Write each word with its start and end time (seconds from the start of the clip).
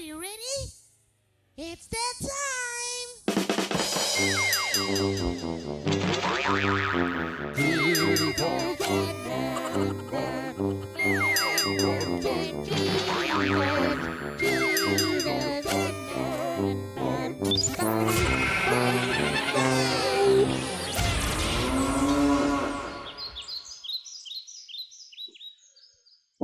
you 0.00 0.18
ready? 0.18 0.72
It's 1.58 1.86
that 1.88 2.14
time! 2.22 2.30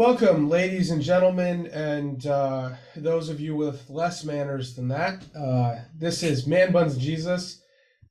Welcome, 0.07 0.48
ladies 0.48 0.93
and 0.93 1.02
gentlemen, 1.02 1.66
and 1.66 2.25
uh, 2.29 2.75
those 2.95 3.29
of 3.29 3.41
you 3.41 3.56
with 3.56 3.91
less 3.91 4.23
manners 4.25 4.77
than 4.77 4.87
that. 4.87 5.24
Uh, 5.37 5.80
this 5.98 6.23
is 6.23 6.46
Man 6.46 6.70
Buns 6.70 6.96
Jesus, 6.96 7.60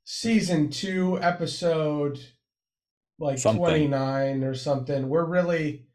season 0.04 0.70
two, 0.70 1.18
episode 1.22 2.20
like 3.18 3.38
Something. 3.38 3.64
29 3.64 4.44
or 4.44 4.54
something. 4.56 5.08
We're 5.08 5.24
really, 5.24 5.86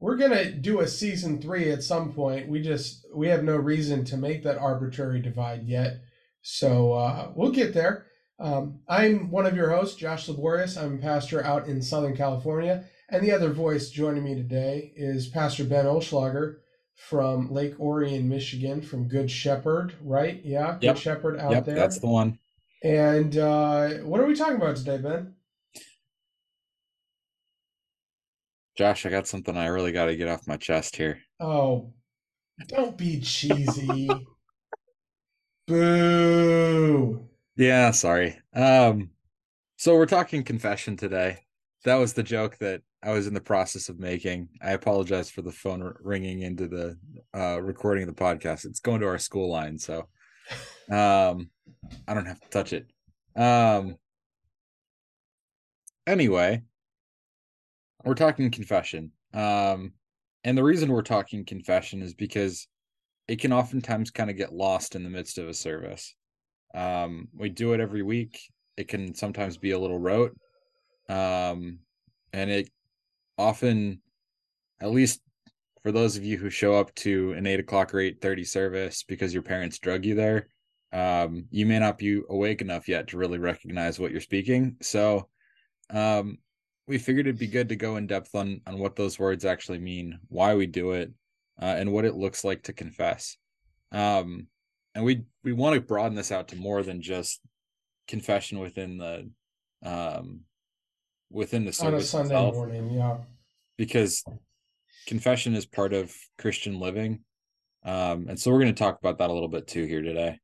we're 0.00 0.16
going 0.16 0.30
to 0.30 0.50
do 0.50 0.80
a 0.80 0.88
season 0.88 1.42
three 1.42 1.70
at 1.70 1.82
some 1.82 2.14
point. 2.14 2.48
We 2.48 2.62
just, 2.62 3.06
we 3.14 3.28
have 3.28 3.44
no 3.44 3.56
reason 3.56 4.02
to 4.06 4.16
make 4.16 4.42
that 4.44 4.56
arbitrary 4.56 5.20
divide 5.20 5.66
yet. 5.66 5.98
So 6.40 6.94
uh, 6.94 7.32
we'll 7.34 7.52
get 7.52 7.74
there. 7.74 8.06
Um, 8.38 8.80
I'm 8.88 9.30
one 9.30 9.44
of 9.44 9.54
your 9.54 9.68
hosts, 9.68 9.96
Josh 9.96 10.26
Laborious. 10.26 10.78
I'm 10.78 10.94
a 10.94 11.02
pastor 11.02 11.44
out 11.44 11.66
in 11.66 11.82
Southern 11.82 12.16
California. 12.16 12.86
And 13.12 13.24
the 13.24 13.32
other 13.32 13.50
voice 13.50 13.90
joining 13.90 14.22
me 14.22 14.36
today 14.36 14.92
is 14.94 15.26
Pastor 15.26 15.64
Ben 15.64 15.84
Olschlager 15.84 16.58
from 16.94 17.50
Lake 17.50 17.78
Orion, 17.80 18.28
Michigan, 18.28 18.80
from 18.80 19.08
Good 19.08 19.28
Shepherd, 19.30 19.94
right? 20.02 20.40
Yeah, 20.44 20.74
Good 20.74 20.84
Yep. 20.84 20.96
Shepherd 20.98 21.40
out 21.40 21.50
Yep, 21.50 21.64
there. 21.64 21.74
that's 21.74 21.98
the 21.98 22.06
one. 22.06 22.38
And 22.84 23.36
uh, 23.36 23.88
what 24.04 24.20
are 24.20 24.26
we 24.26 24.34
talking 24.36 24.56
about 24.56 24.76
today, 24.76 24.98
Ben? 24.98 25.34
Josh, 28.76 29.04
I 29.04 29.10
got 29.10 29.26
something 29.26 29.56
I 29.56 29.66
really 29.66 29.92
got 29.92 30.06
to 30.06 30.16
get 30.16 30.28
off 30.28 30.46
my 30.46 30.56
chest 30.56 30.94
here. 30.96 31.20
Oh, 31.40 31.92
don't 32.68 32.96
be 32.96 33.20
cheesy. 33.20 34.26
Boo. 35.66 37.28
Yeah, 37.56 37.90
sorry. 37.90 38.38
Um, 38.54 39.10
so 39.76 39.96
we're 39.96 40.06
talking 40.06 40.44
confession 40.44 40.96
today. 40.96 41.40
That 41.84 41.96
was 41.96 42.12
the 42.12 42.22
joke 42.22 42.58
that 42.58 42.82
I 43.02 43.12
was 43.12 43.26
in 43.26 43.34
the 43.34 43.40
process 43.40 43.88
of 43.88 43.98
making. 43.98 44.48
I 44.60 44.72
apologize 44.72 45.30
for 45.30 45.40
the 45.42 45.52
phone 45.52 45.94
ringing 46.02 46.42
into 46.42 46.68
the 46.68 46.98
uh, 47.34 47.60
recording 47.62 48.06
of 48.06 48.14
the 48.14 48.22
podcast. 48.22 48.66
It's 48.66 48.80
going 48.80 49.00
to 49.00 49.06
our 49.06 49.18
school 49.18 49.50
line, 49.50 49.78
so 49.78 50.08
um, 50.90 51.50
I 52.06 52.14
don't 52.14 52.26
have 52.26 52.40
to 52.40 52.48
touch 52.50 52.74
it. 52.74 52.86
Um, 53.34 53.96
anyway, 56.06 56.62
we're 58.04 58.14
talking 58.14 58.50
confession. 58.50 59.12
Um, 59.32 59.92
and 60.44 60.56
the 60.56 60.64
reason 60.64 60.90
we're 60.90 61.02
talking 61.02 61.44
confession 61.44 62.02
is 62.02 62.14
because 62.14 62.66
it 63.28 63.40
can 63.40 63.52
oftentimes 63.52 64.10
kind 64.10 64.28
of 64.28 64.36
get 64.36 64.52
lost 64.52 64.96
in 64.96 65.02
the 65.02 65.10
midst 65.10 65.38
of 65.38 65.48
a 65.48 65.54
service. 65.54 66.14
Um, 66.74 67.28
we 67.34 67.48
do 67.48 67.72
it 67.72 67.80
every 67.80 68.02
week. 68.02 68.40
It 68.76 68.88
can 68.88 69.14
sometimes 69.14 69.56
be 69.56 69.70
a 69.70 69.78
little 69.78 69.98
rote. 69.98 70.36
Um, 71.10 71.80
and 72.32 72.50
it 72.50 72.70
often, 73.36 74.00
at 74.80 74.90
least 74.90 75.20
for 75.82 75.90
those 75.90 76.16
of 76.16 76.24
you 76.24 76.38
who 76.38 76.50
show 76.50 76.74
up 76.74 76.94
to 76.94 77.32
an 77.32 77.46
eight 77.46 77.58
o'clock 77.58 77.92
or 77.92 77.98
eight 77.98 78.20
thirty 78.20 78.44
service 78.44 79.02
because 79.02 79.34
your 79.34 79.42
parents 79.42 79.78
drug 79.78 80.04
you 80.04 80.14
there, 80.14 80.48
um, 80.92 81.46
you 81.50 81.66
may 81.66 81.78
not 81.78 81.98
be 81.98 82.20
awake 82.28 82.60
enough 82.60 82.88
yet 82.88 83.08
to 83.08 83.16
really 83.16 83.38
recognize 83.38 83.98
what 83.98 84.12
you're 84.12 84.20
speaking. 84.20 84.76
So, 84.82 85.28
um, 85.90 86.38
we 86.86 86.98
figured 86.98 87.26
it'd 87.26 87.38
be 87.38 87.46
good 87.46 87.70
to 87.70 87.76
go 87.76 87.96
in 87.96 88.06
depth 88.06 88.34
on 88.34 88.60
on 88.66 88.78
what 88.78 88.94
those 88.94 89.18
words 89.18 89.44
actually 89.44 89.78
mean, 89.78 90.20
why 90.28 90.54
we 90.54 90.66
do 90.66 90.92
it, 90.92 91.10
uh, 91.60 91.74
and 91.78 91.92
what 91.92 92.04
it 92.04 92.14
looks 92.14 92.44
like 92.44 92.62
to 92.64 92.72
confess. 92.72 93.36
Um, 93.90 94.46
and 94.94 95.04
we 95.04 95.24
we 95.42 95.52
want 95.52 95.74
to 95.74 95.80
broaden 95.80 96.14
this 96.14 96.30
out 96.30 96.48
to 96.48 96.56
more 96.56 96.82
than 96.82 97.02
just 97.02 97.40
confession 98.06 98.60
within 98.60 98.98
the 98.98 99.30
um 99.82 100.40
within 101.30 101.64
the 101.64 101.68
On 101.68 101.70
a 101.70 101.72
service 101.72 102.10
Sunday 102.10 102.34
itself 102.34 102.54
morning, 102.54 102.90
yeah. 102.90 103.18
because 103.76 104.24
confession 105.06 105.54
is 105.54 105.66
part 105.66 105.92
of 105.92 106.14
Christian 106.38 106.78
living. 106.78 107.20
Um, 107.84 108.26
and 108.28 108.38
so 108.38 108.50
we're 108.50 108.60
going 108.60 108.74
to 108.74 108.78
talk 108.78 108.98
about 108.98 109.18
that 109.18 109.30
a 109.30 109.32
little 109.32 109.48
bit 109.48 109.66
too 109.66 109.86
here 109.86 110.02
today. 110.02 110.38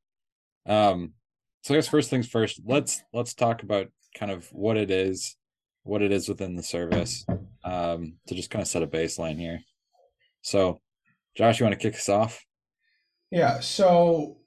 Um, 0.65 1.13
so 1.61 1.73
I 1.73 1.77
guess 1.77 1.87
first 1.87 2.09
things 2.09 2.27
first, 2.27 2.61
let's 2.65 3.01
let's 3.13 3.33
talk 3.33 3.63
about 3.63 3.87
kind 4.17 4.31
of 4.31 4.47
what 4.51 4.77
it 4.77 4.89
is, 4.89 5.35
what 5.83 6.01
it 6.01 6.11
is 6.11 6.29
within 6.29 6.55
the 6.55 6.63
service, 6.63 7.25
um, 7.63 8.13
to 8.27 8.35
just 8.35 8.49
kind 8.49 8.61
of 8.61 8.67
set 8.67 8.83
a 8.83 8.87
baseline 8.87 9.37
here. 9.37 9.59
So, 10.41 10.79
Josh, 11.35 11.59
you 11.59 11.65
want 11.65 11.79
to 11.79 11.89
kick 11.89 11.99
us 11.99 12.09
off? 12.09 12.43
Yeah, 13.31 13.59
so 13.59 14.37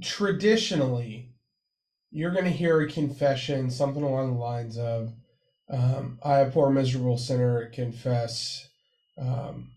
traditionally, 0.00 1.32
you're 2.10 2.30
going 2.30 2.44
to 2.44 2.50
hear 2.50 2.80
a 2.80 2.88
confession, 2.88 3.68
something 3.70 4.02
along 4.02 4.34
the 4.34 4.38
lines 4.38 4.78
of, 4.78 5.12
um, 5.72 6.18
I, 6.22 6.40
a 6.40 6.50
poor, 6.50 6.70
miserable 6.70 7.18
sinner, 7.18 7.70
confess, 7.70 8.68
um, 9.18 9.72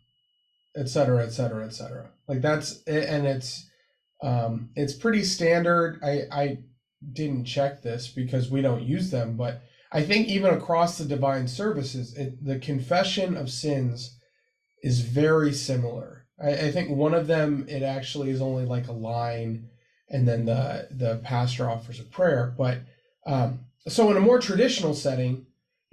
et 0.76 0.90
cetera, 0.90 1.24
et 1.26 1.32
cetera, 1.32 1.66
et 1.66 1.74
cetera. 1.74 2.10
Like 2.28 2.42
that's, 2.42 2.84
and 2.84 3.26
it's, 3.26 3.66
um, 4.22 4.70
it's 4.76 4.94
pretty 4.94 5.24
standard. 5.24 6.00
I, 6.04 6.24
I 6.32 6.58
didn't 7.14 7.46
check 7.46 7.82
this 7.82 8.08
because 8.08 8.52
we 8.52 8.62
don't 8.62 8.84
use 8.84 9.12
them, 9.12 9.38
but 9.38 9.62
I 9.92 10.04
think 10.04 10.28
even 10.28 10.54
across 10.54 10.98
the 10.98 11.06
divine 11.06 11.48
services, 11.48 12.18
it, 12.18 12.44
the 12.44 12.60
confession 12.60 13.38
of 13.38 13.50
sins 13.50 14.18
is 14.84 15.00
very 15.02 15.54
similar. 15.54 16.26
I, 16.44 16.52
I 16.52 16.72
think 16.72 16.90
one 16.90 17.14
of 17.14 17.28
them 17.28 17.66
it 17.70 17.84
actually 17.84 18.30
is 18.32 18.42
only 18.42 18.66
like 18.66 18.88
a 18.88 18.94
line, 18.94 19.70
and 20.10 20.28
then 20.28 20.46
the 20.46 20.88
the 20.92 21.22
pastor 21.24 21.70
offers 21.70 22.00
a 22.00 22.04
prayer. 22.04 22.54
But 22.58 22.80
um, 23.26 23.62
so 23.88 24.12
in 24.12 24.18
a 24.18 24.22
more 24.22 24.40
traditional 24.40 24.94
setting, 24.94 25.46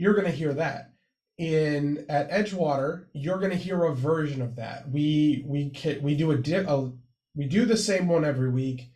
you're 0.03 0.15
going 0.15 0.27
to 0.27 0.37
hear 0.37 0.53
that. 0.55 0.91
In 1.39 2.05
at 2.09 2.29
Edgewater, 2.29 3.07
you're 3.13 3.39
going 3.39 3.53
to 3.53 3.57
hear 3.57 3.85
a 3.85 3.95
version 3.95 4.43
of 4.43 4.57
that. 4.57 4.91
We 4.91 5.45
we 5.47 5.71
ca- 5.71 6.01
we 6.01 6.17
do 6.17 6.33
a, 6.33 6.37
di- 6.37 6.67
a 6.67 6.91
we 7.37 7.47
do 7.47 7.65
the 7.65 7.77
same 7.77 8.09
one 8.09 8.25
every 8.25 8.51
week, 8.51 8.91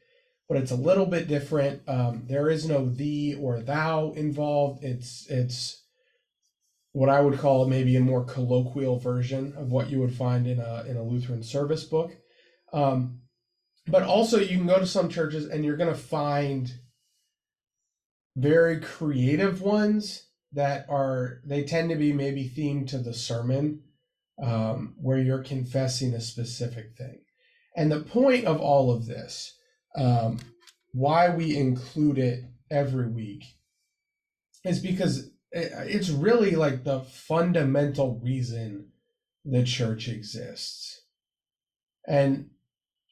but 0.49 0.59
it's 0.59 0.73
a 0.73 0.77
little 0.77 1.07
bit 1.07 1.29
different. 1.29 1.83
Um, 1.89 2.25
there 2.27 2.51
is 2.51 2.69
no 2.69 2.85
thee 2.85 3.37
or 3.41 3.61
thou 3.61 4.13
involved. 4.17 4.83
It's 4.83 5.27
it's 5.31 5.85
what 6.93 7.09
I 7.09 7.21
would 7.21 7.39
call 7.39 7.69
maybe 7.69 7.95
a 7.95 8.01
more 8.01 8.25
colloquial 8.25 8.99
version 8.99 9.55
of 9.57 9.71
what 9.71 9.89
you 9.89 10.01
would 10.01 10.15
find 10.15 10.47
in 10.49 10.59
a 10.59 10.85
in 10.89 10.97
a 10.97 11.05
Lutheran 11.05 11.45
service 11.45 11.85
book. 11.85 12.17
Um, 12.73 13.21
but 13.87 14.03
also, 14.03 14.41
you 14.41 14.59
can 14.59 14.67
go 14.67 14.81
to 14.81 14.87
some 14.87 15.09
churches 15.09 15.47
and 15.47 15.65
you're 15.65 15.77
going 15.77 15.95
to 15.95 16.01
find 16.01 16.71
very 18.37 18.81
creative 18.81 19.63
ones 19.63 20.26
that 20.57 20.87
are 20.89 21.41
they 21.45 21.65
tend 21.65 21.91
to 21.91 21.97
be 21.97 22.13
maybe 22.13 22.49
themed 22.49 22.89
to 22.89 22.99
the 22.99 23.15
sermon, 23.15 23.83
um, 24.43 24.97
where 24.99 25.19
you're 25.19 25.43
confessing 25.43 26.15
a 26.15 26.21
specific 26.21 26.97
thing. 26.97 27.21
And 27.77 27.93
the 27.93 28.01
point 28.01 28.47
of 28.47 28.61
all 28.61 28.91
of 28.91 29.07
this, 29.07 29.57
um, 29.95 30.39
why 30.93 31.29
we 31.29 31.57
include 31.57 32.19
it 32.19 32.45
every 32.71 33.07
week, 33.07 33.45
is 34.65 34.81
because 34.81 35.27
it- 35.53 35.73
it's 35.87 36.11
really 36.11 36.57
like 36.57 36.85
the 36.85 37.01
fundamental 37.01 38.19
reason 38.19 38.93
the 39.45 39.63
church 39.63 40.09
exists. 40.09 41.03
And 42.09 42.51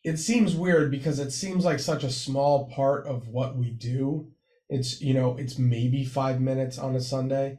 it 0.02 0.16
seems 0.16 0.56
weird 0.56 0.90
because 0.90 1.18
it 1.18 1.30
seems 1.30 1.64
like 1.64 1.78
such 1.78 2.04
a 2.04 2.10
small 2.10 2.68
part 2.70 3.06
of 3.06 3.28
what 3.28 3.56
we 3.56 3.70
do. 3.70 4.33
It's, 4.74 5.00
you 5.00 5.14
know, 5.14 5.36
it's 5.36 5.58
maybe 5.58 6.04
five 6.04 6.40
minutes 6.40 6.78
on 6.78 6.94
a 6.94 7.00
Sunday. 7.00 7.58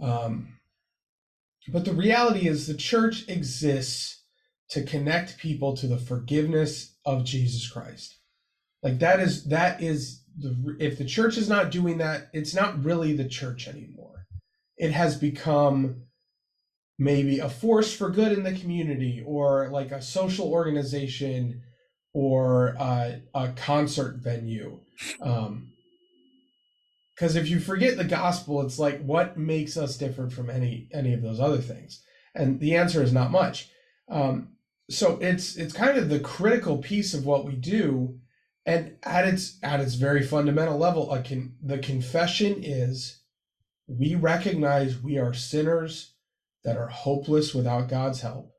Um, 0.00 0.58
but 1.68 1.84
the 1.84 1.94
reality 1.94 2.48
is 2.48 2.66
the 2.66 2.74
church 2.74 3.28
exists 3.28 4.22
to 4.70 4.82
connect 4.82 5.38
people 5.38 5.76
to 5.76 5.86
the 5.86 5.98
forgiveness 5.98 6.96
of 7.04 7.24
Jesus 7.24 7.68
Christ. 7.70 8.18
Like 8.82 8.98
that 8.98 9.20
is, 9.20 9.44
that 9.44 9.82
is 9.82 10.24
the, 10.36 10.76
if 10.80 10.98
the 10.98 11.04
church 11.04 11.38
is 11.38 11.48
not 11.48 11.70
doing 11.70 11.98
that, 11.98 12.28
it's 12.32 12.54
not 12.54 12.84
really 12.84 13.14
the 13.14 13.28
church 13.28 13.68
anymore 13.68 14.04
it 14.76 14.92
has 14.92 15.16
become 15.16 16.02
maybe 16.98 17.38
a 17.38 17.48
force 17.48 17.94
for 17.94 18.10
good 18.10 18.32
in 18.32 18.44
the 18.44 18.54
community 18.54 19.22
or 19.26 19.68
like 19.70 19.90
a 19.90 20.02
social 20.02 20.48
organization 20.48 21.62
or 22.12 22.76
uh, 22.78 23.12
a 23.34 23.48
concert 23.56 24.16
venue 24.16 24.78
um 25.20 25.72
because 27.14 27.36
if 27.36 27.48
you 27.48 27.60
forget 27.60 27.96
the 27.96 28.04
gospel 28.04 28.62
it's 28.62 28.78
like 28.78 29.02
what 29.02 29.36
makes 29.36 29.76
us 29.76 29.96
different 29.96 30.32
from 30.32 30.50
any 30.50 30.88
any 30.92 31.12
of 31.12 31.22
those 31.22 31.40
other 31.40 31.60
things? 31.60 32.02
And 32.34 32.60
the 32.60 32.76
answer 32.76 33.02
is 33.02 33.12
not 33.12 33.30
much. 33.30 33.70
Um 34.08 34.54
so 34.90 35.18
it's 35.20 35.56
it's 35.56 35.72
kind 35.72 35.96
of 35.96 36.08
the 36.08 36.20
critical 36.20 36.78
piece 36.78 37.14
of 37.14 37.24
what 37.24 37.44
we 37.44 37.54
do. 37.54 38.18
And 38.66 38.96
at 39.02 39.26
its 39.26 39.58
at 39.62 39.80
its 39.80 39.94
very 39.94 40.22
fundamental 40.22 40.78
level 40.78 41.12
a 41.12 41.22
con, 41.22 41.54
the 41.62 41.78
confession 41.78 42.62
is 42.62 43.20
we 43.86 44.14
recognize 44.14 45.02
we 45.02 45.18
are 45.18 45.34
sinners 45.34 46.14
that 46.64 46.76
are 46.76 46.88
hopeless 46.88 47.54
without 47.54 47.88
God's 47.88 48.22
help. 48.22 48.50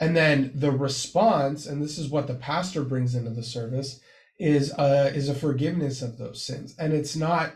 And 0.00 0.16
then 0.16 0.52
the 0.54 0.70
response 0.70 1.66
and 1.66 1.82
this 1.82 1.98
is 1.98 2.08
what 2.08 2.26
the 2.26 2.34
pastor 2.34 2.82
brings 2.82 3.14
into 3.14 3.30
the 3.30 3.42
service 3.42 4.00
is 4.38 4.72
a 4.78 5.14
is 5.14 5.28
a 5.28 5.34
forgiveness 5.34 6.02
of 6.02 6.18
those 6.18 6.42
sins. 6.42 6.74
And 6.78 6.92
it's 6.92 7.16
not 7.16 7.54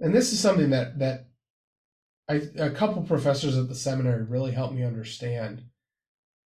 and 0.00 0.14
this 0.14 0.32
is 0.32 0.40
something 0.40 0.70
that 0.70 0.98
that 0.98 1.28
I, 2.28 2.42
a 2.58 2.70
couple 2.70 3.02
professors 3.02 3.56
at 3.56 3.68
the 3.68 3.74
seminary 3.74 4.22
really 4.22 4.52
helped 4.52 4.74
me 4.74 4.84
understand. 4.84 5.64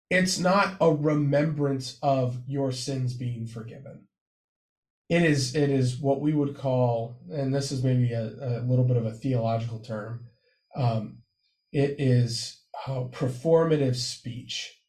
It's 0.08 0.38
not 0.38 0.76
a 0.80 0.92
remembrance 0.92 1.98
of 2.02 2.38
your 2.46 2.72
sins 2.72 3.12
being 3.12 3.46
forgiven. 3.46 4.06
It 5.08 5.22
is 5.22 5.54
it 5.54 5.70
is 5.70 5.98
what 5.98 6.20
we 6.20 6.32
would 6.32 6.56
call 6.56 7.18
and 7.30 7.54
this 7.54 7.72
is 7.72 7.82
maybe 7.82 8.12
a, 8.12 8.24
a 8.24 8.62
little 8.66 8.84
bit 8.84 8.96
of 8.96 9.06
a 9.06 9.12
theological 9.12 9.80
term 9.80 10.26
um, 10.76 11.18
it 11.72 11.96
is 11.98 12.62
performative 12.86 13.96
speech. 13.96 14.80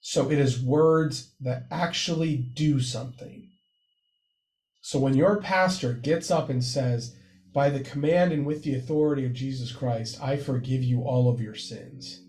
So 0.00 0.30
it 0.30 0.38
is 0.38 0.62
words 0.62 1.34
that 1.40 1.66
actually 1.70 2.36
do 2.36 2.80
something 2.80 3.50
so 4.84 4.98
when 4.98 5.14
your 5.14 5.40
pastor 5.40 5.94
gets 5.94 6.30
up 6.30 6.50
and 6.50 6.62
says 6.62 7.16
by 7.54 7.70
the 7.70 7.80
command 7.80 8.32
and 8.32 8.44
with 8.44 8.62
the 8.64 8.74
authority 8.74 9.24
of 9.24 9.32
jesus 9.32 9.72
christ 9.72 10.20
i 10.20 10.36
forgive 10.36 10.82
you 10.82 11.02
all 11.02 11.30
of 11.30 11.40
your 11.40 11.54
sins 11.54 12.24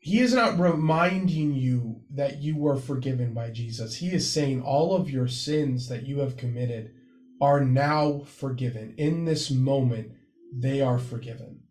he 0.00 0.20
is 0.20 0.32
not 0.32 0.58
reminding 0.58 1.54
you 1.54 2.02
that 2.10 2.38
you 2.38 2.56
were 2.56 2.76
forgiven 2.76 3.34
by 3.34 3.50
Jesus. 3.50 3.96
He 3.96 4.08
is 4.12 4.32
saying 4.32 4.62
all 4.62 4.94
of 4.94 5.10
your 5.10 5.28
sins 5.28 5.88
that 5.88 6.06
you 6.06 6.20
have 6.20 6.36
committed 6.36 6.92
are 7.40 7.64
now 7.64 8.20
forgiven. 8.20 8.94
In 8.96 9.24
this 9.24 9.50
moment, 9.50 10.12
they 10.50 10.80
are 10.80 10.98
forgiven. 10.98 11.64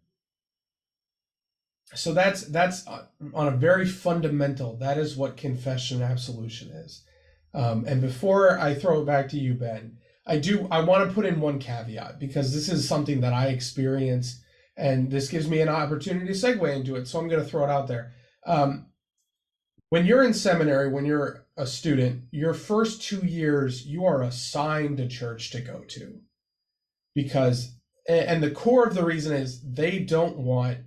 So 1.96 2.14
that's 2.14 2.44
that's 2.44 2.86
uh, 2.86 3.06
on 3.34 3.48
a 3.48 3.58
very 3.58 3.88
fundamental. 3.88 4.76
That 4.76 4.98
is 4.98 5.16
what 5.16 5.38
confession 5.38 6.02
and 6.02 6.12
absolution 6.12 6.70
is. 6.70 7.04
Um, 7.58 7.86
and 7.88 8.00
before 8.02 8.60
I 8.60 8.76
throw 8.76 9.02
it 9.02 9.06
back 9.06 9.28
to 9.30 9.38
you, 9.38 9.56
Ben, 9.56 9.98
I 10.28 10.38
do 10.38 10.68
I 10.70 10.82
want 10.82 11.10
to 11.10 11.14
put 11.14 11.26
in 11.26 11.42
one 11.42 11.58
caveat 11.58 12.20
because 12.20 12.54
this 12.54 12.70
is 12.70 12.88
something 12.88 13.20
that 13.22 13.34
I 13.34 13.48
experienced, 13.48 14.44
and 14.78 15.10
this 15.10 15.28
gives 15.28 15.50
me 15.50 15.62
an 15.62 15.68
opportunity 15.68 16.28
to 16.28 16.34
segue 16.34 16.76
into 16.76 16.96
it. 16.96 17.08
So 17.08 17.18
I'm 17.18 17.28
going 17.28 17.44
to 17.44 17.50
throw 17.50 17.64
it 17.64 17.72
out 17.72 17.88
there. 17.88 18.14
Um, 18.46 18.86
when 19.90 20.06
you're 20.06 20.24
in 20.24 20.36
seminary, 20.36 20.90
when 20.90 21.06
you're 21.06 21.46
a 21.56 21.66
student, 21.66 22.26
your 22.32 22.54
first 22.54 23.02
two 23.02 23.26
years, 23.26 23.88
you 23.88 24.06
are 24.06 24.22
assigned 24.22 25.00
a 25.00 25.08
church 25.08 25.50
to 25.52 25.62
go 25.62 25.80
to. 25.88 26.20
Because, 27.16 27.72
and 28.08 28.44
the 28.44 28.52
core 28.52 28.86
of 28.86 28.94
the 28.94 29.04
reason 29.04 29.36
is 29.36 29.62
they 29.64 30.00
don't 30.00 30.38
want 30.38 30.78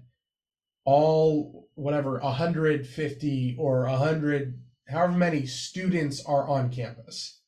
all, 0.85 1.69
whatever, 1.75 2.21
150 2.21 3.57
or 3.59 3.87
100, 3.87 4.61
however 4.91 5.13
many 5.13 5.47
students 5.47 6.25
are 6.25 6.49
on 6.49 6.71
campus. 6.71 7.41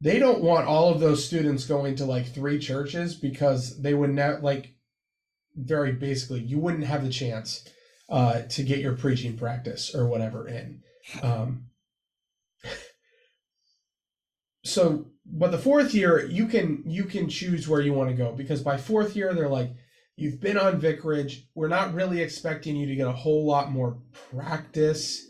They 0.00 0.18
don't 0.18 0.42
want 0.42 0.66
all 0.66 0.92
of 0.92 1.00
those 1.00 1.24
students 1.24 1.66
going 1.66 1.96
to 1.96 2.04
like 2.04 2.32
three 2.32 2.58
churches 2.58 3.14
because 3.14 3.80
they 3.80 3.94
would 3.94 4.10
not, 4.10 4.42
like, 4.42 4.74
very 5.56 5.92
basically, 5.92 6.40
you 6.40 6.58
wouldn't 6.58 6.84
have 6.84 7.04
the 7.04 7.10
chance 7.10 7.68
uh, 8.08 8.42
to 8.42 8.62
get 8.62 8.78
your 8.78 8.94
preaching 8.94 9.36
practice 9.36 9.94
or 9.94 10.06
whatever 10.06 10.46
in. 10.46 10.82
Um, 11.22 11.64
so, 14.64 15.06
but 15.26 15.50
the 15.50 15.58
fourth 15.58 15.94
year, 15.94 16.24
you 16.26 16.46
can 16.46 16.82
you 16.86 17.04
can 17.04 17.28
choose 17.28 17.68
where 17.68 17.80
you 17.80 17.92
want 17.92 18.10
to 18.10 18.16
go 18.16 18.32
because 18.32 18.62
by 18.62 18.76
fourth 18.76 19.14
year, 19.14 19.34
they're 19.34 19.48
like, 19.48 19.70
you've 20.16 20.40
been 20.40 20.56
on 20.56 20.80
vicarage. 20.80 21.48
We're 21.54 21.68
not 21.68 21.94
really 21.94 22.20
expecting 22.22 22.76
you 22.76 22.86
to 22.86 22.96
get 22.96 23.06
a 23.06 23.12
whole 23.12 23.46
lot 23.46 23.70
more 23.70 23.98
practice. 24.30 25.27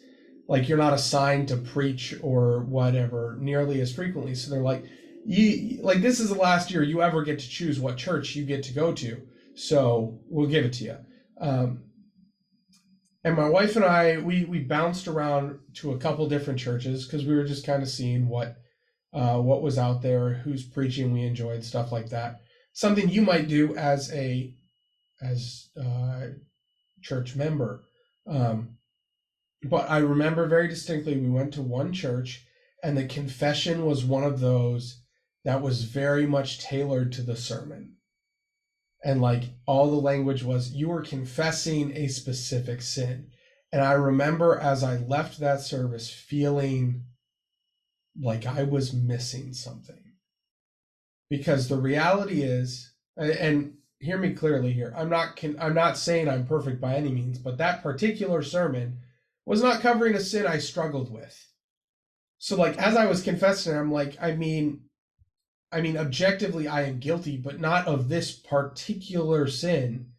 Like 0.49 0.69
you're 0.69 0.79
not 0.79 0.95
assigned 0.95 1.49
to 1.49 1.57
preach 1.57 2.15
or 2.23 2.61
whatever 2.61 3.37
nearly 3.39 3.81
as 3.81 3.95
frequently. 3.95 4.35
So 4.35 4.51
they're 4.51 4.63
like, 4.63 4.85
you 5.25 5.83
like 5.83 6.01
this 6.01 6.21
is 6.21 6.31
the 6.31 6.35
last 6.35 6.71
year 6.71 6.83
you 6.83 7.03
ever 7.03 7.23
get 7.23 7.39
to 7.39 7.49
choose 7.49 7.79
what 7.79 7.99
church 7.99 8.35
you 8.35 8.45
get 8.45 8.63
to 8.65 8.73
go 8.73 8.93
to. 8.95 9.21
So 9.55 10.19
we'll 10.29 10.49
give 10.49 10.65
it 10.65 10.73
to 10.75 10.85
you. 10.85 10.97
Um, 11.41 11.85
and 13.25 13.37
my 13.37 13.49
wife 13.49 13.77
and 13.77 13.85
I 13.85 14.19
we 14.19 14.45
we 14.45 14.61
bounced 14.61 15.07
around 15.07 15.59
to 15.75 15.93
a 15.93 15.99
couple 15.99 16.27
different 16.29 16.59
churches 16.59 17.05
because 17.05 17.27
we 17.27 17.35
were 17.35 17.45
just 17.45 17.67
kind 17.67 17.83
of 17.83 17.89
seeing 17.89 18.29
what 18.29 18.57
uh, 19.13 19.39
what 19.39 19.63
was 19.63 19.79
out 19.79 20.01
there, 20.01 20.35
who's 20.35 20.65
preaching 20.65 21.13
we 21.13 21.25
enjoyed, 21.25 21.65
stuff 21.65 21.93
like 21.93 22.09
that. 22.11 22.41
Something 22.73 23.09
you 23.09 23.23
might 23.23 23.49
do 23.49 23.77
as 23.77 24.13
a 24.13 24.55
as 25.21 25.69
a 25.77 26.31
church 27.03 27.37
member. 27.37 27.83
Um, 28.27 28.78
but 29.63 29.91
I 29.91 29.99
remember 29.99 30.47
very 30.47 30.69
distinctly 30.69 31.17
we 31.17 31.29
went 31.29 31.55
to 31.55 31.63
one 31.63 31.93
church 31.93 32.45
and 32.83 32.97
the 32.97 33.07
confession 33.07 33.85
was 33.85 34.05
one 34.05 34.25
of 34.25 34.41
those 34.41 35.03
that 35.45 35.63
was 35.63 35.85
very 35.85 36.27
much 36.27 36.61
tailored 36.61 37.13
to 37.13 37.23
the 37.23 37.37
sermon. 37.37 37.97
And 39.05 39.21
like 39.21 39.45
all 39.67 39.91
the 39.91 39.97
language 39.97 40.43
was 40.43 40.73
you 40.73 40.89
were 40.89 41.03
confessing 41.03 41.97
a 41.97 42.09
specific 42.09 42.83
sin. 42.83 43.31
And 43.73 43.83
i 43.83 43.93
remember 43.93 44.59
as 44.59 44.83
i 44.83 44.97
left 44.97 45.41
that 45.41 45.61
service 45.61 46.11
feeling 46.11 47.05
like 48.21 48.47
i 48.47 48.63
was 48.63 48.93
missing 48.93 49.53
something. 49.53 50.03
Because 51.31 51.69
the 51.69 51.77
reality 51.77 52.43
is 52.43 52.93
and 53.17 53.75
hear 54.01 54.17
me 54.17 54.33
clearly 54.33 54.73
here 54.73 54.95
i'm 54.97 55.11
not 55.11 55.43
i'm 55.59 55.75
not 55.75 55.99
saying 55.99 56.29
i'm 56.29 56.47
perfect 56.47 56.81
by 56.81 56.95
any 56.95 57.11
means 57.11 57.37
but 57.39 57.59
that 57.59 57.83
particular 57.83 58.43
sermon 58.43 58.99
was 59.49 59.63
not 59.63 59.81
covering 59.81 60.15
a 60.15 60.21
sin 60.21 60.47
i 60.47 60.59
struggled 60.59 61.13
with 61.13 61.47
so 62.39 62.57
like 62.57 62.77
as 62.79 62.97
i 62.97 63.07
was 63.07 63.23
confessing 63.23 63.77
i'm 63.77 63.93
like 63.93 64.17
i 64.21 64.33
mean 64.35 64.83
I 65.71 65.81
mean, 65.81 65.97
objectively, 65.97 66.67
I 66.67 66.85
am 66.85 66.99
guilty, 66.99 67.37
but 67.37 67.61
not 67.61 67.87
of 67.87 68.09
this 68.09 68.33
particular 68.33 69.47
sin. 69.49 70.13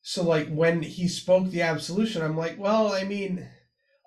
So, 0.00 0.22
like, 0.22 0.48
when 0.48 0.82
he 0.82 1.08
spoke 1.08 1.50
the 1.50 1.62
absolution, 1.62 2.22
I'm 2.22 2.36
like, 2.36 2.56
well, 2.58 2.92
I 2.92 3.02
mean, 3.02 3.48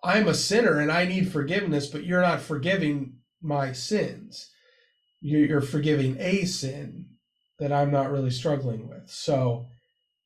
I'm 0.03 0.29
a 0.29 0.33
sinner 0.33 0.79
and 0.79 0.91
I 0.91 1.05
need 1.05 1.31
forgiveness, 1.31 1.87
but 1.87 2.05
you're 2.05 2.21
not 2.21 2.39
forgiving 2.39 3.17
my 3.41 3.73
sins. 3.73 4.49
You're 5.19 5.59
forgiving 5.59 6.15
a 6.19 6.45
sin 6.45 7.07
that 7.59 7.73
I'm 7.73 7.91
not 7.91 8.09
really 8.09 8.31
struggling 8.31 8.87
with. 8.87 9.09
So, 9.09 9.65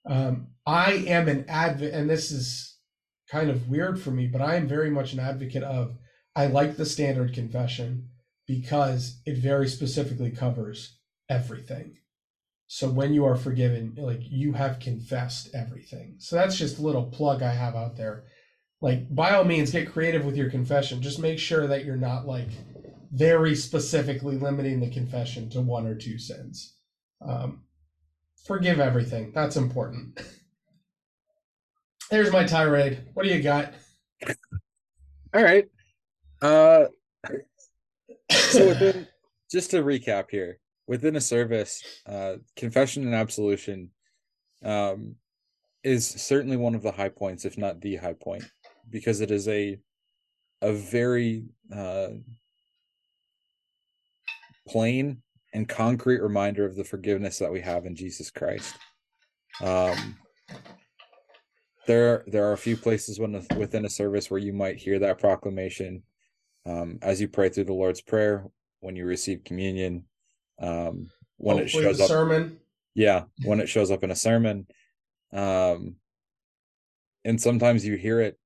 um, 0.05 0.49
I 0.67 0.93
am 1.07 1.27
an 1.27 1.45
advocate, 1.47 1.95
and 1.95 2.07
this 2.07 2.29
is 2.29 2.72
kind 3.33 3.49
of 3.49 3.67
weird 3.67 3.99
for 3.99 4.11
me, 4.11 4.27
but 4.27 4.41
I 4.41 4.55
am 4.55 4.67
very 4.67 4.91
much 4.91 5.11
an 5.11 5.19
advocate 5.19 5.63
of 5.63 5.97
I 6.35 6.45
like 6.45 6.77
the 6.77 6.85
standard 6.85 7.33
confession 7.33 8.09
because 8.45 9.21
it 9.25 9.39
very 9.39 9.67
specifically 9.67 10.29
covers 10.29 10.99
everything. 11.27 11.97
So 12.67 12.89
when 12.89 13.11
you 13.11 13.25
are 13.25 13.35
forgiven, 13.35 13.95
like 13.97 14.21
you 14.21 14.53
have 14.53 14.79
confessed 14.79 15.49
everything. 15.55 16.15
So 16.19 16.35
that's 16.35 16.55
just 16.55 16.77
a 16.77 16.83
little 16.83 17.05
plug 17.05 17.41
I 17.41 17.53
have 17.53 17.75
out 17.75 17.97
there. 17.97 18.25
Like 18.81 19.13
by 19.13 19.31
all 19.31 19.45
means 19.45 19.71
get 19.71 19.91
creative 19.91 20.25
with 20.25 20.37
your 20.37 20.51
confession. 20.51 21.01
Just 21.01 21.19
make 21.19 21.39
sure 21.39 21.65
that 21.65 21.85
you're 21.85 21.95
not 21.95 22.27
like 22.27 22.49
very 23.11 23.55
specifically 23.55 24.37
limiting 24.37 24.79
the 24.79 24.91
confession 24.91 25.49
to 25.51 25.61
one 25.61 25.87
or 25.87 25.95
two 25.95 26.19
sins. 26.19 26.75
Um, 27.19 27.63
forgive 28.45 28.79
everything. 28.79 29.31
That's 29.33 29.55
important. 29.55 30.21
There's 32.13 32.31
my 32.31 32.43
tirade. 32.43 33.07
What 33.15 33.23
do 33.23 33.29
you 33.29 33.41
got? 33.41 33.73
All 35.33 35.41
right. 35.41 35.65
Uh 36.43 36.85
so 38.29 38.67
within 38.67 39.07
just 39.51 39.71
to 39.71 39.81
recap 39.81 40.25
here 40.29 40.59
within 40.85 41.15
a 41.15 41.21
service 41.21 41.81
uh 42.05 42.35
confession 42.55 43.07
and 43.07 43.15
absolution 43.15 43.89
um 44.63 45.15
is 45.83 46.07
certainly 46.07 46.55
one 46.55 46.75
of 46.75 46.83
the 46.83 46.91
high 46.91 47.09
points 47.09 47.45
if 47.45 47.57
not 47.57 47.81
the 47.81 47.95
high 47.95 48.13
point 48.13 48.43
because 48.91 49.19
it 49.19 49.31
is 49.31 49.47
a 49.47 49.79
a 50.61 50.71
very 50.71 51.45
uh 51.75 52.09
plain 54.67 55.23
and 55.51 55.67
concrete 55.67 56.21
reminder 56.21 56.63
of 56.63 56.75
the 56.75 56.83
forgiveness 56.83 57.39
that 57.39 57.51
we 57.51 57.61
have 57.61 57.87
in 57.87 57.95
Jesus 57.95 58.29
Christ 58.29 58.75
um 59.61 60.15
there 61.87 62.23
there 62.27 62.45
are 62.47 62.53
a 62.53 62.57
few 62.57 62.77
places 62.77 63.19
when 63.19 63.45
within 63.57 63.85
a 63.85 63.89
service 63.89 64.29
where 64.29 64.39
you 64.39 64.53
might 64.53 64.77
hear 64.77 64.99
that 64.99 65.19
proclamation 65.19 66.03
um, 66.65 66.99
as 67.01 67.19
you 67.19 67.27
pray 67.27 67.49
through 67.49 67.65
the 67.65 67.73
Lord's 67.73 68.01
Prayer, 68.01 68.45
when 68.79 68.95
you 68.95 69.05
receive 69.05 69.43
communion, 69.43 70.05
um, 70.61 71.09
when 71.37 71.57
Hopefully 71.57 71.83
it 71.83 71.87
shows 71.87 72.01
up 72.01 72.07
sermon. 72.07 72.59
Yeah, 72.95 73.23
when 73.43 73.59
it 73.59 73.67
shows 73.67 73.91
up 73.91 74.03
in 74.03 74.11
a 74.11 74.15
sermon. 74.15 74.67
Um, 75.33 75.95
and 77.25 77.41
sometimes 77.41 77.85
you 77.85 77.95
hear 77.95 78.19
it 78.19 78.37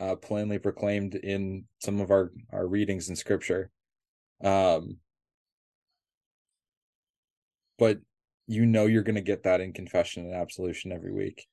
uh, 0.00 0.16
plainly 0.16 0.58
proclaimed 0.58 1.14
in 1.14 1.64
some 1.80 2.00
of 2.00 2.10
our 2.10 2.32
our 2.52 2.66
readings 2.66 3.08
in 3.08 3.16
scripture 3.16 3.70
um 4.42 4.96
but 7.78 7.98
you 8.46 8.64
know 8.64 8.86
you're 8.86 9.02
going 9.02 9.14
to 9.14 9.20
get 9.20 9.42
that 9.42 9.60
in 9.60 9.72
confession 9.72 10.24
and 10.24 10.34
absolution 10.34 10.92
every 10.92 11.12
week 11.12 11.46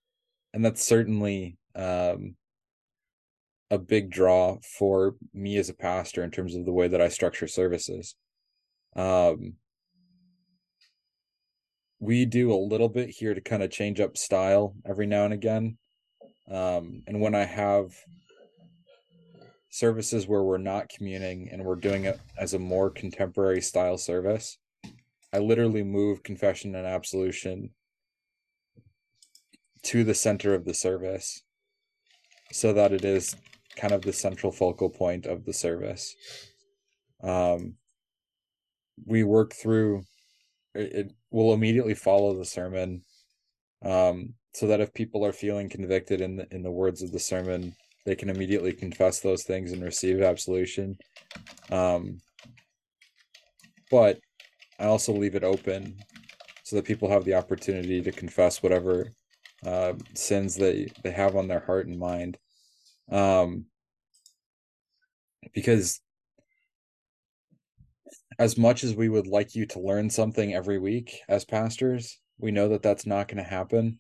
and 0.58 0.66
that's 0.66 0.84
certainly 0.84 1.56
um 1.76 2.36
a 3.70 3.78
big 3.78 4.10
draw 4.10 4.58
for 4.64 5.16
me 5.36 5.56
as 5.58 5.70
a 5.70 5.74
pastor 5.76 6.24
in 6.24 6.32
terms 6.32 6.56
of 6.56 6.66
the 6.66 6.72
way 6.72 6.88
that 6.88 7.00
I 7.02 7.10
structure 7.10 7.48
services. 7.48 8.16
Um, 8.96 9.54
we 12.00 12.26
do 12.26 12.52
a 12.52 12.56
little 12.56 12.90
bit 12.90 13.10
here 13.10 13.36
to 13.36 13.42
kind 13.42 13.62
of 13.62 13.70
change 13.70 14.00
up 14.00 14.18
style 14.18 14.74
every 14.84 15.06
now 15.06 15.26
and 15.26 15.34
again. 15.34 15.78
Um, 16.50 17.04
and 17.06 17.22
when 17.22 17.36
I 17.36 17.44
have 17.44 17.94
services 19.70 20.28
where 20.28 20.44
we're 20.44 20.58
not 20.58 20.90
communing 20.90 21.50
and 21.52 21.64
we're 21.64 21.76
doing 21.76 22.06
it 22.06 22.20
as 22.40 22.56
a 22.56 22.60
more 22.60 22.90
contemporary 22.90 23.62
style 23.62 24.00
service, 24.00 24.58
I 25.32 25.38
literally 25.38 25.84
move 25.84 26.24
confession 26.24 26.74
and 26.74 26.88
absolution 26.88 27.72
to 29.84 30.04
the 30.04 30.14
center 30.14 30.54
of 30.54 30.66
the 30.66 30.74
service 30.74 31.42
so 32.52 32.74
that 32.74 32.94
it 32.94 33.04
is 33.04 33.36
kind 33.76 33.94
of 33.94 34.02
the 34.02 34.14
central 34.14 34.52
focal 34.52 34.90
point 34.90 35.26
of 35.26 35.46
the 35.46 35.54
service. 35.54 36.16
Um, 37.24 37.76
we 39.06 39.24
work 39.24 39.54
through 39.54 40.04
it, 40.74 40.94
it 40.94 41.12
will 41.32 41.54
immediately 41.54 41.94
follow 41.94 42.34
the 42.34 42.46
sermon 42.46 43.04
um, 43.84 44.34
so 44.54 44.68
that 44.68 44.80
if 44.82 44.94
people 44.94 45.26
are 45.26 45.34
feeling 45.34 45.70
convicted 45.70 46.22
in 46.22 46.38
the 46.38 46.48
in 46.54 46.64
the 46.64 46.72
words 46.72 47.02
of 47.02 47.12
the 47.12 47.20
sermon 47.20 47.76
they 48.06 48.16
can 48.16 48.30
immediately 48.30 48.74
confess 48.74 49.20
those 49.20 49.44
things 49.44 49.72
and 49.72 49.84
receive 49.84 50.22
absolution 50.22 50.98
um, 51.72 52.20
but 53.92 54.20
i 54.80 54.86
also 54.86 55.12
leave 55.14 55.36
it 55.36 55.44
open 55.44 55.96
so 56.64 56.76
that 56.76 56.86
people 56.86 57.10
have 57.10 57.24
the 57.26 57.34
opportunity 57.36 58.02
to 58.02 58.12
confess 58.12 58.64
whatever 58.64 59.14
uh, 59.66 59.94
sins 60.14 60.56
they 60.56 60.92
they 61.04 61.12
have 61.12 61.36
on 61.36 61.48
their 61.48 61.62
heart 61.62 61.88
and 61.88 62.00
mind 62.00 62.38
um, 63.12 63.66
because 65.54 66.02
as 68.40 68.58
much 68.58 68.84
as 68.84 68.96
we 68.96 69.10
would 69.10 69.28
like 69.28 69.56
you 69.56 69.66
to 69.66 69.80
learn 69.80 70.10
something 70.10 70.54
every 70.54 70.78
week 70.78 71.22
as 71.28 71.46
pastors, 71.46 72.20
we 72.38 72.52
know 72.52 72.70
that 72.70 72.84
that's 72.84 73.06
not 73.06 73.28
going 73.28 73.44
to 73.44 73.50
happen. 73.50 74.00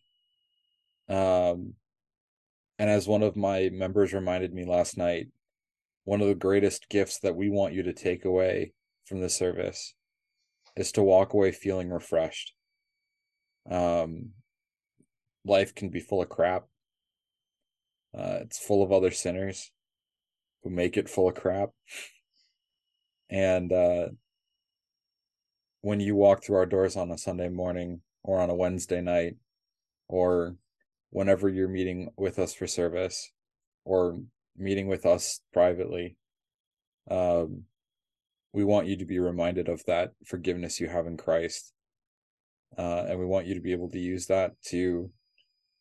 Um, 1.09 1.73
and 2.77 2.89
as 2.89 3.07
one 3.07 3.23
of 3.23 3.35
my 3.35 3.69
members 3.69 4.13
reminded 4.13 4.53
me 4.53 4.65
last 4.65 4.97
night, 4.97 5.29
one 6.03 6.21
of 6.21 6.27
the 6.27 6.35
greatest 6.35 6.89
gifts 6.89 7.19
that 7.19 7.35
we 7.35 7.49
want 7.49 7.73
you 7.73 7.83
to 7.83 7.93
take 7.93 8.25
away 8.25 8.73
from 9.05 9.19
the 9.19 9.29
service 9.29 9.95
is 10.75 10.91
to 10.91 11.01
walk 11.01 11.33
away 11.33 11.51
feeling 11.51 11.89
refreshed. 11.89 12.53
Um, 13.69 14.29
life 15.47 15.73
can 15.73 15.89
be 15.89 15.99
full 15.99 16.21
of 16.21 16.29
crap. 16.29 16.65
Uh, 18.17 18.39
it's 18.41 18.59
full 18.59 18.83
of 18.83 18.91
other 18.91 19.11
sinners 19.11 19.71
who 20.63 20.69
make 20.69 20.97
it 20.97 21.09
full 21.09 21.29
of 21.29 21.35
crap. 21.35 21.69
And 23.29 23.71
uh, 23.71 24.07
when 25.81 25.99
you 25.99 26.15
walk 26.15 26.43
through 26.43 26.57
our 26.57 26.65
doors 26.65 26.95
on 26.95 27.11
a 27.11 27.17
Sunday 27.17 27.49
morning 27.49 28.01
or 28.23 28.39
on 28.39 28.49
a 28.49 28.55
Wednesday 28.55 29.01
night, 29.01 29.35
or 30.07 30.55
whenever 31.09 31.49
you're 31.49 31.67
meeting 31.67 32.09
with 32.17 32.39
us 32.39 32.53
for 32.53 32.67
service 32.67 33.31
or 33.85 34.19
meeting 34.57 34.87
with 34.87 35.05
us 35.05 35.41
privately, 35.53 36.17
um, 37.09 37.63
we 38.53 38.63
want 38.63 38.87
you 38.87 38.97
to 38.97 39.05
be 39.05 39.19
reminded 39.19 39.69
of 39.69 39.83
that 39.85 40.13
forgiveness 40.25 40.79
you 40.79 40.87
have 40.87 41.05
in 41.07 41.17
Christ. 41.17 41.73
Uh, 42.77 43.05
and 43.07 43.19
we 43.19 43.25
want 43.25 43.45
you 43.45 43.53
to 43.53 43.61
be 43.61 43.71
able 43.71 43.89
to 43.89 43.99
use 43.99 44.27
that 44.27 44.51
to 44.65 45.09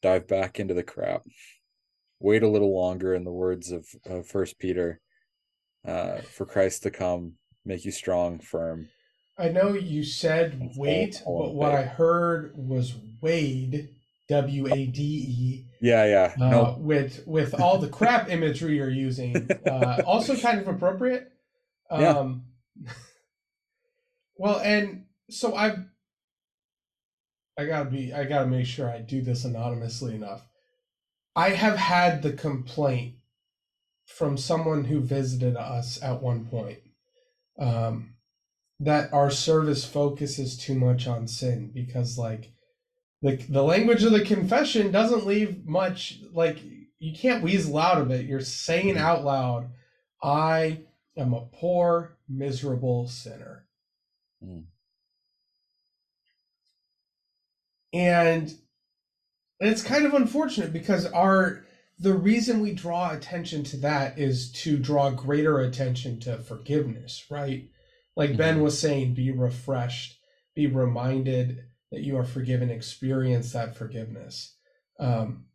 dive 0.06 0.26
back 0.28 0.60
into 0.60 0.74
the 0.74 0.82
crap 0.82 1.22
wait 2.20 2.42
a 2.42 2.48
little 2.48 2.74
longer 2.74 3.14
in 3.14 3.24
the 3.24 3.32
words 3.32 3.70
of, 3.70 3.86
of 4.04 4.26
first 4.26 4.58
peter 4.58 5.00
uh, 5.86 6.18
for 6.18 6.46
christ 6.46 6.82
to 6.82 6.90
come 6.90 7.34
make 7.64 7.84
you 7.84 7.90
strong 7.90 8.38
firm 8.38 8.88
I 9.38 9.48
know 9.50 9.74
you 9.74 10.02
said 10.02 10.72
wait, 10.76 11.22
but 11.24 11.54
what 11.54 11.74
I 11.74 11.82
heard 11.82 12.52
was 12.56 12.94
Wade, 13.20 13.90
W 14.28 14.66
A 14.66 14.86
D 14.86 15.02
E. 15.02 15.64
Yeah, 15.80 16.06
yeah. 16.06 16.34
Uh, 16.40 16.50
no. 16.50 16.76
With 16.80 17.22
with 17.26 17.60
all 17.60 17.78
the 17.78 17.88
crap 17.88 18.28
imagery 18.30 18.76
you're 18.76 18.88
using, 18.88 19.48
uh, 19.66 20.02
also 20.06 20.36
kind 20.36 20.58
of 20.58 20.68
appropriate. 20.68 21.30
Yeah. 21.90 22.18
Um, 22.18 22.44
well, 24.38 24.58
and 24.60 25.04
so 25.28 25.54
I've 25.54 25.84
I 27.58 27.64
gotta 27.64 27.90
be 27.90 28.12
I 28.12 28.24
gotta 28.24 28.46
make 28.46 28.66
sure 28.66 28.90
I 28.90 28.98
do 28.98 29.22
this 29.22 29.44
anonymously 29.44 30.14
enough. 30.14 30.46
I 31.34 31.50
have 31.50 31.76
had 31.76 32.22
the 32.22 32.32
complaint 32.32 33.14
from 34.06 34.36
someone 34.36 34.84
who 34.84 35.00
visited 35.00 35.56
us 35.56 36.02
at 36.02 36.22
one 36.22 36.46
point 36.46 36.78
um, 37.58 38.14
that 38.80 39.12
our 39.12 39.30
service 39.30 39.84
focuses 39.84 40.56
too 40.56 40.74
much 40.74 41.06
on 41.06 41.26
sin 41.26 41.70
because 41.74 42.18
like 42.18 42.50
the 43.22 43.36
the 43.48 43.62
language 43.62 44.04
of 44.04 44.12
the 44.12 44.24
confession 44.24 44.90
doesn't 44.90 45.26
leave 45.26 45.66
much 45.66 46.20
like 46.32 46.58
you 46.98 47.14
can't 47.16 47.42
weasel 47.42 47.78
out 47.78 47.98
of 47.98 48.10
it. 48.10 48.26
You're 48.26 48.40
saying 48.40 48.98
out 48.98 49.24
loud, 49.24 49.70
"I 50.22 50.80
am 51.16 51.32
a 51.32 51.46
poor, 51.52 52.16
miserable 52.28 53.08
sinner," 53.08 53.66
Mm. 54.44 54.64
And 57.92 58.52
it's 59.60 59.82
kind 59.82 60.04
of 60.06 60.14
unfortunate 60.14 60.72
because 60.72 61.06
our 61.06 61.64
the 61.98 62.14
reason 62.14 62.60
we 62.60 62.72
draw 62.72 63.10
attention 63.12 63.64
to 63.64 63.76
that 63.78 64.18
is 64.18 64.52
to 64.52 64.76
draw 64.78 65.10
greater 65.10 65.60
attention 65.60 66.20
to 66.20 66.36
forgiveness, 66.38 67.24
right? 67.30 67.70
Like 68.16 68.36
Ben 68.36 68.58
Mhm. 68.58 68.62
was 68.62 68.78
saying, 68.78 69.14
be 69.14 69.30
refreshed, 69.30 70.18
be 70.54 70.66
reminded 70.66 71.64
that 71.90 72.02
you 72.02 72.18
are 72.18 72.24
forgiven, 72.24 72.70
experience 72.70 73.52
that 73.52 73.74
forgiveness. 73.74 74.56
Um, 74.98 75.46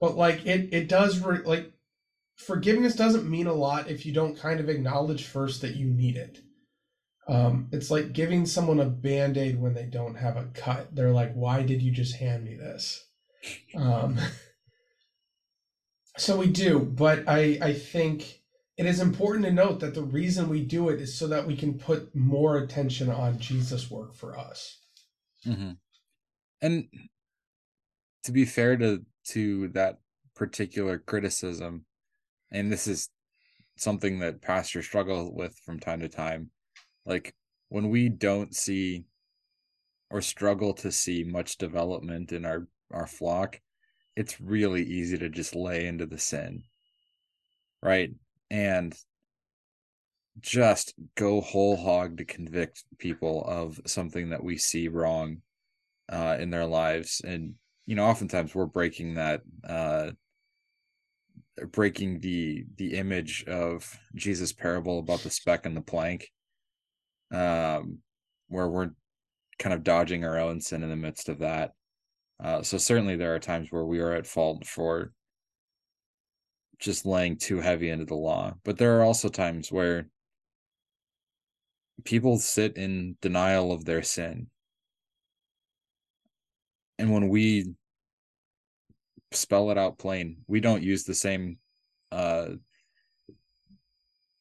but 0.00 0.16
like 0.16 0.44
it, 0.46 0.72
it 0.72 0.88
does 0.88 1.20
re- 1.20 1.42
like 1.44 1.72
forgiveness 2.36 2.94
doesn't 2.96 3.28
mean 3.28 3.46
a 3.46 3.52
lot 3.52 3.90
if 3.90 4.06
you 4.06 4.12
don't 4.12 4.38
kind 4.38 4.60
of 4.60 4.68
acknowledge 4.68 5.24
first 5.24 5.60
that 5.62 5.76
you 5.76 5.86
need 5.86 6.16
it. 6.16 6.40
Um, 7.28 7.68
it's 7.72 7.90
like 7.90 8.14
giving 8.14 8.46
someone 8.46 8.80
a 8.80 8.86
band 8.86 9.36
aid 9.36 9.60
when 9.60 9.74
they 9.74 9.84
don't 9.84 10.14
have 10.14 10.36
a 10.36 10.46
cut. 10.54 10.94
They're 10.94 11.12
like, 11.12 11.34
why 11.34 11.62
did 11.62 11.82
you 11.82 11.90
just 11.92 12.16
hand 12.16 12.44
me 12.44 12.54
this? 12.54 13.06
Um, 13.76 14.18
so 16.16 16.38
we 16.38 16.46
do, 16.48 16.80
but 16.80 17.28
I, 17.28 17.58
I 17.60 17.72
think 17.74 18.40
it 18.78 18.86
is 18.86 19.00
important 19.00 19.44
to 19.44 19.52
note 19.52 19.80
that 19.80 19.94
the 19.94 20.02
reason 20.02 20.48
we 20.48 20.62
do 20.62 20.88
it 20.88 21.00
is 21.00 21.14
so 21.14 21.26
that 21.26 21.46
we 21.46 21.56
can 21.56 21.78
put 21.78 22.14
more 22.14 22.56
attention 22.56 23.10
on 23.10 23.38
Jesus' 23.38 23.90
work 23.90 24.14
for 24.14 24.38
us. 24.38 24.78
hmm 25.44 25.72
And 26.62 26.88
to 28.24 28.32
be 28.32 28.44
fair 28.44 28.76
to 28.76 29.04
to 29.28 29.68
that 29.68 29.98
particular 30.34 30.98
criticism, 30.98 31.84
and 32.50 32.72
this 32.72 32.86
is 32.86 33.10
something 33.76 34.20
that 34.20 34.40
pastors 34.40 34.86
struggle 34.86 35.34
with 35.34 35.58
from 35.64 35.78
time 35.78 36.00
to 36.00 36.08
time, 36.08 36.50
like 37.08 37.34
when 37.70 37.88
we 37.88 38.08
don't 38.08 38.54
see 38.54 39.04
or 40.10 40.20
struggle 40.20 40.74
to 40.74 40.92
see 40.92 41.24
much 41.24 41.58
development 41.58 42.32
in 42.32 42.44
our 42.44 42.68
our 42.92 43.06
flock, 43.06 43.60
it's 44.14 44.40
really 44.40 44.82
easy 44.82 45.18
to 45.18 45.28
just 45.28 45.54
lay 45.54 45.86
into 45.86 46.06
the 46.06 46.18
sin, 46.18 46.62
right? 47.82 48.10
And 48.50 48.94
just 50.40 50.94
go 51.16 51.40
whole 51.40 51.76
hog 51.76 52.18
to 52.18 52.24
convict 52.24 52.84
people 52.98 53.44
of 53.46 53.80
something 53.86 54.30
that 54.30 54.42
we 54.42 54.56
see 54.56 54.88
wrong 54.88 55.38
uh, 56.10 56.36
in 56.38 56.50
their 56.50 56.64
lives 56.64 57.20
and 57.26 57.54
you 57.86 57.96
know 57.96 58.04
oftentimes 58.04 58.54
we're 58.54 58.64
breaking 58.64 59.14
that 59.14 59.40
uh 59.68 60.10
breaking 61.72 62.20
the 62.20 62.64
the 62.76 62.94
image 62.94 63.44
of 63.48 63.98
jesus 64.14 64.52
parable 64.52 65.00
about 65.00 65.20
the 65.20 65.30
speck 65.30 65.66
and 65.66 65.76
the 65.76 65.80
plank 65.80 66.30
um 67.32 67.98
where 68.48 68.68
we're 68.68 68.90
kind 69.58 69.74
of 69.74 69.82
dodging 69.84 70.24
our 70.24 70.38
own 70.38 70.60
sin 70.60 70.82
in 70.82 70.88
the 70.88 70.96
midst 70.96 71.28
of 71.28 71.40
that. 71.40 71.72
Uh 72.42 72.62
so 72.62 72.78
certainly 72.78 73.16
there 73.16 73.34
are 73.34 73.38
times 73.38 73.70
where 73.70 73.84
we 73.84 74.00
are 74.00 74.12
at 74.12 74.26
fault 74.26 74.66
for 74.66 75.12
just 76.78 77.04
laying 77.04 77.36
too 77.36 77.60
heavy 77.60 77.90
into 77.90 78.04
the 78.04 78.14
law 78.14 78.54
but 78.64 78.78
there 78.78 78.98
are 78.98 79.04
also 79.04 79.28
times 79.28 79.72
where 79.72 80.08
people 82.04 82.38
sit 82.38 82.76
in 82.76 83.16
denial 83.20 83.72
of 83.72 83.84
their 83.84 84.02
sin. 84.02 84.46
And 86.98 87.12
when 87.12 87.28
we 87.28 87.74
spell 89.32 89.70
it 89.70 89.76
out 89.78 89.98
plain 89.98 90.38
we 90.46 90.60
don't 90.60 90.82
use 90.82 91.04
the 91.04 91.14
same 91.14 91.58
uh 92.10 92.48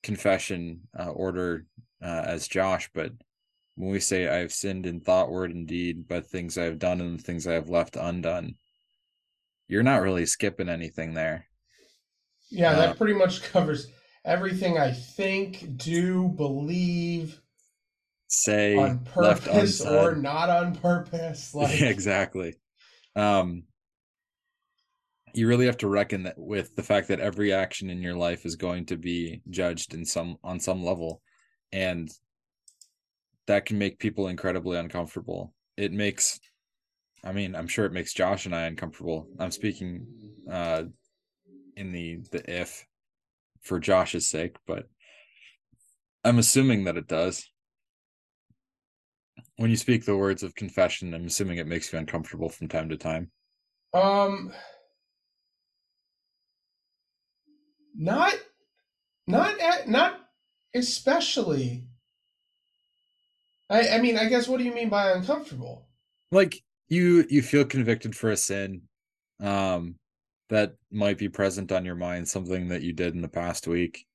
confession 0.03 0.79
uh, 0.97 1.09
order 1.09 1.65
uh, 2.01 2.23
as 2.25 2.47
Josh, 2.47 2.89
but 2.93 3.11
when 3.75 3.91
we 3.91 3.99
say 3.99 4.27
I 4.27 4.37
have 4.37 4.53
sinned 4.53 4.85
in 4.85 5.01
thought, 5.01 5.31
word, 5.31 5.51
and 5.51 5.67
deed, 5.67 6.07
by 6.07 6.21
things 6.21 6.57
I 6.57 6.63
have 6.63 6.79
done 6.79 6.99
and 7.01 7.19
the 7.19 7.23
things 7.23 7.45
I 7.47 7.53
have 7.53 7.69
left 7.69 7.95
undone, 7.95 8.55
you're 9.67 9.83
not 9.83 10.01
really 10.01 10.25
skipping 10.25 10.69
anything 10.69 11.13
there. 11.13 11.47
Yeah, 12.49 12.71
Uh, 12.71 12.75
that 12.77 12.97
pretty 12.97 13.13
much 13.13 13.43
covers 13.51 13.87
everything 14.25 14.77
I 14.77 14.91
think, 14.91 15.77
do, 15.77 16.27
believe, 16.29 17.41
Say 18.29 18.75
on 18.75 19.05
left 19.15 19.45
purpose 19.45 19.81
or 19.81 20.15
not 20.21 20.49
on 20.49 20.75
purpose. 20.75 21.51
Like, 21.55 21.79
Yeah, 21.79 21.87
exactly. 21.87 22.55
Um, 23.15 23.63
you 25.33 25.47
really 25.47 25.67
have 25.67 25.77
to 25.77 25.87
reckon 25.87 26.23
that 26.23 26.37
with 26.37 26.75
the 26.75 26.83
fact 26.83 27.07
that 27.07 27.19
every 27.19 27.53
action 27.53 27.89
in 27.89 28.01
your 28.01 28.15
life 28.15 28.45
is 28.45 28.55
going 28.55 28.85
to 28.87 28.97
be 28.97 29.41
judged 29.49 29.93
in 29.93 30.03
some 30.05 30.37
on 30.43 30.59
some 30.59 30.83
level, 30.83 31.21
and 31.77 32.11
that 33.45 33.65
can 33.65 33.77
make 33.77 33.99
people 33.99 34.27
incredibly 34.27 34.77
uncomfortable. 34.77 35.53
It 35.77 35.93
makes, 35.93 36.39
I 37.23 37.31
mean, 37.31 37.55
I'm 37.55 37.67
sure 37.67 37.85
it 37.85 37.93
makes 37.93 38.13
Josh 38.13 38.47
and 38.47 38.55
I 38.55 38.63
uncomfortable. 38.63 39.27
I'm 39.39 39.51
speaking 39.51 40.07
uh, 40.51 40.83
in 41.75 41.91
the 41.91 42.21
the 42.31 42.41
if 42.61 42.85
for 43.61 43.79
Josh's 43.79 44.27
sake, 44.27 44.55
but 44.65 44.85
I'm 46.23 46.39
assuming 46.39 46.85
that 46.85 46.97
it 46.97 47.07
does. 47.07 47.47
When 49.57 49.69
you 49.69 49.77
speak 49.77 50.03
the 50.03 50.17
words 50.17 50.41
of 50.41 50.55
confession, 50.55 51.13
I'm 51.13 51.27
assuming 51.27 51.57
it 51.59 51.67
makes 51.67 51.93
you 51.93 51.99
uncomfortable 51.99 52.49
from 52.49 52.69
time 52.69 52.89
to 52.89 52.97
time. 52.97 53.29
Um, 53.93 54.51
not, 57.95 58.33
not, 59.27 59.59
at, 59.59 59.87
not 59.87 60.26
especially. 60.73 61.87
I, 63.69 63.89
I 63.89 64.01
mean, 64.01 64.17
I 64.17 64.29
guess 64.29 64.47
what 64.47 64.57
do 64.57 64.63
you 64.63 64.73
mean 64.73 64.89
by 64.89 65.11
uncomfortable? 65.11 65.87
Like 66.31 66.61
you 66.89 67.25
you 67.29 67.41
feel 67.41 67.65
convicted 67.65 68.15
for 68.15 68.29
a 68.29 68.37
sin 68.37 68.83
um 69.41 69.95
that 70.49 70.75
might 70.91 71.17
be 71.17 71.29
present 71.29 71.71
on 71.71 71.85
your 71.85 71.95
mind, 71.95 72.27
something 72.27 72.69
that 72.69 72.81
you 72.81 72.93
did 72.93 73.13
in 73.13 73.21
the 73.21 73.27
past 73.27 73.67
week. 73.67 74.05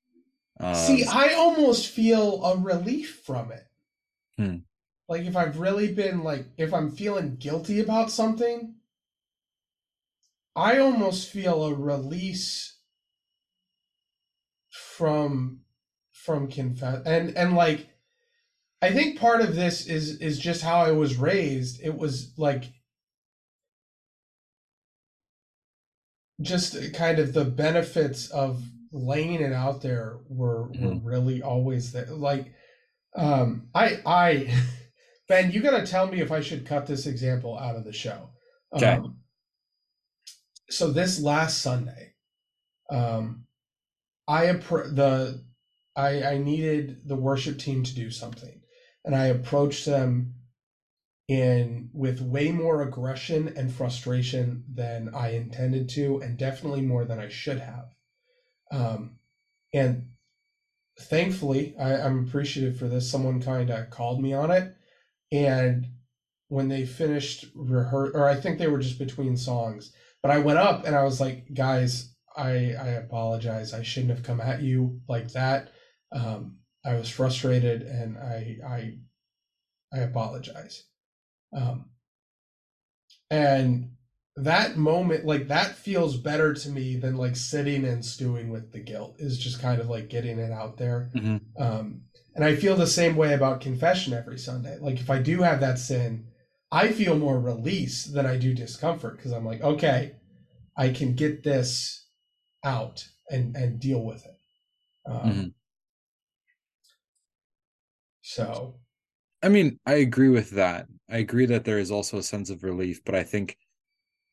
Um, 0.60 0.74
See, 0.74 1.04
I 1.04 1.34
almost 1.34 1.88
feel 1.88 2.42
a 2.44 2.56
relief 2.56 3.22
from 3.24 3.52
it. 3.52 3.66
Hmm. 4.38 4.56
Like 5.08 5.22
if 5.22 5.36
I've 5.36 5.58
really 5.58 5.92
been 5.92 6.22
like, 6.22 6.46
if 6.56 6.72
I'm 6.72 6.90
feeling 6.90 7.36
guilty 7.36 7.80
about 7.80 8.10
something, 8.10 8.76
I 10.56 10.78
almost 10.78 11.28
feel 11.28 11.64
a 11.64 11.74
release 11.74 12.76
from 14.70 15.60
from 16.24 16.48
confess 16.48 17.04
and 17.06 17.36
and 17.36 17.54
like 17.56 17.88
I 18.80 18.92
think 18.92 19.18
part 19.18 19.40
of 19.40 19.54
this 19.54 19.86
is 19.86 20.20
is 20.20 20.38
just 20.38 20.62
how 20.62 20.78
I 20.80 20.90
was 20.90 21.16
raised. 21.16 21.80
It 21.82 21.96
was 21.96 22.32
like 22.36 22.64
just 26.40 26.92
kind 26.92 27.18
of 27.18 27.32
the 27.32 27.44
benefits 27.44 28.28
of 28.30 28.62
laying 28.90 29.40
it 29.40 29.52
out 29.52 29.80
there 29.80 30.18
were 30.28 30.64
were 30.64 30.72
Mhm. 30.96 31.04
really 31.04 31.42
always 31.42 31.92
there. 31.92 32.06
Like 32.06 32.52
um 33.16 33.68
I 33.74 34.00
I 34.04 34.54
Ben, 35.28 35.50
you 35.52 35.62
got 35.62 35.78
to 35.78 35.86
tell 35.86 36.06
me 36.08 36.20
if 36.20 36.32
I 36.32 36.40
should 36.40 36.66
cut 36.66 36.86
this 36.86 37.06
example 37.06 37.56
out 37.56 37.76
of 37.76 37.84
the 37.84 37.92
show. 37.92 38.30
Okay. 38.74 38.86
Um, 38.86 39.18
so 40.68 40.90
this 40.90 41.20
last 41.20 41.62
Sunday, 41.62 42.14
um, 42.90 43.46
I 44.28 44.46
appro- 44.46 44.94
the 44.94 45.42
I 45.96 46.22
I 46.22 46.38
needed 46.38 47.06
the 47.06 47.16
worship 47.16 47.58
team 47.58 47.82
to 47.82 47.94
do 47.94 48.10
something, 48.10 48.60
and 49.04 49.14
I 49.14 49.26
approached 49.26 49.84
them 49.84 50.34
in 51.28 51.88
with 51.92 52.20
way 52.20 52.50
more 52.50 52.82
aggression 52.82 53.52
and 53.56 53.72
frustration 53.72 54.64
than 54.72 55.10
I 55.14 55.28
intended 55.28 55.88
to, 55.90 56.20
and 56.20 56.36
definitely 56.36 56.82
more 56.82 57.04
than 57.04 57.18
I 57.18 57.28
should 57.28 57.60
have. 57.60 57.86
Um, 58.70 59.16
and 59.72 60.08
thankfully, 60.98 61.74
I, 61.78 61.94
I'm 61.96 62.26
appreciative 62.26 62.76
for 62.76 62.88
this. 62.88 63.10
Someone 63.10 63.40
kind 63.40 63.70
of 63.70 63.90
called 63.90 64.20
me 64.20 64.32
on 64.32 64.50
it, 64.50 64.74
and 65.30 65.86
when 66.48 66.68
they 66.68 66.84
finished 66.84 67.46
rehearse, 67.54 68.10
or 68.14 68.28
I 68.28 68.34
think 68.34 68.58
they 68.58 68.66
were 68.66 68.78
just 68.78 68.98
between 68.98 69.36
songs, 69.36 69.90
but 70.22 70.30
I 70.30 70.38
went 70.38 70.58
up 70.58 70.86
and 70.86 70.94
I 70.94 71.02
was 71.02 71.20
like, 71.20 71.46
guys, 71.54 72.12
I 72.36 72.74
I 72.78 72.88
apologize. 72.88 73.72
I 73.72 73.82
shouldn't 73.82 74.12
have 74.12 74.22
come 74.22 74.40
at 74.40 74.60
you 74.60 75.00
like 75.08 75.32
that. 75.32 75.70
Um, 76.12 76.58
I 76.84 76.94
was 76.94 77.08
frustrated, 77.08 77.82
and 77.82 78.18
I 78.18 78.58
I 78.66 78.98
I 79.92 79.98
apologize. 80.00 80.84
Um, 81.52 81.90
and 83.30 83.90
that 84.36 84.76
moment, 84.76 85.24
like 85.24 85.48
that, 85.48 85.74
feels 85.76 86.16
better 86.16 86.54
to 86.54 86.70
me 86.70 86.96
than 86.96 87.16
like 87.16 87.36
sitting 87.36 87.84
and 87.84 88.04
stewing 88.04 88.50
with 88.50 88.72
the 88.72 88.80
guilt. 88.80 89.16
Is 89.18 89.38
just 89.38 89.60
kind 89.60 89.80
of 89.80 89.88
like 89.88 90.08
getting 90.08 90.38
it 90.38 90.52
out 90.52 90.76
there. 90.78 91.10
Mhm. 91.14 91.40
Um, 91.58 92.02
and 92.34 92.44
I 92.44 92.56
feel 92.56 92.76
the 92.76 92.86
same 92.86 93.16
way 93.16 93.34
about 93.34 93.60
confession 93.60 94.14
every 94.14 94.38
Sunday. 94.38 94.78
Like 94.78 95.00
if 95.00 95.10
I 95.10 95.20
do 95.20 95.42
have 95.42 95.60
that 95.60 95.78
sin, 95.78 96.28
I 96.70 96.92
feel 96.92 97.18
more 97.18 97.38
release 97.38 98.06
than 98.06 98.24
I 98.24 98.38
do 98.38 98.54
discomfort 98.54 99.16
because 99.18 99.32
I'm 99.32 99.44
like, 99.44 99.60
okay, 99.60 100.16
I 100.76 100.88
can 100.88 101.14
get 101.14 101.42
this 101.42 102.06
out 102.64 103.06
and 103.30 103.54
and 103.54 103.78
deal 103.80 104.02
with 104.02 104.24
it. 104.24 104.38
Um, 105.04 105.30
Mhm. 105.30 105.54
So 108.22 108.76
I 109.42 109.48
mean, 109.48 109.78
I 109.84 109.94
agree 109.94 110.28
with 110.28 110.50
that. 110.50 110.86
I 111.10 111.18
agree 111.18 111.46
that 111.46 111.64
there 111.64 111.78
is 111.78 111.90
also 111.90 112.18
a 112.18 112.22
sense 112.22 112.48
of 112.48 112.62
relief, 112.62 113.00
but 113.04 113.14
I 113.14 113.24
think 113.24 113.56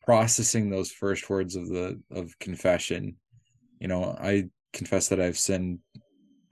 processing 0.03 0.69
those 0.69 0.91
first 0.91 1.29
words 1.29 1.55
of 1.55 1.67
the 1.67 1.99
of 2.11 2.37
confession, 2.39 3.17
you 3.79 3.87
know, 3.87 4.15
I 4.19 4.45
confess 4.71 5.09
that 5.09 5.19
I've 5.19 5.37
sinned 5.37 5.79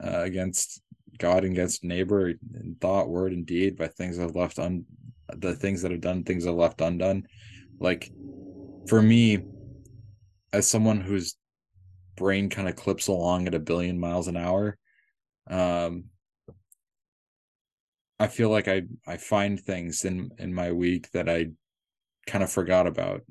uh, 0.03 0.21
against 0.23 0.81
God 1.19 1.43
and 1.43 1.53
against 1.53 1.83
neighbor 1.83 2.29
in 2.29 2.77
thought, 2.81 3.09
word, 3.09 3.33
and 3.33 3.45
deed 3.45 3.77
by 3.77 3.87
things 3.87 4.19
I've 4.19 4.35
left 4.35 4.59
un 4.59 4.85
the 5.35 5.55
things 5.55 5.81
that 5.81 5.91
I've 5.91 6.01
done, 6.01 6.23
things 6.23 6.47
I've 6.47 6.55
left 6.55 6.81
undone. 6.81 7.27
Like 7.79 8.11
for 8.87 9.01
me, 9.01 9.45
as 10.53 10.67
someone 10.67 11.01
whose 11.01 11.35
brain 12.15 12.49
kind 12.49 12.67
of 12.67 12.75
clips 12.75 13.07
along 13.07 13.47
at 13.47 13.55
a 13.55 13.59
billion 13.59 13.99
miles 13.99 14.27
an 14.27 14.37
hour, 14.37 14.77
um, 15.49 16.05
I 18.19 18.27
feel 18.27 18.49
like 18.49 18.67
I 18.67 18.83
I 19.05 19.17
find 19.17 19.59
things 19.59 20.03
in 20.05 20.31
in 20.39 20.53
my 20.53 20.71
week 20.71 21.11
that 21.11 21.29
I 21.29 21.47
kind 22.25 22.43
of 22.43 22.51
forgot 22.51 22.87
about. 22.87 23.21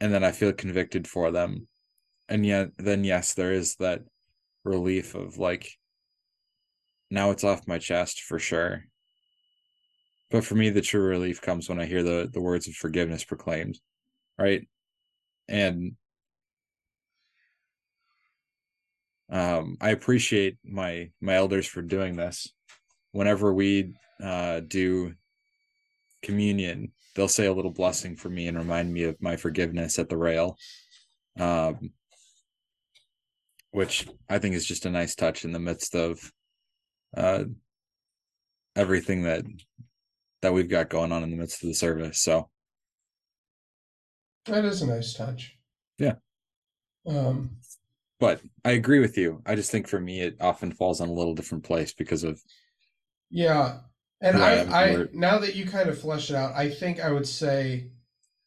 And 0.00 0.12
then 0.12 0.24
I 0.24 0.32
feel 0.32 0.52
convicted 0.52 1.06
for 1.06 1.30
them. 1.30 1.68
And 2.28 2.44
yet 2.44 2.70
then 2.78 3.04
yes, 3.04 3.34
there 3.34 3.52
is 3.52 3.76
that 3.76 4.02
relief 4.64 5.14
of 5.14 5.38
like 5.38 5.70
now 7.10 7.30
it's 7.30 7.44
off 7.44 7.68
my 7.68 7.78
chest 7.78 8.22
for 8.22 8.38
sure. 8.38 8.84
But 10.30 10.44
for 10.44 10.54
me 10.54 10.70
the 10.70 10.80
true 10.80 11.02
relief 11.02 11.40
comes 11.40 11.68
when 11.68 11.80
I 11.80 11.86
hear 11.86 12.02
the 12.02 12.28
the 12.32 12.40
words 12.40 12.66
of 12.66 12.74
forgiveness 12.74 13.24
proclaimed. 13.24 13.78
Right? 14.38 14.66
And 15.48 15.92
um 19.30 19.76
I 19.80 19.90
appreciate 19.90 20.58
my 20.64 21.10
my 21.20 21.34
elders 21.34 21.66
for 21.66 21.80
doing 21.82 22.16
this 22.16 22.52
whenever 23.12 23.52
we 23.52 23.94
uh, 24.22 24.60
do 24.60 25.14
communion, 26.22 26.92
they'll 27.14 27.28
say 27.28 27.46
a 27.46 27.52
little 27.52 27.70
blessing 27.70 28.16
for 28.16 28.28
me 28.28 28.48
and 28.48 28.58
remind 28.58 28.92
me 28.92 29.04
of 29.04 29.20
my 29.20 29.36
forgiveness 29.36 29.98
at 29.98 30.08
the 30.08 30.16
rail, 30.16 30.56
um, 31.38 31.90
which 33.70 34.08
I 34.28 34.38
think 34.38 34.54
is 34.54 34.66
just 34.66 34.86
a 34.86 34.90
nice 34.90 35.14
touch 35.14 35.44
in 35.44 35.52
the 35.52 35.58
midst 35.58 35.94
of 35.94 36.32
uh, 37.16 37.44
everything 38.74 39.22
that 39.22 39.44
that 40.40 40.52
we've 40.52 40.68
got 40.68 40.90
going 40.90 41.12
on 41.12 41.22
in 41.22 41.30
the 41.30 41.36
midst 41.36 41.62
of 41.62 41.68
the 41.68 41.74
service. 41.74 42.20
So 42.20 42.48
that 44.46 44.64
is 44.64 44.82
a 44.82 44.86
nice 44.86 45.14
touch. 45.14 45.56
Yeah. 45.98 46.14
Um, 47.06 47.50
but 48.18 48.40
I 48.64 48.72
agree 48.72 48.98
with 48.98 49.16
you. 49.16 49.42
I 49.46 49.54
just 49.54 49.70
think 49.70 49.86
for 49.86 50.00
me, 50.00 50.20
it 50.20 50.36
often 50.40 50.72
falls 50.72 51.00
on 51.00 51.08
a 51.08 51.12
little 51.12 51.34
different 51.34 51.64
place 51.64 51.92
because 51.92 52.24
of 52.24 52.40
Yeah. 53.32 53.78
And 54.20 54.36
Who 54.36 54.42
I 54.42 54.50
am, 54.52 54.72
I, 54.72 54.84
I 54.84 55.06
now 55.12 55.38
that 55.38 55.56
you 55.56 55.66
kind 55.66 55.88
of 55.88 55.98
flesh 55.98 56.30
it 56.30 56.36
out, 56.36 56.54
I 56.54 56.70
think 56.70 57.00
I 57.00 57.10
would 57.10 57.26
say 57.26 57.88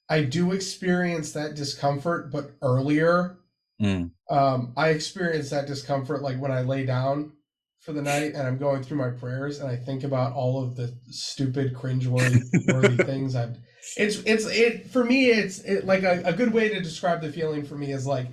I 0.07 0.23
do 0.23 0.53
experience 0.53 1.33
that 1.33 1.55
discomfort, 1.55 2.31
but 2.31 2.51
earlier. 2.61 3.37
Mm. 3.81 4.11
Um, 4.29 4.73
I 4.77 4.89
experience 4.89 5.49
that 5.49 5.67
discomfort 5.67 6.21
like 6.21 6.39
when 6.39 6.51
I 6.51 6.61
lay 6.61 6.85
down 6.85 7.33
for 7.81 7.91
the 7.91 8.01
night 8.01 8.33
and 8.33 8.47
I'm 8.47 8.57
going 8.57 8.83
through 8.83 8.97
my 8.97 9.09
prayers 9.09 9.59
and 9.59 9.69
I 9.69 9.75
think 9.75 10.05
about 10.05 10.33
all 10.33 10.63
of 10.63 10.77
the 10.77 10.97
stupid, 11.07 11.73
cringeworthy 11.73 12.73
worthy 12.73 13.03
things 13.03 13.35
I've 13.35 13.57
it's 13.97 14.17
it's 14.25 14.45
it 14.47 14.89
for 14.89 15.03
me 15.03 15.27
it's 15.27 15.59
it, 15.59 15.85
like 15.85 16.03
a, 16.03 16.23
a 16.25 16.33
good 16.33 16.51
way 16.51 16.69
to 16.69 16.81
describe 16.81 17.21
the 17.21 17.31
feeling 17.31 17.63
for 17.63 17.75
me 17.75 17.91
is 17.91 18.07
like 18.07 18.27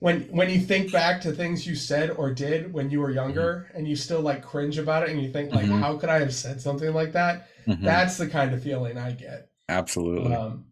when 0.00 0.22
when 0.30 0.50
you 0.50 0.58
think 0.58 0.90
back 0.90 1.20
to 1.20 1.30
things 1.30 1.66
you 1.66 1.76
said 1.76 2.10
or 2.10 2.32
did 2.32 2.72
when 2.72 2.90
you 2.90 3.00
were 3.00 3.10
younger 3.10 3.70
and 3.74 3.86
you 3.86 3.94
still 3.94 4.20
like 4.20 4.42
cringe 4.42 4.78
about 4.78 5.04
it 5.04 5.10
and 5.10 5.22
you 5.22 5.30
think 5.30 5.52
like 5.52 5.66
Mhm. 5.66 5.80
how 5.80 5.96
could 5.96 6.08
i 6.08 6.18
have 6.18 6.34
said 6.34 6.60
something 6.60 6.92
like 6.92 7.12
that 7.12 7.48
Mhm. 7.66 7.84
that's 7.84 8.16
the 8.16 8.26
kind 8.26 8.52
of 8.52 8.62
feeling 8.62 8.98
i 8.98 9.12
get 9.12 9.50
Absolutely. 9.68 10.34
um 10.34 10.64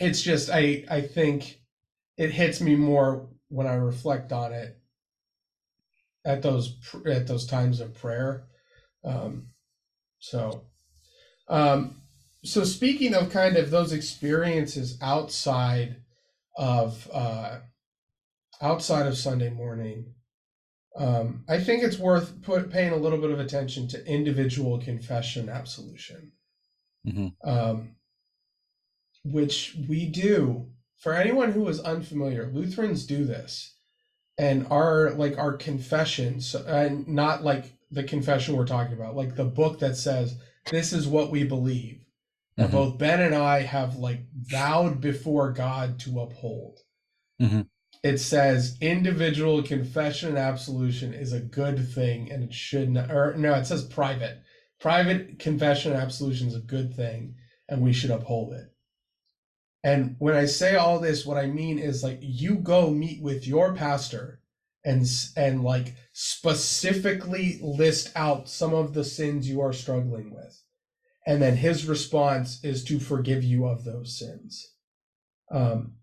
it's 0.00 0.20
just 0.20 0.50
i 0.50 0.84
i 0.90 1.00
think 1.00 1.60
it 2.16 2.30
hits 2.30 2.60
me 2.60 2.74
more 2.76 3.28
when 3.48 3.66
i 3.66 3.74
reflect 3.74 4.32
on 4.32 4.52
it 4.52 4.76
at 6.24 6.42
those 6.42 6.76
at 7.06 7.26
those 7.26 7.46
times 7.46 7.80
of 7.80 7.94
prayer 7.94 8.44
um 9.04 9.48
so 10.18 10.64
um 11.48 12.02
so 12.44 12.64
speaking 12.64 13.14
of 13.14 13.30
kind 13.30 13.56
of 13.56 13.70
those 13.70 13.92
experiences 13.92 14.98
outside 15.00 15.96
of 16.56 17.08
uh 17.12 17.58
outside 18.62 19.06
of 19.06 19.16
sunday 19.16 19.50
morning 19.50 20.14
um 20.96 21.44
i 21.48 21.58
think 21.58 21.82
it's 21.82 21.98
worth 21.98 22.40
put 22.42 22.70
paying 22.70 22.92
a 22.92 22.96
little 22.96 23.18
bit 23.18 23.30
of 23.30 23.40
attention 23.40 23.88
to 23.88 24.04
individual 24.06 24.78
confession 24.78 25.48
absolution 25.48 26.32
Mhm. 27.06 27.34
um 27.44 27.96
which 29.24 29.76
we 29.88 30.06
do 30.06 30.68
for 30.96 31.12
anyone 31.14 31.52
who 31.52 31.66
is 31.68 31.80
unfamiliar 31.80 32.50
lutherans 32.52 33.06
do 33.06 33.24
this 33.24 33.76
and 34.38 34.66
our 34.68 35.10
like 35.10 35.36
our 35.38 35.52
confessions, 35.52 36.54
and 36.54 37.06
not 37.06 37.44
like 37.44 37.64
the 37.90 38.02
confession 38.02 38.56
we're 38.56 38.64
talking 38.64 38.94
about 38.94 39.14
like 39.14 39.36
the 39.36 39.44
book 39.44 39.78
that 39.80 39.96
says 39.96 40.36
this 40.70 40.92
is 40.92 41.06
what 41.06 41.30
we 41.30 41.44
believe 41.44 42.04
that 42.56 42.68
Mhm. 42.70 42.72
both 42.72 42.98
ben 42.98 43.20
and 43.20 43.34
i 43.34 43.60
have 43.60 43.96
like 43.96 44.20
vowed 44.34 45.00
before 45.00 45.52
god 45.52 45.98
to 46.00 46.20
uphold 46.20 46.78
Mhm. 47.40 47.68
It 48.02 48.18
says 48.18 48.76
individual 48.80 49.62
confession 49.62 50.30
and 50.30 50.38
absolution 50.38 51.14
is 51.14 51.32
a 51.32 51.40
good 51.40 51.88
thing 51.88 52.30
and 52.30 52.44
it 52.44 52.54
should 52.54 52.90
not 52.90 53.10
or 53.10 53.34
no 53.36 53.54
it 53.54 53.64
says 53.66 53.84
private 53.84 54.42
private 54.80 55.38
confession 55.38 55.92
and 55.92 56.00
absolution 56.00 56.48
is 56.48 56.56
a 56.56 56.60
good 56.60 56.94
thing 56.94 57.34
and 57.68 57.80
we 57.82 57.92
should 57.92 58.10
uphold 58.10 58.52
it 58.52 58.72
and 59.84 60.16
when 60.18 60.34
I 60.34 60.44
say 60.46 60.76
all 60.76 61.00
this, 61.00 61.26
what 61.26 61.38
I 61.38 61.46
mean 61.46 61.78
is 61.78 62.02
like 62.02 62.18
you 62.20 62.56
go 62.56 62.90
meet 62.90 63.20
with 63.20 63.46
your 63.46 63.74
pastor 63.74 64.40
and 64.84 65.06
and 65.36 65.62
like 65.62 65.94
specifically 66.12 67.58
list 67.62 68.12
out 68.14 68.48
some 68.48 68.74
of 68.74 68.94
the 68.94 69.04
sins 69.04 69.48
you 69.48 69.60
are 69.60 69.72
struggling 69.72 70.32
with. 70.32 70.62
And 71.26 71.40
then 71.40 71.56
his 71.56 71.86
response 71.86 72.62
is 72.64 72.84
to 72.84 72.98
forgive 72.98 73.42
you 73.44 73.66
of 73.66 73.84
those 73.84 74.18
sins. 74.18 74.72
Um 75.50 75.94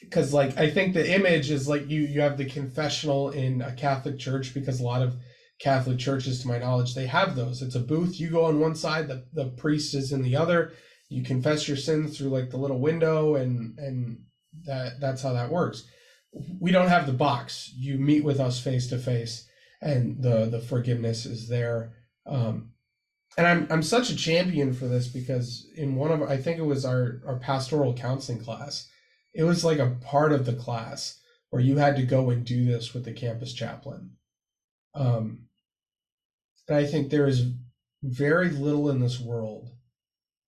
because 0.00 0.32
like 0.32 0.56
I 0.58 0.70
think 0.70 0.94
the 0.94 1.14
image 1.14 1.50
is 1.50 1.68
like 1.68 1.88
you 1.88 2.02
you 2.02 2.20
have 2.20 2.36
the 2.36 2.48
confessional 2.48 3.30
in 3.30 3.62
a 3.62 3.72
Catholic 3.72 4.18
church 4.18 4.54
because 4.54 4.80
a 4.80 4.84
lot 4.84 5.02
of 5.02 5.16
Catholic 5.58 5.98
churches, 5.98 6.42
to 6.42 6.48
my 6.48 6.58
knowledge, 6.58 6.94
they 6.94 7.06
have 7.06 7.34
those. 7.34 7.62
It's 7.62 7.74
a 7.74 7.80
booth. 7.80 8.20
You 8.20 8.28
go 8.28 8.44
on 8.44 8.60
one 8.60 8.74
side, 8.74 9.08
the, 9.08 9.24
the 9.32 9.46
priest 9.46 9.94
is 9.94 10.12
in 10.12 10.22
the 10.22 10.36
other, 10.36 10.72
you 11.08 11.22
confess 11.22 11.68
your 11.68 11.76
sins 11.76 12.16
through 12.16 12.28
like 12.28 12.50
the 12.50 12.56
little 12.56 12.80
window 12.80 13.36
and 13.36 13.78
and 13.78 14.18
that 14.64 15.00
that's 15.00 15.22
how 15.22 15.32
that 15.32 15.50
works 15.50 15.84
we 16.60 16.70
don't 16.70 16.88
have 16.88 17.06
the 17.06 17.12
box 17.12 17.72
you 17.76 17.98
meet 17.98 18.24
with 18.24 18.40
us 18.40 18.60
face 18.60 18.88
to 18.88 18.98
face 18.98 19.48
and 19.82 20.22
the 20.22 20.46
the 20.46 20.60
forgiveness 20.60 21.26
is 21.26 21.48
there 21.48 21.92
um 22.26 22.70
and 23.38 23.46
i'm 23.46 23.66
i'm 23.70 23.82
such 23.82 24.10
a 24.10 24.16
champion 24.16 24.72
for 24.72 24.86
this 24.86 25.08
because 25.08 25.68
in 25.76 25.94
one 25.94 26.10
of 26.10 26.22
i 26.22 26.36
think 26.36 26.58
it 26.58 26.64
was 26.64 26.84
our 26.84 27.20
our 27.26 27.38
pastoral 27.38 27.94
counseling 27.94 28.42
class 28.42 28.88
it 29.36 29.44
was 29.44 29.64
like 29.64 29.78
a 29.78 29.96
part 30.02 30.32
of 30.32 30.46
the 30.46 30.54
class 30.54 31.20
where 31.50 31.62
you 31.62 31.76
had 31.76 31.96
to 31.96 32.02
go 32.02 32.30
and 32.30 32.44
do 32.44 32.64
this 32.64 32.94
with 32.94 33.04
the 33.04 33.12
campus 33.12 33.52
chaplain 33.52 34.10
um 34.94 35.40
and 36.68 36.76
i 36.76 36.84
think 36.86 37.10
there 37.10 37.26
is 37.26 37.52
very 38.02 38.50
little 38.50 38.90
in 38.90 39.00
this 39.00 39.20
world 39.20 39.70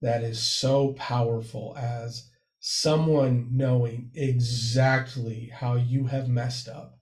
that 0.00 0.22
is 0.22 0.40
so 0.40 0.92
powerful 0.94 1.76
as 1.76 2.30
someone 2.60 3.48
knowing 3.50 4.10
exactly 4.14 5.50
how 5.52 5.74
you 5.74 6.06
have 6.06 6.28
messed 6.28 6.68
up 6.68 6.98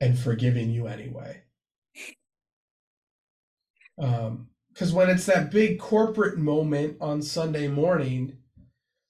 and 0.00 0.18
forgiving 0.18 0.70
you 0.70 0.86
anyway. 0.86 1.42
Um, 3.98 4.48
because 4.72 4.92
when 4.92 5.10
it's 5.10 5.26
that 5.26 5.50
big 5.50 5.78
corporate 5.78 6.38
moment 6.38 6.96
on 7.00 7.20
Sunday 7.20 7.68
morning, 7.68 8.38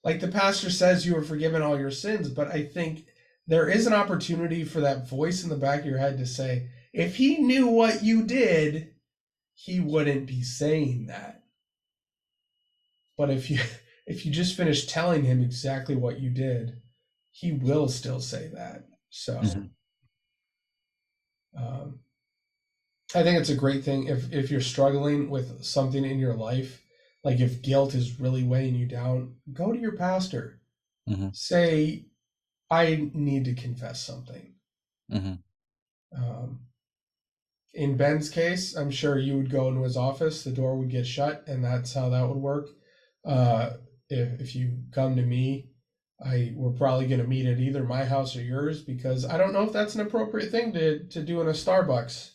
like 0.05 0.21
the 0.21 0.29
pastor 0.29 0.71
says 0.71 1.07
you 1.07 1.17
are 1.17 1.23
forgiven 1.23 1.63
all 1.63 1.79
your 1.79 1.91
sins, 1.91 2.29
but 2.29 2.49
I 2.49 2.65
think 2.65 3.07
there 3.47 3.69
is 3.69 3.87
an 3.87 3.93
opportunity 3.93 4.65
for 4.65 4.81
that 4.81 5.09
voice 5.09 5.43
in 5.43 5.51
the 5.51 5.57
back 5.57 5.81
of 5.81 5.87
your 5.87 5.99
head 5.99 6.19
to 6.19 6.27
say, 6.27 6.69
if 6.93 7.17
he 7.17 7.39
knew 7.39 7.67
what 7.69 8.03
you 8.03 8.25
did, 8.25 8.95
he 9.55 9.81
wouldn't 9.81 10.27
be 10.27 10.43
saying 10.43 11.07
that. 11.07 11.43
But 13.17 13.31
if 13.31 13.51
you 13.51 13.59
if 14.07 14.27
you 14.27 14.33
just 14.33 14.57
finish 14.57 14.87
telling 14.87 15.25
him 15.25 15.43
exactly 15.43 15.95
what 15.97 16.21
you 16.21 16.31
did, 16.31 16.83
he 17.31 17.53
will 17.53 17.89
still 17.89 18.21
say 18.21 18.49
that. 18.49 18.85
So 19.11 19.39
Mhm. 19.39 19.71
um, 21.57 22.01
I 23.15 23.23
think 23.23 23.39
it's 23.39 23.51
a 23.51 23.55
great 23.57 23.85
thing 23.85 24.05
if 24.09 24.33
if 24.33 24.51
you're 24.51 24.61
struggling 24.61 25.31
with 25.31 25.63
something 25.65 26.05
in 26.05 26.19
your 26.19 26.35
life, 26.35 26.82
like 27.25 27.41
if 27.41 27.63
guilt 27.63 27.95
is 27.95 28.21
really 28.21 28.43
weighing 28.43 28.75
you 28.75 28.87
down, 28.87 29.37
go 29.53 29.73
to 29.73 29.79
your 29.79 29.97
pastor. 29.97 30.61
Mhm. 31.09 31.35
Say, 31.35 32.07
I 32.71 33.11
need 33.15 33.45
to 33.45 33.55
confess 33.55 34.05
something. 34.05 34.55
Mhm. 35.11 35.43
Um, 36.17 36.67
in 37.75 37.97
Ben's 37.97 38.29
case, 38.29 38.77
I'm 38.77 38.91
sure 38.91 39.19
you 39.19 39.37
would 39.37 39.51
go 39.51 39.69
into 39.69 39.83
his 39.83 39.97
office, 39.97 40.45
the 40.45 40.53
door 40.53 40.77
would 40.77 40.91
get 40.91 41.07
shut, 41.07 41.45
and 41.47 41.65
that's 41.65 41.95
how 41.95 42.09
that 42.11 42.29
would 42.29 42.37
work. 42.39 42.69
Uh, 43.25 43.77
if, 44.11 44.41
if 44.41 44.55
you 44.55 44.85
come 44.93 45.17
to 45.17 45.23
me, 45.23 45.71
I 46.25 46.53
we're 46.55 46.73
probably 46.73 47.07
going 47.07 47.21
to 47.21 47.27
meet 47.27 47.47
at 47.47 47.59
either 47.59 47.83
my 47.85 48.05
house 48.05 48.37
or 48.37 48.43
yours 48.43 48.83
because 48.83 49.25
I 49.25 49.39
don't 49.39 49.53
know 49.53 49.63
if 49.65 49.73
that's 49.73 49.95
an 49.95 50.03
appropriate 50.03 50.51
thing 50.51 50.73
to 50.75 51.05
to 51.09 51.23
do 51.23 51.41
in 51.41 51.49
a 51.49 51.53
Starbucks. 51.53 52.33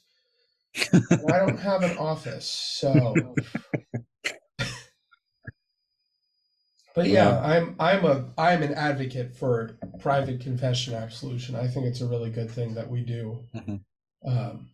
I 0.93 1.39
don't 1.39 1.59
have 1.59 1.83
an 1.83 1.97
office, 1.97 2.45
so. 2.49 3.35
But 6.97 7.09
yeah, 7.09 7.29
Yeah. 7.29 7.39
I'm 7.41 7.75
I'm 7.79 8.05
a 8.05 8.25
I'm 8.39 8.63
an 8.63 8.73
advocate 8.73 9.35
for 9.35 9.77
private 9.99 10.41
confession 10.41 10.95
absolution. 10.95 11.55
I 11.55 11.67
think 11.67 11.85
it's 11.85 12.01
a 12.01 12.07
really 12.07 12.31
good 12.31 12.49
thing 12.49 12.73
that 12.73 12.89
we 12.89 13.01
do. 13.01 13.43
Mhm. 13.53 13.83
Um, 14.25 14.71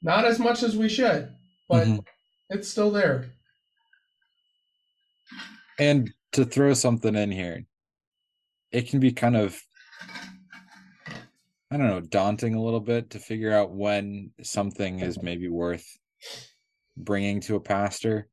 not 0.00 0.24
as 0.24 0.38
much 0.38 0.62
as 0.62 0.74
we 0.74 0.88
should, 0.88 1.36
but 1.68 1.86
Mhm. 1.86 2.06
it's 2.48 2.66
still 2.66 2.90
there. 2.90 3.26
And 5.78 6.10
to 6.32 6.46
throw 6.46 6.72
something 6.72 7.14
in 7.14 7.30
here, 7.30 7.66
it 8.72 8.88
can 8.88 8.98
be 8.98 9.12
kind 9.12 9.36
of, 9.36 9.60
I 11.70 11.76
don't 11.76 11.88
know, 11.88 12.00
daunting 12.00 12.54
a 12.54 12.62
little 12.62 12.80
bit 12.80 13.10
to 13.10 13.18
figure 13.18 13.52
out 13.52 13.74
when 13.74 14.32
something 14.42 15.00
is 15.00 15.20
maybe 15.20 15.48
worth 15.48 15.86
bringing 16.96 17.40
to 17.40 17.56
a 17.56 17.60
pastor. 17.60 18.30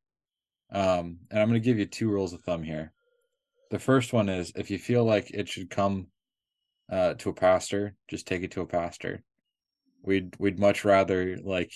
Um, 0.69 1.19
and 1.29 1.41
I'm 1.41 1.49
going 1.49 1.61
to 1.61 1.65
give 1.65 1.77
you 1.77 1.85
two 1.85 2.09
rules 2.09 2.31
of 2.31 2.41
thumb 2.43 2.63
here. 2.63 2.93
The 3.71 3.79
first 3.79 4.13
one 4.13 4.29
is 4.29 4.51
if 4.55 4.69
you 4.69 4.77
feel 4.77 5.03
like 5.03 5.31
it 5.31 5.47
should 5.47 5.69
come 5.69 6.07
uh, 6.91 7.15
to 7.15 7.29
a 7.29 7.33
pastor, 7.33 7.95
just 8.07 8.27
take 8.27 8.43
it 8.43 8.51
to 8.51 8.61
a 8.61 8.67
pastor. 8.67 9.23
We'd 10.03 10.35
we'd 10.37 10.59
much 10.59 10.85
rather 10.85 11.37
like 11.37 11.71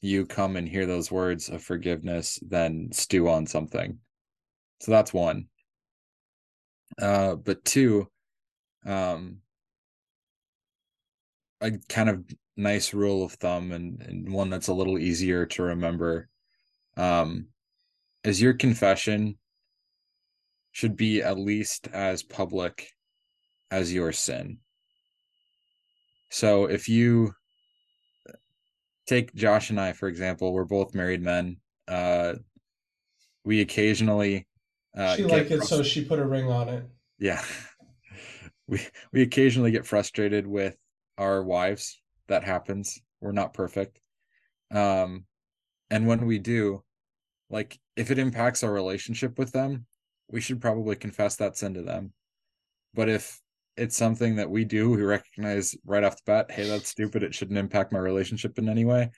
you 0.00 0.26
come 0.26 0.56
and 0.56 0.68
hear 0.68 0.86
those 0.86 1.10
words 1.10 1.48
of 1.48 1.62
forgiveness 1.62 2.38
than 2.46 2.92
stew 2.92 3.28
on 3.28 3.46
something. 3.46 3.98
So 4.80 4.90
that's 4.90 5.14
one. 5.14 5.46
Uh, 7.00 7.36
but 7.36 7.64
two, 7.64 8.08
um, 8.84 9.38
a 11.60 11.72
kind 11.88 12.08
of 12.08 12.24
nice 12.56 12.94
rule 12.94 13.24
of 13.24 13.32
thumb 13.32 13.72
and, 13.72 14.00
and 14.02 14.32
one 14.32 14.50
that's 14.50 14.68
a 14.68 14.74
little 14.74 14.98
easier 14.98 15.46
to 15.46 15.62
remember 15.62 16.28
um, 16.96 17.46
is 18.24 18.40
your 18.40 18.54
confession 18.54 19.36
should 20.76 20.94
be 20.94 21.22
at 21.22 21.38
least 21.38 21.88
as 21.94 22.22
public 22.22 22.90
as 23.70 23.94
your 23.94 24.12
sin. 24.12 24.58
So 26.30 26.66
if 26.66 26.86
you 26.86 27.32
take 29.06 29.34
Josh 29.34 29.70
and 29.70 29.80
I, 29.80 29.94
for 29.94 30.06
example, 30.06 30.52
we're 30.52 30.66
both 30.66 30.94
married 30.94 31.22
men. 31.22 31.56
Uh, 31.88 32.34
we 33.42 33.62
occasionally 33.62 34.46
uh, 34.94 35.16
she 35.16 35.24
liked 35.24 35.50
it, 35.50 35.62
so 35.62 35.82
she 35.82 36.04
put 36.04 36.18
a 36.18 36.26
ring 36.26 36.50
on 36.50 36.68
it. 36.68 36.84
yeah 37.18 37.42
we 38.68 38.78
we 39.12 39.22
occasionally 39.22 39.70
get 39.70 39.86
frustrated 39.86 40.46
with 40.46 40.76
our 41.16 41.42
wives 41.42 42.02
that 42.28 42.44
happens 42.44 43.00
we're 43.22 43.32
not 43.32 43.54
perfect 43.54 43.98
um 44.72 45.24
and 45.90 46.06
when 46.06 46.26
we 46.26 46.38
do 46.38 46.82
like 47.48 47.78
if 47.96 48.10
it 48.10 48.18
impacts 48.18 48.62
our 48.62 48.72
relationship 48.72 49.38
with 49.38 49.52
them 49.52 49.86
we 50.30 50.40
should 50.40 50.60
probably 50.60 50.96
confess 50.96 51.36
that 51.36 51.56
sin 51.56 51.74
to 51.74 51.82
them 51.82 52.12
but 52.96 53.08
if 53.10 53.40
it's 53.76 53.96
something 53.96 54.36
that 54.36 54.50
we 54.50 54.64
do, 54.64 54.90
we 54.90 55.02
recognize 55.02 55.76
right 55.84 56.02
off 56.02 56.16
the 56.16 56.22
bat, 56.24 56.50
hey, 56.50 56.66
that's 56.68 56.88
stupid. 56.88 57.22
It 57.22 57.34
shouldn't 57.34 57.58
impact 57.58 57.92
my 57.92 57.98
relationship 57.98 58.58
in 58.58 58.68
any 58.68 58.86
way. 58.86 59.10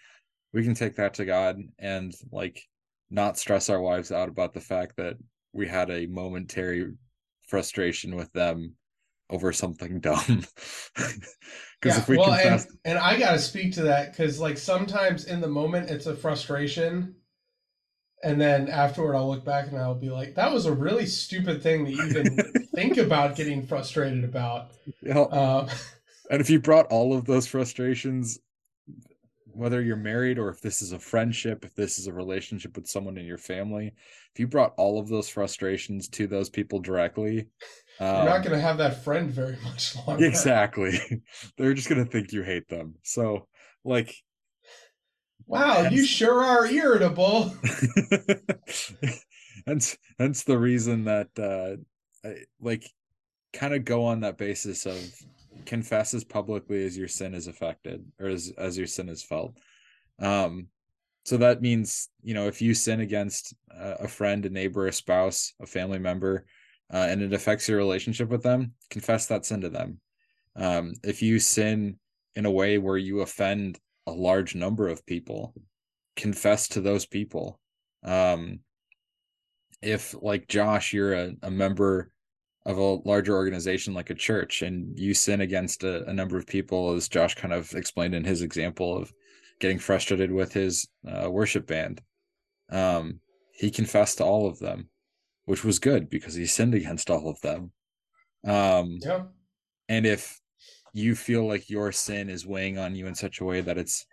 We 0.52 0.64
can 0.64 0.74
take 0.74 0.96
that 0.96 1.14
to 1.14 1.24
God 1.24 1.60
and 1.78 2.12
like 2.32 2.60
not 3.08 3.38
stress 3.38 3.70
our 3.70 3.80
wives 3.80 4.10
out 4.10 4.28
about 4.28 4.52
the 4.52 4.60
fact 4.60 4.96
that 4.96 5.16
we 5.52 5.68
had 5.68 5.90
a 5.90 6.06
momentary 6.06 6.92
frustration 7.46 8.16
with 8.16 8.32
them 8.32 8.74
over 9.30 9.52
something 9.52 10.00
dumb. 10.00 10.44
Because 10.96 11.16
yeah, 11.84 11.98
if 11.98 12.08
we 12.08 12.18
well, 12.18 12.30
confess- 12.30 12.66
and, 12.66 12.78
and 12.84 12.98
I 12.98 13.16
got 13.16 13.32
to 13.32 13.38
speak 13.38 13.72
to 13.74 13.82
that 13.82 14.10
because 14.10 14.40
like 14.40 14.58
sometimes 14.58 15.26
in 15.26 15.40
the 15.40 15.48
moment 15.48 15.88
it's 15.88 16.06
a 16.06 16.16
frustration, 16.16 17.14
and 18.22 18.40
then 18.40 18.68
afterward 18.68 19.14
I'll 19.14 19.28
look 19.28 19.44
back 19.44 19.68
and 19.68 19.78
I'll 19.78 19.94
be 19.94 20.11
like, 20.11 20.35
that 20.35 20.52
was 20.52 20.66
a 20.66 20.72
really 20.72 21.07
stupid 21.07 21.62
thing 21.62 21.85
to 21.87 21.92
even 21.92 22.37
think 22.74 22.96
about 22.96 23.37
getting 23.37 23.66
frustrated 23.66 24.24
about. 24.24 24.70
Yeah. 25.02 25.20
Um, 25.20 25.68
and 26.31 26.40
if 26.40 26.50
you 26.50 26.61
brought 26.61 26.87
all 26.87 27.16
of 27.16 27.24
those 27.24 27.46
frustrations 27.46 28.40
whether 29.59 29.83
you're 29.83 29.96
married 29.96 30.38
or 30.38 30.48
if 30.48 30.61
this 30.61 30.81
is 30.81 30.92
a 30.92 30.98
friendship, 30.98 31.64
if 31.64 31.74
this 31.74 31.98
is 31.98 32.07
a 32.07 32.12
relationship 32.12 32.76
with 32.76 32.87
someone 32.87 33.18
in 33.18 33.26
your 33.26 33.38
family, 33.38 33.92
if 34.33 34.38
you 34.38 34.46
brought 34.46 34.72
all 34.76 35.00
of 35.00 35.09
those 35.09 35.28
frustrations 35.28 36.09
to 36.09 36.28
those 36.28 36.48
people 36.48 36.78
directly, 36.78 37.48
um, 37.98 38.14
you're 38.14 38.24
not 38.24 38.37
um, 38.37 38.42
going 38.42 38.54
to 38.54 38.61
have 38.61 38.78
that 38.78 39.02
friend 39.02 39.31
very 39.31 39.59
much 39.64 39.96
longer. 40.07 40.24
Exactly. 40.24 41.00
They're 41.57 41.74
just 41.74 41.88
going 41.88 42.04
to 42.04 42.11
think 42.11 42.33
you 42.33 42.42
hate 42.42 42.68
them. 42.68 42.94
So, 43.02 43.48
like, 43.85 44.14
wow, 45.48 45.82
hence, 45.82 45.94
you 45.94 46.04
sure 46.04 46.44
are 46.44 46.66
irritable. 46.66 47.54
hence, 49.66 49.96
hence 50.18 50.44
the 50.44 50.58
reason 50.58 51.04
that, 51.04 51.28
uh, 51.38 51.76
I, 52.26 52.44
like, 52.61 52.90
kind 53.52 53.74
of 53.74 53.84
go 53.84 54.04
on 54.04 54.20
that 54.20 54.38
basis 54.38 54.87
of 54.87 54.98
confess 55.64 56.14
as 56.14 56.24
publicly 56.24 56.84
as 56.84 56.96
your 56.96 57.08
sin 57.08 57.34
is 57.34 57.46
affected 57.46 58.04
or 58.20 58.28
as, 58.28 58.52
as 58.56 58.78
your 58.78 58.87
sin 58.87 59.08
is 59.08 59.22
felt 59.22 59.56
um 60.20 60.66
so 61.24 61.37
that 61.37 61.61
means 61.61 62.08
you 62.22 62.34
know 62.34 62.46
if 62.46 62.62
you 62.62 62.74
sin 62.74 63.00
against 63.00 63.54
a 63.70 64.08
friend 64.08 64.46
a 64.46 64.50
neighbor 64.50 64.87
a 64.87 64.92
spouse 64.92 65.52
a 65.61 65.66
family 65.66 65.98
member 65.98 66.46
uh, 66.92 67.06
and 67.08 67.20
it 67.20 67.32
affects 67.32 67.68
your 67.68 67.78
relationship 67.78 68.28
with 68.28 68.42
them 68.42 68.72
confess 68.90 69.26
that 69.26 69.44
sin 69.44 69.61
to 69.61 69.68
them 69.68 70.00
um 70.56 70.92
if 71.04 71.22
you 71.22 71.38
sin 71.38 71.98
in 72.34 72.46
a 72.46 72.50
way 72.50 72.78
where 72.78 72.96
you 72.96 73.20
offend 73.20 73.78
a 74.08 74.20
large 74.20 74.54
number 74.54 74.88
of 74.88 75.04
people 75.06 75.54
confess 76.16 76.68
to 76.68 76.80
those 76.80 77.06
people 77.06 77.60
um 78.04 78.60
if 79.82 80.14
like 80.20 80.48
josh 80.48 80.92
you're 80.92 81.14
a, 81.14 81.32
a 81.42 81.50
member 81.50 82.10
of 82.66 82.76
a 82.76 83.08
larger 83.08 83.34
organization 83.34 83.94
like 83.94 84.10
a 84.10 84.14
church 84.14 84.62
and 84.62 84.98
you 84.98 85.14
sin 85.14 85.40
against 85.40 85.84
a, 85.84 86.04
a, 86.04 86.12
number 86.12 86.36
of 86.36 86.46
people 86.46 86.92
as 86.92 87.08
josh 87.08 87.34
kind 87.34 87.54
of 87.54 87.72
explained 87.74 88.14
in 88.14 88.24
his 88.24 88.42
example 88.42 88.96
of 88.96 89.12
getting 89.60 89.78
frustrated 89.78 90.30
with 90.30 90.52
his 90.52 90.88
uh, 91.08 91.30
worship 91.30 91.66
band 91.66 92.00
um, 92.70 93.20
he 93.52 93.70
confessed 93.70 94.18
to 94.18 94.24
all 94.24 94.46
of 94.46 94.58
them 94.58 94.88
which 95.46 95.64
was 95.64 95.78
good 95.78 96.10
because 96.10 96.34
he 96.34 96.46
sinned 96.46 96.74
against 96.74 97.10
all 97.10 97.28
of 97.28 97.40
them 97.40 97.72
um, 98.44 98.98
yeah. 99.02 99.22
and 99.88 100.04
if 100.04 100.40
you 100.98 101.14
feel 101.14 101.46
like 101.46 101.70
your 101.70 101.92
sin 101.92 102.28
is 102.28 102.46
weighing 102.46 102.78
on 102.78 102.94
you 102.94 103.06
in 103.06 103.14
such 103.14 103.40
a 103.40 103.44
way 103.44 103.61
that 103.61 103.78
it's 103.78 104.06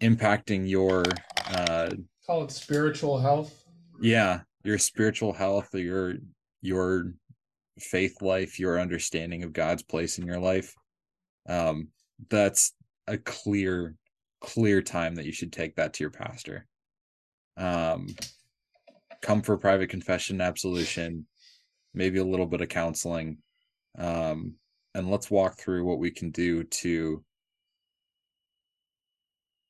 impacting 0.00 0.68
your 0.68 1.04
uh, 1.48 1.90
call 2.26 2.44
it 2.44 2.50
spiritual 2.50 3.18
health. 3.18 3.64
Yeah 4.00 4.40
your 4.64 4.78
spiritual 4.78 5.32
health 5.32 5.74
or 5.74 5.78
your 5.78 6.14
your 6.62 7.12
faith 7.78 8.22
life, 8.22 8.58
your 8.58 8.80
understanding 8.80 9.44
of 9.44 9.52
God's 9.52 9.82
place 9.82 10.18
in 10.18 10.26
your 10.26 10.38
life, 10.38 10.74
um, 11.48 11.88
that's 12.30 12.72
a 13.06 13.18
clear, 13.18 13.94
clear 14.40 14.80
time 14.80 15.16
that 15.16 15.26
you 15.26 15.32
should 15.32 15.52
take 15.52 15.76
that 15.76 15.92
to 15.94 16.04
your 16.04 16.10
pastor. 16.10 16.66
Um, 17.56 18.06
come 19.20 19.42
for 19.42 19.58
private 19.58 19.90
confession, 19.90 20.40
absolution, 20.40 21.26
maybe 21.92 22.18
a 22.18 22.24
little 22.24 22.46
bit 22.46 22.60
of 22.60 22.68
counseling, 22.68 23.38
um, 23.98 24.54
and 24.94 25.10
let's 25.10 25.30
walk 25.30 25.58
through 25.58 25.84
what 25.84 25.98
we 25.98 26.10
can 26.10 26.30
do 26.30 26.64
to 26.64 27.22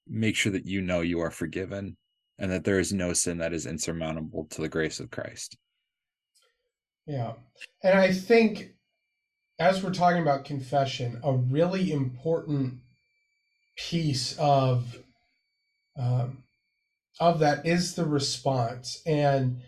make 0.06 0.36
sure 0.36 0.52
that 0.52 0.66
you 0.66 0.82
know 0.82 1.00
you 1.00 1.20
are 1.20 1.30
forgiven 1.30 1.96
and 2.38 2.50
that 2.50 2.64
there 2.64 2.78
is 2.78 2.92
no 2.92 3.12
sin 3.12 3.38
that 3.38 3.52
is 3.52 3.66
insurmountable 3.66 4.46
to 4.50 4.60
the 4.60 4.68
grace 4.68 5.00
of 5.00 5.10
Christ. 5.10 5.56
Yeah. 7.06 7.34
And 7.82 7.98
I 7.98 8.12
think 8.12 8.74
as 9.58 9.82
we're 9.82 9.92
talking 9.92 10.22
about 10.22 10.44
confession, 10.44 11.20
a 11.22 11.32
really 11.32 11.92
important 11.92 12.80
piece 13.76 14.36
of 14.38 14.98
um, 15.96 16.42
of 17.20 17.38
that 17.38 17.64
is 17.64 17.94
the 17.94 18.04
response. 18.04 19.00
And 19.06 19.60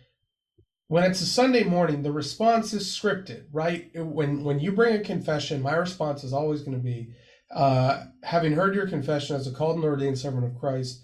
when 0.89 1.05
it's 1.05 1.21
a 1.21 1.27
Sunday 1.27 1.65
morning, 1.65 2.03
the 2.03 2.13
response 2.13 2.73
is 2.73 2.87
scripted, 2.87 3.45
right? 3.53 3.91
When 3.95 4.45
when 4.45 4.61
you 4.61 4.73
bring 4.73 4.95
a 4.95 5.01
confession, 5.01 5.63
my 5.63 5.75
response 5.75 6.23
is 6.23 6.33
always 6.33 6.63
going 6.63 6.77
to 6.77 6.83
be, 6.83 7.09
uh, 7.51 8.05
having 8.23 8.53
heard 8.53 8.75
your 8.75 8.87
confession 8.87 9.37
as 9.37 9.47
a 9.47 9.53
called 9.53 9.77
and 9.77 9.85
ordained 9.85 10.19
servant 10.19 10.45
of 10.45 10.59
Christ, 10.59 11.03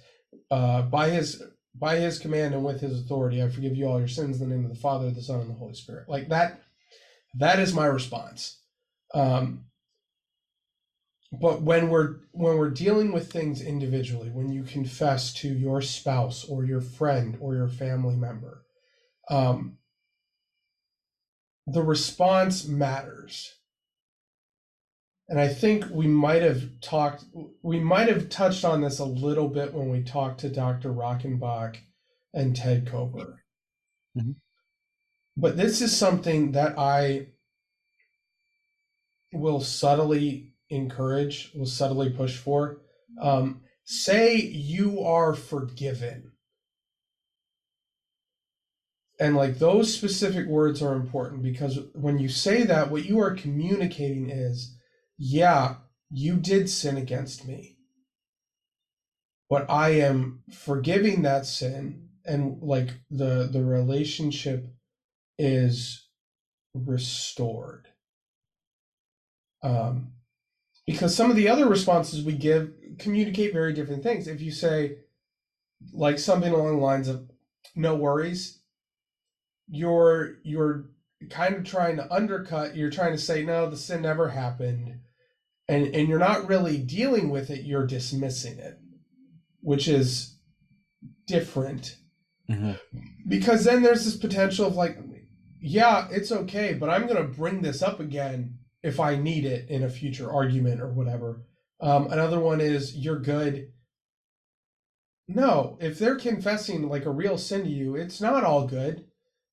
uh, 0.51 0.83
by 0.83 1.11
his 1.11 1.43
by 1.75 1.97
his 1.97 2.19
command 2.19 2.55
and 2.55 2.65
with 2.65 2.81
his 2.81 3.01
authority, 3.01 3.43
I 3.43 3.49
forgive 3.49 3.75
you 3.77 3.87
all 3.87 3.99
your 3.99 4.09
sins 4.09 4.41
in 4.41 4.49
the 4.49 4.55
name 4.55 4.65
of 4.65 4.73
the 4.73 4.81
Father, 4.81 5.11
the 5.11 5.23
Son, 5.23 5.41
and 5.41 5.51
the 5.51 5.55
Holy 5.55 5.75
Spirit. 5.75 6.09
Like 6.09 6.29
that, 6.29 6.61
that 7.39 7.59
is 7.59 7.75
my 7.75 7.87
response. 7.87 8.61
Um, 9.15 9.65
but 11.33 11.63
when 11.63 11.89
we're 11.89 12.17
when 12.33 12.59
we're 12.59 12.71
dealing 12.71 13.11
with 13.11 13.33
things 13.33 13.63
individually, 13.63 14.31
when 14.31 14.53
you 14.53 14.63
confess 14.63 15.33
to 15.35 15.49
your 15.49 15.81
spouse 15.81 16.45
or 16.45 16.65
your 16.65 16.83
friend 16.83 17.37
or 17.41 17.55
your 17.55 17.69
family 17.69 18.17
member, 18.17 18.62
um, 19.33 19.79
the 21.67 21.83
response 21.83 22.67
matters. 22.67 23.55
And 25.29 25.41
I 25.41 25.49
think 25.49 25.87
we 25.91 26.07
might 26.07 26.43
have 26.43 26.81
talked, 26.83 27.25
we 27.63 27.81
might 27.81 28.09
have 28.09 28.29
touched 28.29 28.65
on 28.65 28.83
this 28.83 28.99
a 28.99 29.05
little 29.07 29.49
bit 29.49 29.73
when 29.73 29.89
we 29.89 30.03
talked 30.03 30.41
to 30.41 30.51
Dr. 30.51 30.93
Rockenbach 30.93 31.77
and 32.35 32.55
Ted 32.55 32.87
Kober. 32.87 33.43
Mm-hmm. 34.19 34.33
But 35.37 35.57
this 35.57 35.81
is 35.81 35.97
something 35.97 36.53
that 36.53 36.79
I 36.79 37.29
will 39.33 39.61
subtly 39.61 40.53
encourage, 40.69 41.53
will 41.55 41.65
subtly 41.65 42.11
push 42.11 42.37
for. 42.37 42.83
Um, 43.19 43.63
say 43.85 44.37
you 44.37 45.01
are 45.01 45.33
forgiven. 45.33 46.32
And 49.21 49.37
like 49.37 49.59
those 49.59 49.95
specific 49.95 50.47
words 50.47 50.83
are 50.83 50.95
important 50.95 51.43
because 51.43 51.79
when 51.95 52.19
you 52.19 52.29
say 52.29 52.65
that, 52.65 52.91
what 52.91 53.05
you 53.05 53.21
are 53.21 53.35
communicating 53.35 54.31
is 54.31 54.77
yeah, 55.19 55.77
you 56.11 56.37
did 56.37 56.69
sin 56.69 56.97
against 56.97 57.47
me. 57.47 57.77
But 59.49 59.71
I 59.71 59.91
am 59.91 60.43
forgiving 60.53 61.23
that 61.23 61.47
sin 61.47 62.09
and 62.25 62.61
like 62.63 62.91
the 63.11 63.49
the 63.53 63.65
relationship 63.65 64.67
is 65.39 66.09
restored. 66.75 67.89
Um 69.63 70.13
because 70.87 71.15
some 71.15 71.31
of 71.31 71.37
the 71.37 71.49
other 71.49 71.69
responses 71.69 72.25
we 72.25 72.33
give 72.33 72.73
communicate 72.99 73.53
very 73.53 73.73
different 73.73 74.03
things. 74.03 74.27
If 74.27 74.41
you 74.41 74.51
say 74.51 74.99
like 75.93 76.19
something 76.19 76.53
along 76.53 76.77
the 76.77 76.83
lines 76.83 77.09
of 77.09 77.31
no 77.77 77.95
worries, 77.95 78.62
you're 79.69 80.37
you're 80.43 80.87
kind 81.31 81.55
of 81.55 81.65
trying 81.65 81.97
to 81.97 82.13
undercut, 82.13 82.77
you're 82.77 82.91
trying 82.91 83.13
to 83.13 83.19
say 83.19 83.45
no, 83.45 83.71
the 83.71 83.77
sin 83.77 84.03
never 84.03 84.29
happened 84.31 85.01
and 85.69 85.95
and 85.95 86.09
you're 86.09 86.19
not 86.19 86.49
really 86.49 86.79
dealing 86.79 87.31
with 87.31 87.51
it 87.51 87.65
you're 87.65 87.87
dismissing 87.87 88.59
it 88.59 88.79
which 89.61 89.89
is 89.89 90.37
different. 91.27 91.97
Mm-hmm. 92.51 92.73
because 93.29 93.65
then 93.65 93.83
there's 93.83 94.05
this 94.05 94.17
potential 94.17 94.67
of 94.67 94.75
like 94.75 94.99
yeah 95.61 96.09
it's 96.11 96.33
okay 96.33 96.75
but 96.75 96.91
i'm 96.91 97.07
going 97.07 97.17
to 97.17 97.39
bring 97.39 97.63
this 97.63 97.81
up 97.81 98.01
again 98.01 98.59
if 98.83 98.99
i 98.99 99.15
need 99.15 99.45
it 99.45 99.71
in 99.71 99.85
a 99.85 99.89
future 99.89 100.31
argument 100.31 100.81
or 100.81 100.93
whatever. 100.93 101.45
Um, 101.81 102.13
another 102.13 102.39
one 102.39 102.61
is 102.61 102.95
you're 102.97 103.19
good. 103.19 103.73
No 105.29 105.79
if 105.81 105.99
they're 105.99 106.17
confessing 106.17 106.89
like 106.89 107.07
a 107.07 107.11
real 107.11 107.39
sin 107.39 107.63
to 107.63 107.71
you 107.71 107.95
it's 107.95 108.21
not 108.21 108.45
all 108.45 108.67
good 108.67 109.05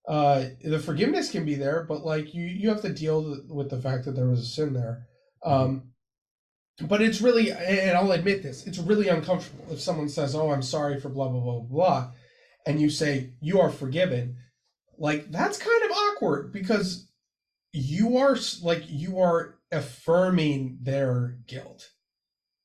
uh, 0.09 0.45
the 0.63 0.79
forgiveness 0.79 1.31
can 1.31 1.45
be 1.45 1.55
there 1.55 1.85
but 1.87 2.05
like 2.05 2.33
you 2.33 2.43
you 2.43 2.67
have 2.67 2.81
to 2.81 2.91
deal 2.91 3.37
with 3.47 3.69
the 3.69 3.79
fact 3.79 4.05
that 4.05 4.15
there 4.15 4.27
was 4.27 4.41
a 4.41 4.45
sin 4.45 4.73
there 4.73 5.07
um, 5.45 5.89
but 6.81 7.01
it's 7.01 7.21
really, 7.21 7.51
and 7.51 7.97
I'll 7.97 8.11
admit 8.11 8.43
this, 8.43 8.65
it's 8.65 8.77
really 8.77 9.09
uncomfortable 9.09 9.65
if 9.71 9.81
someone 9.81 10.09
says, 10.09 10.35
"Oh, 10.35 10.51
I'm 10.51 10.61
sorry 10.61 10.99
for 10.99 11.09
blah 11.09 11.27
blah 11.27 11.41
blah 11.41 11.59
blah," 11.59 12.11
and 12.65 12.79
you 12.79 12.89
say 12.89 13.33
you 13.41 13.59
are 13.59 13.69
forgiven. 13.69 14.37
Like 14.97 15.31
that's 15.31 15.57
kind 15.57 15.83
of 15.83 15.91
awkward 15.91 16.53
because 16.53 17.09
you 17.73 18.17
are 18.17 18.37
like 18.61 18.83
you 18.87 19.19
are 19.19 19.59
affirming 19.71 20.79
their 20.81 21.37
guilt. 21.47 21.89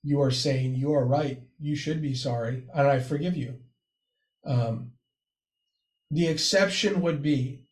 You 0.03 0.21
are 0.21 0.31
saying 0.31 0.77
you 0.77 0.93
are 0.93 1.07
right. 1.07 1.43
You 1.59 1.75
should 1.75 2.01
be 2.01 2.15
sorry, 2.15 2.69
and 2.75 2.87
I 2.87 3.01
forgive 3.01 3.37
you. 3.37 3.61
Um, 4.47 4.93
the 6.15 6.29
exception 6.29 7.01
would 7.01 7.23
be 7.23 7.65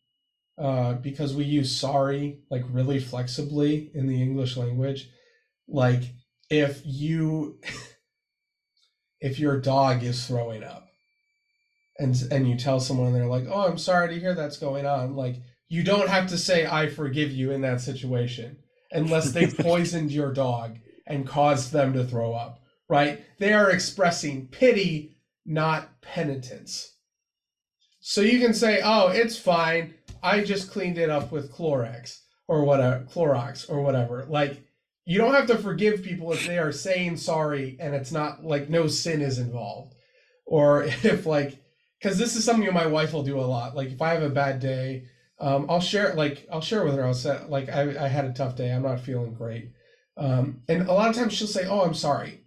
uh, 0.57 0.93
because 0.95 1.33
we 1.33 1.45
use 1.45 1.73
sorry 1.73 2.41
like 2.51 2.63
really 2.69 2.99
flexibly 2.99 3.89
in 3.95 4.05
the 4.05 4.21
English 4.21 4.57
language. 4.57 5.09
Like 5.67 6.03
if 6.49 6.81
you 6.83 7.59
if 9.21 9.39
your 9.39 9.61
dog 9.61 10.03
is 10.03 10.27
throwing 10.27 10.61
up 10.61 10.85
and 11.97 12.21
and 12.31 12.47
you 12.47 12.57
tell 12.57 12.81
someone 12.81 13.07
and 13.07 13.15
they're 13.15 13.27
like, 13.27 13.45
"Oh, 13.49 13.65
I'm 13.65 13.77
sorry 13.77 14.13
to 14.13 14.19
hear 14.19 14.35
that's 14.35 14.57
going 14.57 14.85
on." 14.85 15.15
Like 15.15 15.37
you 15.69 15.81
don't 15.81 16.09
have 16.09 16.27
to 16.27 16.37
say 16.37 16.67
I 16.67 16.89
forgive 16.89 17.31
you 17.31 17.51
in 17.51 17.61
that 17.61 17.79
situation 17.79 18.57
unless 18.91 19.31
they 19.31 19.47
poisoned 19.63 20.11
your 20.11 20.33
dog 20.33 20.79
and 21.07 21.25
caused 21.25 21.71
them 21.71 21.93
to 21.93 22.03
throw 22.03 22.33
up, 22.33 22.59
right? 22.89 23.23
They 23.39 23.53
are 23.53 23.71
expressing 23.71 24.47
pity, 24.47 25.15
not 25.45 26.01
penitence. 26.01 26.92
So 28.05 28.19
you 28.19 28.37
can 28.37 28.53
say, 28.53 28.81
"Oh, 28.83 29.07
it's 29.07 29.39
fine. 29.39 29.93
I 30.21 30.43
just 30.43 30.69
cleaned 30.69 30.97
it 30.97 31.09
up 31.09 31.31
with 31.31 31.53
Clorox 31.53 32.19
or 32.49 32.65
whatever, 32.65 33.05
Clorox 33.05 33.69
or 33.69 33.81
whatever." 33.81 34.25
Like 34.27 34.61
you 35.05 35.17
don't 35.17 35.33
have 35.33 35.47
to 35.47 35.57
forgive 35.57 36.03
people 36.03 36.33
if 36.33 36.45
they 36.45 36.57
are 36.57 36.73
saying 36.73 37.15
sorry 37.15 37.77
and 37.79 37.95
it's 37.95 38.11
not 38.11 38.43
like 38.43 38.69
no 38.69 38.87
sin 38.87 39.21
is 39.21 39.39
involved. 39.39 39.95
Or 40.45 40.83
if 41.03 41.25
like 41.25 41.63
cuz 42.01 42.17
this 42.17 42.35
is 42.35 42.43
something 42.43 42.73
my 42.73 42.87
wife 42.87 43.13
will 43.13 43.23
do 43.23 43.39
a 43.39 43.51
lot. 43.55 43.73
Like 43.73 43.91
if 43.91 44.01
I 44.01 44.13
have 44.15 44.23
a 44.23 44.29
bad 44.29 44.59
day, 44.59 45.05
um, 45.39 45.67
I'll 45.69 45.79
share 45.79 46.13
like 46.13 46.45
I'll 46.51 46.59
share 46.59 46.83
with 46.83 46.95
her. 46.95 47.05
I'll 47.05 47.13
say 47.13 47.39
like 47.47 47.69
I, 47.69 47.83
I 48.03 48.09
had 48.09 48.25
a 48.25 48.33
tough 48.33 48.57
day. 48.57 48.69
I'm 48.73 48.83
not 48.83 48.99
feeling 48.99 49.33
great. 49.33 49.71
Um, 50.17 50.61
and 50.67 50.89
a 50.89 50.93
lot 50.93 51.09
of 51.09 51.15
times 51.15 51.31
she'll 51.31 51.47
say, 51.47 51.65
"Oh, 51.67 51.83
I'm 51.83 51.93
sorry," 51.93 52.41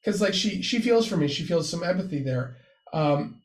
because 0.00 0.20
like 0.20 0.32
she 0.34 0.62
she 0.62 0.78
feels 0.78 1.08
for 1.08 1.16
me. 1.16 1.26
She 1.26 1.42
feels 1.42 1.68
some 1.68 1.82
empathy 1.82 2.22
there. 2.22 2.56
Um, 2.92 3.41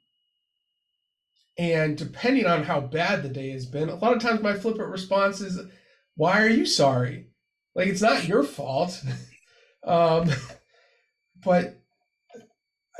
and 1.57 1.97
depending 1.97 2.45
on 2.45 2.63
how 2.63 2.79
bad 2.79 3.23
the 3.23 3.29
day 3.29 3.49
has 3.51 3.65
been, 3.65 3.89
a 3.89 3.95
lot 3.95 4.15
of 4.15 4.21
times 4.21 4.41
my 4.41 4.53
flippant 4.53 4.89
response 4.89 5.41
is, 5.41 5.59
"Why 6.15 6.43
are 6.43 6.49
you 6.49 6.65
sorry? 6.65 7.27
Like 7.75 7.87
it's 7.87 8.01
not 8.01 8.27
your 8.27 8.43
fault." 8.43 9.03
um, 9.83 10.29
but 11.43 11.79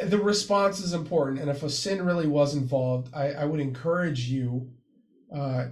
the 0.02 0.20
response 0.20 0.80
is 0.80 0.94
important, 0.94 1.40
and 1.40 1.50
if 1.50 1.64
a 1.64 1.70
sin 1.70 2.04
really 2.04 2.28
was 2.28 2.56
involved, 2.56 3.10
I, 3.14 3.32
I 3.32 3.46
would 3.46 3.60
encourage 3.60 4.28
you 4.30 4.72
uh, 5.36 5.68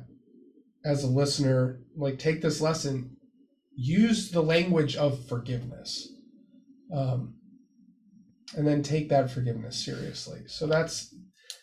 as 0.84 1.04
a 1.04 1.08
listener, 1.08 1.80
like 1.96 2.20
take 2.20 2.42
this 2.42 2.62
lesson, 2.62 3.18
use 3.76 4.30
the 4.30 4.42
language 4.42 4.96
of 4.96 5.28
forgiveness, 5.28 6.10
um, 6.94 7.36
and 8.56 8.68
then 8.68 8.84
take 8.84 9.10
that 9.10 9.32
forgiveness 9.32 9.84
seriously. 9.84 10.42
So 10.48 10.68
that's 10.68 11.15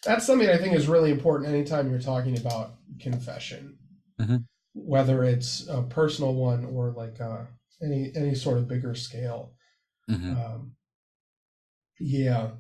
that's 0.05 0.27
something 0.27 0.49
I 0.49 0.57
think 0.59 0.75
is 0.75 0.89
really 0.89 1.11
important 1.11 1.51
anytime 1.51 1.91
you're 1.91 2.01
talking 2.01 2.37
about 2.39 2.75
confession, 3.01 3.79
Mhm. 4.21 4.45
whether 4.75 5.25
it's 5.25 5.67
a 5.69 5.83
personal 5.83 6.35
one 6.35 6.65
or 6.65 6.91
like 6.93 7.21
uh, 7.21 7.45
any 7.83 8.13
any 8.15 8.35
sort 8.35 8.59
of 8.59 8.69
bigger 8.69 8.95
scale. 8.95 9.55
Mhm. 10.11 10.37
Um, 10.37 10.77
yeah. 12.01 12.53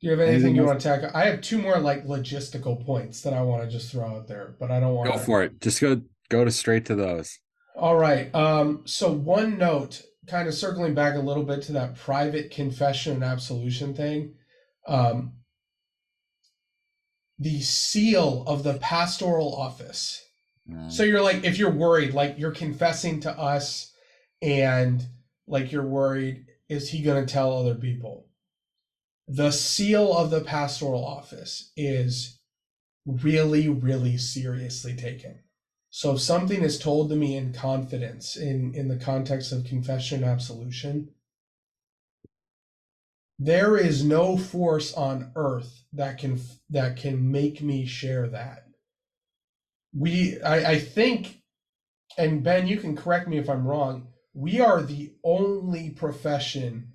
Do 0.00 0.06
you 0.08 0.10
have 0.10 0.20
anything, 0.20 0.34
Anything 0.36 0.56
you 0.56 0.64
want 0.66 0.80
to 0.80 0.86
tackle? 0.88 1.10
I 1.14 1.24
have 1.26 1.40
two 1.40 1.58
more 1.58 1.78
like 1.78 2.04
logistical 2.06 2.84
points 2.84 3.22
that 3.22 3.32
I 3.32 3.40
want 3.42 3.62
to 3.62 3.68
just 3.68 3.90
throw 3.90 4.04
out 4.06 4.28
there, 4.28 4.54
but 4.60 4.70
I 4.70 4.78
don't 4.78 4.94
want 4.94 5.10
Go 5.10 5.16
to. 5.18 5.24
for 5.24 5.42
it. 5.42 5.60
Just 5.60 5.80
go 5.80 6.02
go 6.28 6.44
to 6.44 6.50
straight 6.50 6.84
to 6.86 6.94
those. 6.94 7.38
All 7.74 7.96
right. 7.96 8.34
Um, 8.34 8.82
so 8.86 9.10
one 9.12 9.56
note, 9.58 10.02
kind 10.28 10.48
of 10.48 10.54
circling 10.54 10.94
back 10.94 11.14
a 11.14 11.20
little 11.20 11.44
bit 11.44 11.62
to 11.62 11.72
that 11.72 11.96
private 11.96 12.50
confession 12.50 13.14
and 13.14 13.24
absolution 13.24 13.94
thing. 13.94 14.34
Um, 14.86 15.32
the 17.38 17.60
seal 17.60 18.44
of 18.46 18.62
the 18.62 18.74
pastoral 18.74 19.54
office. 19.54 20.22
Mm. 20.70 20.90
So 20.90 21.02
you're 21.02 21.22
like, 21.22 21.44
if 21.44 21.58
you're 21.58 21.70
worried, 21.70 22.14
like 22.14 22.38
you're 22.38 22.52
confessing 22.52 23.20
to 23.20 23.30
us, 23.30 23.92
and 24.42 25.04
like 25.46 25.72
you're 25.72 25.86
worried, 25.86 26.46
is 26.68 26.90
he 26.90 27.02
going 27.02 27.24
to 27.24 27.32
tell 27.32 27.56
other 27.56 27.74
people? 27.74 28.26
The 29.28 29.50
seal 29.50 30.16
of 30.16 30.30
the 30.30 30.40
pastoral 30.40 31.04
office 31.04 31.72
is 31.76 32.38
really, 33.06 33.68
really 33.68 34.16
seriously 34.18 34.94
taken. 34.94 35.40
So 35.96 36.12
if 36.12 36.20
something 36.20 36.62
is 36.62 36.78
told 36.78 37.08
to 37.08 37.16
me 37.16 37.38
in 37.38 37.54
confidence 37.54 38.36
in, 38.36 38.74
in 38.74 38.88
the 38.88 38.98
context 38.98 39.50
of 39.50 39.64
confession 39.64 40.22
and 40.22 40.30
absolution, 40.30 41.08
there 43.38 43.78
is 43.78 44.04
no 44.04 44.36
force 44.36 44.92
on 44.92 45.32
earth 45.36 45.84
that 45.94 46.18
can 46.18 46.38
that 46.68 46.98
can 46.98 47.32
make 47.32 47.62
me 47.62 47.86
share 47.86 48.28
that. 48.28 48.66
We 49.94 50.38
I, 50.42 50.72
I 50.72 50.78
think 50.80 51.40
and 52.18 52.44
ben 52.44 52.66
you 52.66 52.76
can 52.76 52.94
correct 52.94 53.26
me 53.26 53.38
if 53.38 53.48
i'm 53.48 53.66
wrong 53.66 54.08
we 54.34 54.60
are 54.60 54.82
the 54.82 55.14
only 55.24 55.88
profession 55.88 56.92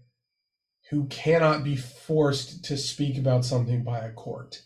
who 0.91 1.05
cannot 1.07 1.63
be 1.63 1.75
forced 1.75 2.63
to 2.65 2.77
speak 2.77 3.17
about 3.17 3.45
something 3.45 3.83
by 3.83 3.99
a 3.99 4.11
court 4.11 4.61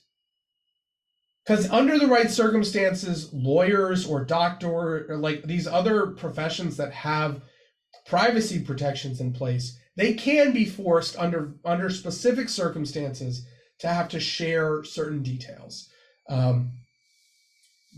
because 1.45 1.69
under 1.69 1.99
the 1.99 2.07
right 2.07 2.31
circumstances 2.31 3.31
lawyers 3.33 4.05
or 4.07 4.23
doctor 4.23 5.07
or 5.09 5.17
like 5.17 5.43
these 5.43 5.67
other 5.67 6.07
professions 6.07 6.77
that 6.77 6.91
have 6.91 7.41
privacy 8.05 8.59
protections 8.59 9.19
in 9.19 9.33
place 9.33 9.77
they 9.95 10.13
can 10.13 10.51
be 10.51 10.65
forced 10.65 11.17
under 11.17 11.55
under 11.63 11.89
specific 11.89 12.49
circumstances 12.49 13.45
to 13.79 13.87
have 13.87 14.09
to 14.09 14.19
share 14.19 14.83
certain 14.83 15.21
details. 15.21 15.89
Um, 16.29 16.71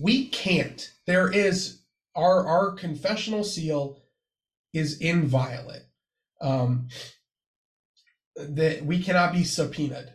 we 0.01 0.29
can't. 0.29 0.91
There 1.05 1.31
is 1.31 1.81
our 2.15 2.45
our 2.45 2.71
confessional 2.71 3.43
seal 3.43 4.03
is 4.73 4.99
inviolate. 4.99 5.83
Um, 6.39 6.87
that 8.35 8.85
we 8.85 9.01
cannot 9.01 9.33
be 9.33 9.43
subpoenaed 9.43 10.13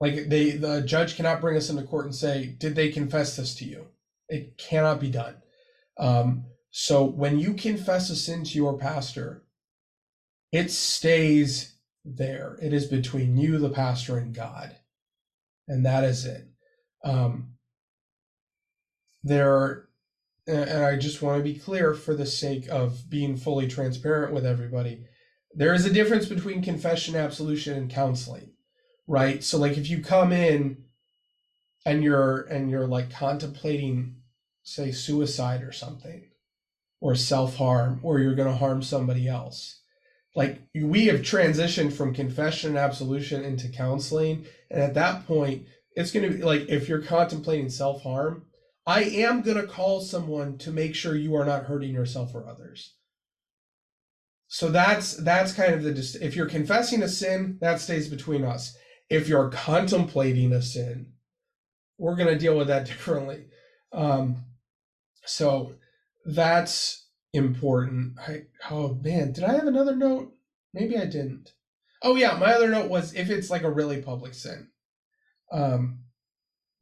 like 0.00 0.28
they 0.28 0.50
the 0.50 0.82
judge 0.82 1.16
cannot 1.16 1.40
bring 1.40 1.56
us 1.56 1.70
into 1.70 1.82
court 1.82 2.06
and 2.06 2.14
say 2.14 2.46
did 2.58 2.74
they 2.74 2.90
confess 2.90 3.36
this 3.36 3.54
to 3.54 3.64
you 3.64 3.86
it 4.28 4.56
cannot 4.58 5.00
be 5.00 5.10
done 5.10 5.36
um, 5.98 6.44
so 6.70 7.04
when 7.04 7.38
you 7.38 7.54
confess 7.54 8.10
a 8.10 8.16
sin 8.16 8.44
to 8.44 8.56
your 8.56 8.78
pastor 8.78 9.44
it 10.52 10.70
stays 10.70 11.76
there. 12.04 12.58
It 12.60 12.72
is 12.72 12.86
between 12.86 13.36
you, 13.36 13.58
the 13.58 13.70
pastor, 13.70 14.18
and 14.18 14.34
God. 14.34 14.76
And 15.68 15.84
that 15.86 16.04
is 16.04 16.24
it. 16.24 16.48
Um, 17.04 17.54
there 19.22 19.54
are, 19.54 19.88
and 20.46 20.84
I 20.84 20.96
just 20.96 21.22
want 21.22 21.38
to 21.38 21.44
be 21.44 21.58
clear 21.58 21.94
for 21.94 22.14
the 22.14 22.26
sake 22.26 22.68
of 22.68 23.08
being 23.08 23.36
fully 23.36 23.68
transparent 23.68 24.34
with 24.34 24.44
everybody, 24.44 25.04
there 25.54 25.74
is 25.74 25.84
a 25.84 25.92
difference 25.92 26.26
between 26.26 26.62
confession, 26.62 27.14
absolution, 27.14 27.76
and 27.76 27.90
counseling, 27.90 28.50
right? 29.10 29.42
So, 29.42 29.58
like, 29.58 29.76
if 29.76 29.90
you 29.90 30.02
come 30.02 30.32
in 30.32 30.84
and 31.84 32.02
you're 32.02 32.42
and 32.42 32.70
you're 32.70 32.86
like 32.86 33.10
contemplating, 33.10 34.16
say, 34.62 34.92
suicide 34.92 35.62
or 35.62 35.72
something, 35.72 36.28
or 37.00 37.14
self 37.14 37.56
harm, 37.56 38.00
or 38.02 38.18
you're 38.20 38.34
going 38.34 38.52
to 38.52 38.56
harm 38.56 38.82
somebody 38.82 39.28
else 39.28 39.76
like 40.36 40.62
we 40.76 41.06
have 41.06 41.22
transitioned 41.22 41.92
from 41.92 42.14
confession 42.14 42.70
and 42.70 42.78
absolution 42.78 43.42
into 43.42 43.68
counseling. 43.68 44.46
And 44.70 44.80
at 44.80 44.94
that 44.94 45.26
point 45.26 45.66
it's 45.96 46.10
going 46.12 46.30
to 46.30 46.36
be 46.36 46.42
like 46.42 46.68
if 46.68 46.88
you're 46.88 47.02
contemplating 47.02 47.68
self-harm 47.68 48.44
i 48.86 49.02
am 49.02 49.42
going 49.42 49.56
to 49.56 49.66
call 49.66 50.00
someone 50.00 50.56
to 50.58 50.70
make 50.70 50.94
sure 50.94 51.14
you 51.14 51.34
are 51.34 51.44
not 51.44 51.64
hurting 51.64 51.92
yourself 51.92 52.34
or 52.34 52.48
others. 52.48 52.94
So 54.48 54.68
that's 54.68 55.14
that's 55.16 55.52
kind 55.52 55.74
of 55.74 55.82
the 55.82 56.18
if 56.20 56.34
you're 56.34 56.46
confessing 56.46 57.02
a 57.02 57.08
sin 57.08 57.58
that 57.60 57.80
stays 57.80 58.08
between 58.08 58.44
us 58.44 58.76
if 59.10 59.28
you're 59.28 59.50
contemplating 59.50 60.52
a 60.52 60.62
sin 60.62 61.12
we're 61.98 62.16
going 62.16 62.28
to 62.28 62.38
deal 62.38 62.56
with 62.56 62.68
that 62.68 62.86
differently 62.86 63.44
um 63.92 64.44
so 65.24 65.74
that's 66.24 67.06
important. 67.32 68.18
I 68.18 68.42
oh 68.70 68.94
man, 68.94 69.32
did 69.32 69.44
I 69.44 69.52
have 69.52 69.66
another 69.66 69.96
note? 69.96 70.32
Maybe 70.74 70.96
I 70.96 71.06
didn't. 71.06 71.52
Oh 72.02 72.16
yeah, 72.16 72.36
my 72.38 72.52
other 72.52 72.68
note 72.68 72.90
was 72.90 73.14
if 73.14 73.30
it's 73.30 73.50
like 73.50 73.62
a 73.62 73.70
really 73.70 74.02
public 74.02 74.34
sin, 74.34 74.68
um, 75.52 76.00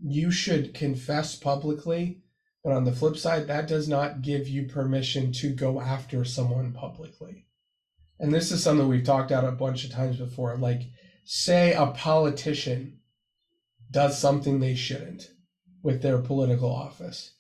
you 0.01 0.31
should 0.31 0.75
confess 0.75 1.37
publicly. 1.37 2.23
But 2.65 2.73
on 2.73 2.85
the 2.85 2.93
flip 2.93 3.17
side, 3.17 3.47
that 3.47 3.69
does 3.69 3.89
not 3.89 4.21
give 4.21 4.49
you 4.49 4.65
permission 4.65 5.33
to 5.35 5.55
go 5.55 5.81
after 5.81 6.25
someone 6.25 6.73
publicly. 6.73 7.47
And 8.19 8.35
this 8.35 8.51
is 8.51 8.63
something 8.63 8.89
we've 8.89 9.05
talked 9.05 9.31
about 9.31 9.45
a 9.45 9.53
bunch 9.53 9.85
of 9.85 9.93
times 9.93 10.17
before. 10.17 10.57
Like, 10.57 10.83
say 11.31 11.75
a 11.75 11.87
politician 11.89 13.01
does 13.91 14.19
something 14.19 14.61
they 14.61 14.75
shouldn't 14.75 15.31
with 15.83 16.01
their 16.03 16.19
political 16.19 16.75
office 16.75 17.35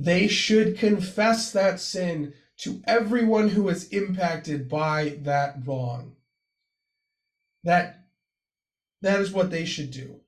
they 0.00 0.28
should 0.28 0.78
confess 0.78 1.50
that 1.50 1.80
sin 1.80 2.32
to 2.58 2.80
everyone 2.86 3.48
who 3.48 3.68
is 3.68 3.88
impacted 3.88 4.68
by 4.68 5.18
that 5.22 5.56
wrong. 5.66 6.14
That 7.64 8.04
that 9.02 9.20
is 9.20 9.32
what 9.32 9.50
they 9.50 9.64
should 9.64 9.90
do. 9.90 10.20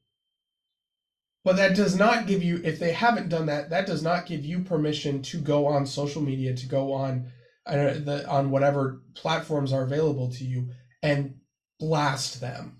But 1.44 1.56
that 1.56 1.76
does 1.76 1.96
not 1.96 2.26
give 2.26 2.42
you 2.42 2.60
if 2.64 2.80
they 2.80 2.92
haven't 2.92 3.28
done 3.28 3.46
that, 3.46 3.70
that 3.70 3.86
does 3.86 4.02
not 4.02 4.26
give 4.26 4.44
you 4.44 4.64
permission 4.64 5.22
to 5.22 5.38
go 5.38 5.66
on 5.66 5.86
social 5.86 6.20
media, 6.20 6.54
to 6.56 6.66
go 6.66 6.92
on 6.92 7.30
uh, 7.64 7.94
the 7.94 8.26
on 8.28 8.50
whatever 8.50 9.02
platforms 9.14 9.72
are 9.72 9.84
available 9.84 10.32
to 10.32 10.44
you 10.44 10.70
and 11.00 11.36
blast 11.78 12.40
them. 12.40 12.79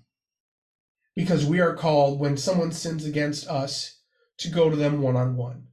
Because 1.15 1.45
we 1.45 1.59
are 1.59 1.75
called 1.75 2.19
when 2.19 2.37
someone 2.37 2.71
sins 2.71 3.05
against 3.05 3.47
us 3.47 3.99
to 4.37 4.49
go 4.49 4.69
to 4.69 4.75
them 4.75 5.01
one 5.01 5.15
on 5.15 5.35
one. 5.35 5.67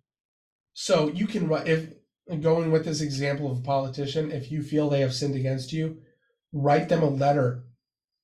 So 0.75 1.09
you 1.09 1.27
can 1.27 1.51
if 1.67 1.93
going 2.41 2.71
with 2.71 2.85
this 2.85 3.01
example 3.01 3.51
of 3.51 3.59
a 3.59 3.63
politician, 3.63 4.31
if 4.31 4.51
you 4.51 4.63
feel 4.63 4.89
they 4.89 5.01
have 5.01 5.15
sinned 5.15 5.35
against 5.35 5.73
you, 5.73 6.03
write 6.53 6.89
them 6.89 7.03
a 7.03 7.09
letter 7.09 7.65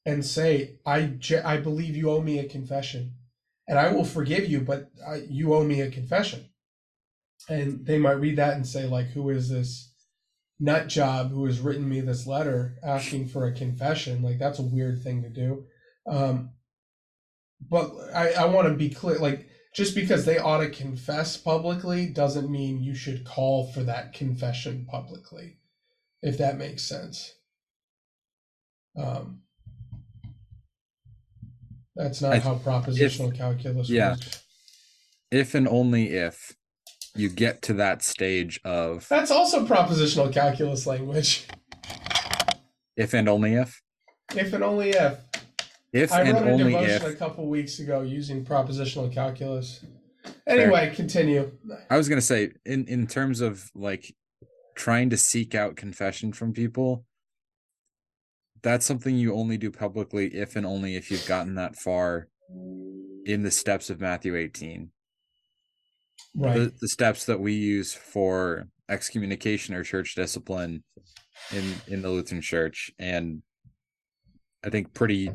and 0.05 0.25
say, 0.25 0.79
"I 0.85 1.19
I 1.45 1.57
believe 1.59 1.97
you 1.97 2.11
owe 2.11 2.21
me 2.21 2.39
a 2.39 2.49
confession, 2.49 3.15
and 3.67 3.79
I 3.79 3.93
will 3.93 4.05
forgive 4.05 4.49
you, 4.49 4.61
but 4.61 4.91
I, 5.07 5.23
you 5.29 5.55
owe 5.55 5.65
me 5.65 5.81
a 5.81 5.91
confession." 5.91 6.51
And 7.49 7.87
they 7.87 7.99
might 7.99 8.21
read 8.21 8.37
that 8.37 8.55
and 8.55 8.67
say, 8.67 8.87
"Like, 8.87 9.09
who 9.09 9.31
is 9.31 9.49
this 9.49 9.93
nut 10.61 10.89
job 10.89 11.31
who 11.31 11.45
has 11.47 11.61
written 11.61 11.89
me 11.89 12.01
this 12.01 12.27
letter 12.27 12.79
asking 12.83 13.29
for 13.29 13.47
a 13.47 13.55
confession?" 13.55 14.23
Like, 14.23 14.39
that's 14.39 14.59
a 14.59 14.63
weird 14.63 15.03
thing 15.03 15.23
to 15.23 15.31
do. 15.31 15.67
Um, 16.07 16.54
but 17.71 17.93
I 18.15 18.33
I 18.33 18.45
want 18.47 18.69
to 18.69 18.75
be 18.75 18.91
clear, 18.91 19.19
like 19.19 19.49
just 19.75 19.95
because 19.95 20.25
they 20.25 20.39
ought 20.39 20.59
to 20.59 20.71
confess 20.71 21.37
publicly 21.37 22.07
doesn't 22.07 22.51
mean 22.51 22.83
you 22.83 22.95
should 22.95 23.25
call 23.25 23.67
for 23.73 23.83
that 23.83 24.13
confession 24.13 24.87
publicly, 24.89 25.59
if 26.23 26.39
that 26.39 26.57
makes 26.57 26.85
sense. 26.85 27.35
Um, 28.97 29.41
that's 31.97 32.21
not 32.21 32.35
I- 32.35 32.39
how 32.39 32.57
propositional 32.57 33.35
calculus 33.37 33.89
yeah. 33.89 34.11
works. 34.13 34.43
If 35.31 35.55
and 35.55 35.67
only 35.67 36.11
if 36.11 36.53
you 37.17 37.29
get 37.29 37.63
to 37.63 37.73
that 37.75 38.03
stage 38.03 38.61
of 38.65 39.09
That's 39.09 39.31
also 39.31 39.67
propositional 39.67 40.33
calculus 40.33 40.87
language. 40.87 41.47
if 42.97 43.15
and 43.15 43.29
only 43.29 43.55
if. 43.55 43.81
If 44.37 44.53
and 44.53 44.63
only 44.63 44.91
if. 44.91 45.19
If 45.95 46.13
I 46.13 46.23
and 46.23 46.35
wrote 46.35 46.49
a 46.49 46.51
only 46.51 46.73
devotion 46.73 47.07
a 47.07 47.15
couple 47.15 47.47
weeks 47.47 47.79
ago 47.79 48.03
using 48.03 48.45
propositional 48.45 49.13
calculus. 49.13 49.85
Anyway, 50.45 50.93
continue. 50.95 51.53
I 51.89 51.97
was 51.97 52.09
gonna 52.09 52.21
say, 52.21 52.51
in 52.67 52.87
in 52.89 53.07
terms 53.07 53.41
of 53.41 53.71
like 53.77 54.13
trying 54.75 55.09
to 55.11 55.17
seek 55.17 55.55
out 55.55 55.77
confession 55.77 56.33
from 56.33 56.53
people, 56.53 57.05
that's 58.61 58.85
something 58.85 59.17
you 59.17 59.37
only 59.37 59.57
do 59.57 59.71
publicly 59.71 60.35
if 60.35 60.57
and 60.57 60.67
only 60.67 60.97
if 60.97 61.13
you've 61.13 61.27
gotten 61.27 61.55
that 61.55 61.77
far 61.77 62.27
in 63.25 63.45
the 63.45 63.51
steps 63.53 63.89
of 63.89 64.01
Matthew 64.01 64.35
18. 64.35 64.91
Right. 66.35 66.55
The, 66.55 66.73
the 66.81 66.89
steps 66.89 67.25
that 67.27 67.39
we 67.39 67.53
use 67.53 67.95
for 67.95 68.67
excommunication 68.89 69.77
or 69.77 69.85
church 69.85 70.17
discipline 70.17 70.83
in 71.53 71.75
in 71.87 72.03
the 72.03 72.11
Lutheran 72.11 72.43
Church, 72.43 72.91
and 72.99 73.43
I 74.65 74.71
think 74.71 74.93
pretty 74.93 75.31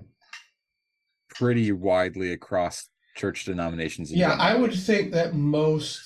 pretty 1.40 1.72
widely 1.72 2.34
across 2.34 2.90
church 3.16 3.46
denominations. 3.46 4.12
Yeah, 4.12 4.32
general. 4.32 4.42
I 4.42 4.56
would 4.56 4.74
think 4.74 5.14
that 5.14 5.34
most 5.34 6.02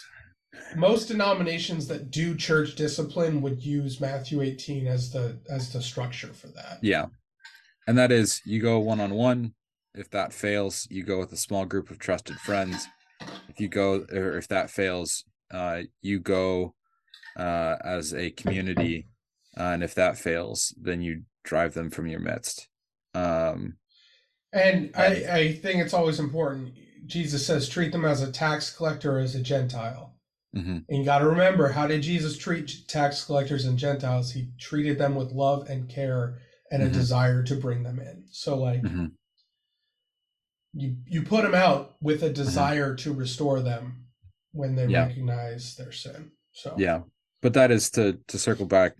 most 0.75 1.07
denominations 1.07 1.87
that 1.87 2.11
do 2.11 2.35
church 2.35 2.75
discipline 2.75 3.41
would 3.41 3.63
use 3.63 3.99
Matthew 3.99 4.41
18 4.41 4.87
as 4.87 5.11
the 5.11 5.39
as 5.49 5.73
the 5.73 5.81
structure 5.81 6.33
for 6.33 6.47
that. 6.47 6.77
Yeah. 6.81 7.07
And 7.87 7.97
that 7.97 8.11
is 8.11 8.41
you 8.45 8.61
go 8.61 8.79
one 8.79 8.99
on 8.99 9.15
one. 9.15 9.55
If 9.95 10.09
that 10.11 10.33
fails, 10.33 10.87
you 10.89 11.03
go 11.03 11.19
with 11.19 11.31
a 11.31 11.37
small 11.37 11.65
group 11.65 11.89
of 11.89 11.99
trusted 11.99 12.37
friends. 12.37 12.87
If 13.47 13.59
you 13.59 13.67
go 13.67 14.05
or 14.11 14.37
if 14.37 14.47
that 14.49 14.69
fails, 14.69 15.23
uh 15.51 15.81
you 16.01 16.19
go 16.19 16.75
uh 17.37 17.77
as 17.83 18.13
a 18.13 18.29
community. 18.31 19.07
Uh, 19.55 19.73
and 19.73 19.83
if 19.83 19.93
that 19.95 20.17
fails, 20.17 20.73
then 20.79 21.01
you 21.01 21.23
drive 21.43 21.73
them 21.73 21.89
from 21.89 22.07
your 22.07 22.19
midst. 22.19 22.67
Um 23.15 23.77
And 24.53 24.91
I, 24.95 25.05
I 25.31 25.53
think 25.53 25.81
it's 25.81 25.93
always 25.95 26.19
important. 26.19 26.73
Jesus 27.07 27.45
says 27.45 27.67
treat 27.67 27.91
them 27.91 28.05
as 28.05 28.21
a 28.21 28.31
tax 28.31 28.69
collector 28.75 29.19
as 29.19 29.35
a 29.35 29.41
Gentile. 29.41 30.13
mhm, 30.55 30.85
And 30.87 30.97
you 30.99 31.03
got 31.03 31.19
to 31.19 31.27
remember 31.27 31.69
how 31.69 31.87
did 31.87 32.03
Jesus 32.03 32.37
treat 32.37 32.87
tax 32.87 33.25
collectors 33.25 33.65
and 33.65 33.77
Gentiles? 33.79 34.31
He 34.31 34.49
treated 34.59 34.97
them 34.99 35.15
with 35.15 35.31
love 35.31 35.67
and 35.69 35.89
care 35.89 36.39
and 36.71 36.83
a 36.83 36.89
Mhm. 36.89 36.93
desire 36.93 37.43
to 37.43 37.55
bring 37.55 37.83
them 37.83 37.99
in. 37.99 38.25
So 38.31 38.57
like 38.57 38.81
mhm. 38.83 39.11
you 40.73 40.97
you 41.07 41.23
put 41.23 41.43
them 41.43 41.55
out 41.55 41.95
with 42.01 42.23
a 42.23 42.29
desire 42.31 42.95
to 42.95 43.13
restore 43.13 43.59
them 43.61 44.05
when 44.51 44.75
they 44.75 44.87
Yeah. 44.87 45.07
recognize 45.07 45.75
their 45.75 45.91
sin. 45.91 46.31
So 46.51 46.75
Yeah. 46.77 47.03
But 47.41 47.53
that 47.53 47.71
is 47.71 47.89
to 47.91 48.13
to 48.27 48.37
circle 48.39 48.65
back. 48.67 48.95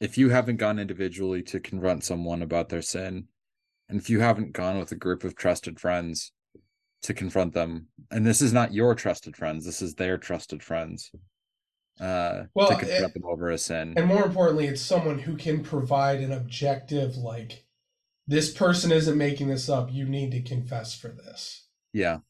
If 0.00 0.18
you 0.18 0.30
haven't 0.30 0.56
gone 0.56 0.80
individually 0.80 1.42
to 1.44 1.60
confront 1.60 2.04
someone 2.04 2.42
about 2.42 2.68
their 2.68 2.82
sin, 2.82 3.28
and 3.92 4.00
if 4.00 4.08
you 4.08 4.20
haven't 4.20 4.52
gone 4.54 4.78
with 4.78 4.90
a 4.90 4.96
group 4.96 5.22
of 5.22 5.36
trusted 5.36 5.78
friends 5.78 6.32
to 7.02 7.12
confront 7.12 7.52
them, 7.52 7.88
and 8.10 8.26
this 8.26 8.40
is 8.40 8.50
not 8.50 8.72
your 8.72 8.94
trusted 8.94 9.36
friends, 9.36 9.66
this 9.66 9.82
is 9.82 9.94
their 9.96 10.16
trusted 10.16 10.62
friends, 10.62 11.12
uh, 12.00 12.44
Well, 12.54 12.68
to 12.68 12.76
confront 12.76 13.10
it- 13.10 13.14
them 13.14 13.24
over 13.26 13.50
a 13.50 13.58
sin. 13.58 13.92
And 13.98 14.06
more 14.06 14.24
importantly, 14.24 14.66
it's 14.66 14.80
someone 14.80 15.18
who 15.18 15.36
can 15.36 15.62
provide 15.62 16.20
an 16.20 16.32
objective, 16.32 17.16
like, 17.18 17.66
this 18.26 18.50
person 18.50 18.90
isn't 18.92 19.18
making 19.18 19.48
this 19.48 19.68
up. 19.68 19.92
You 19.92 20.08
need 20.08 20.30
to 20.30 20.40
confess 20.40 20.94
for 20.98 21.08
this. 21.08 21.68
yeah, 21.92 22.20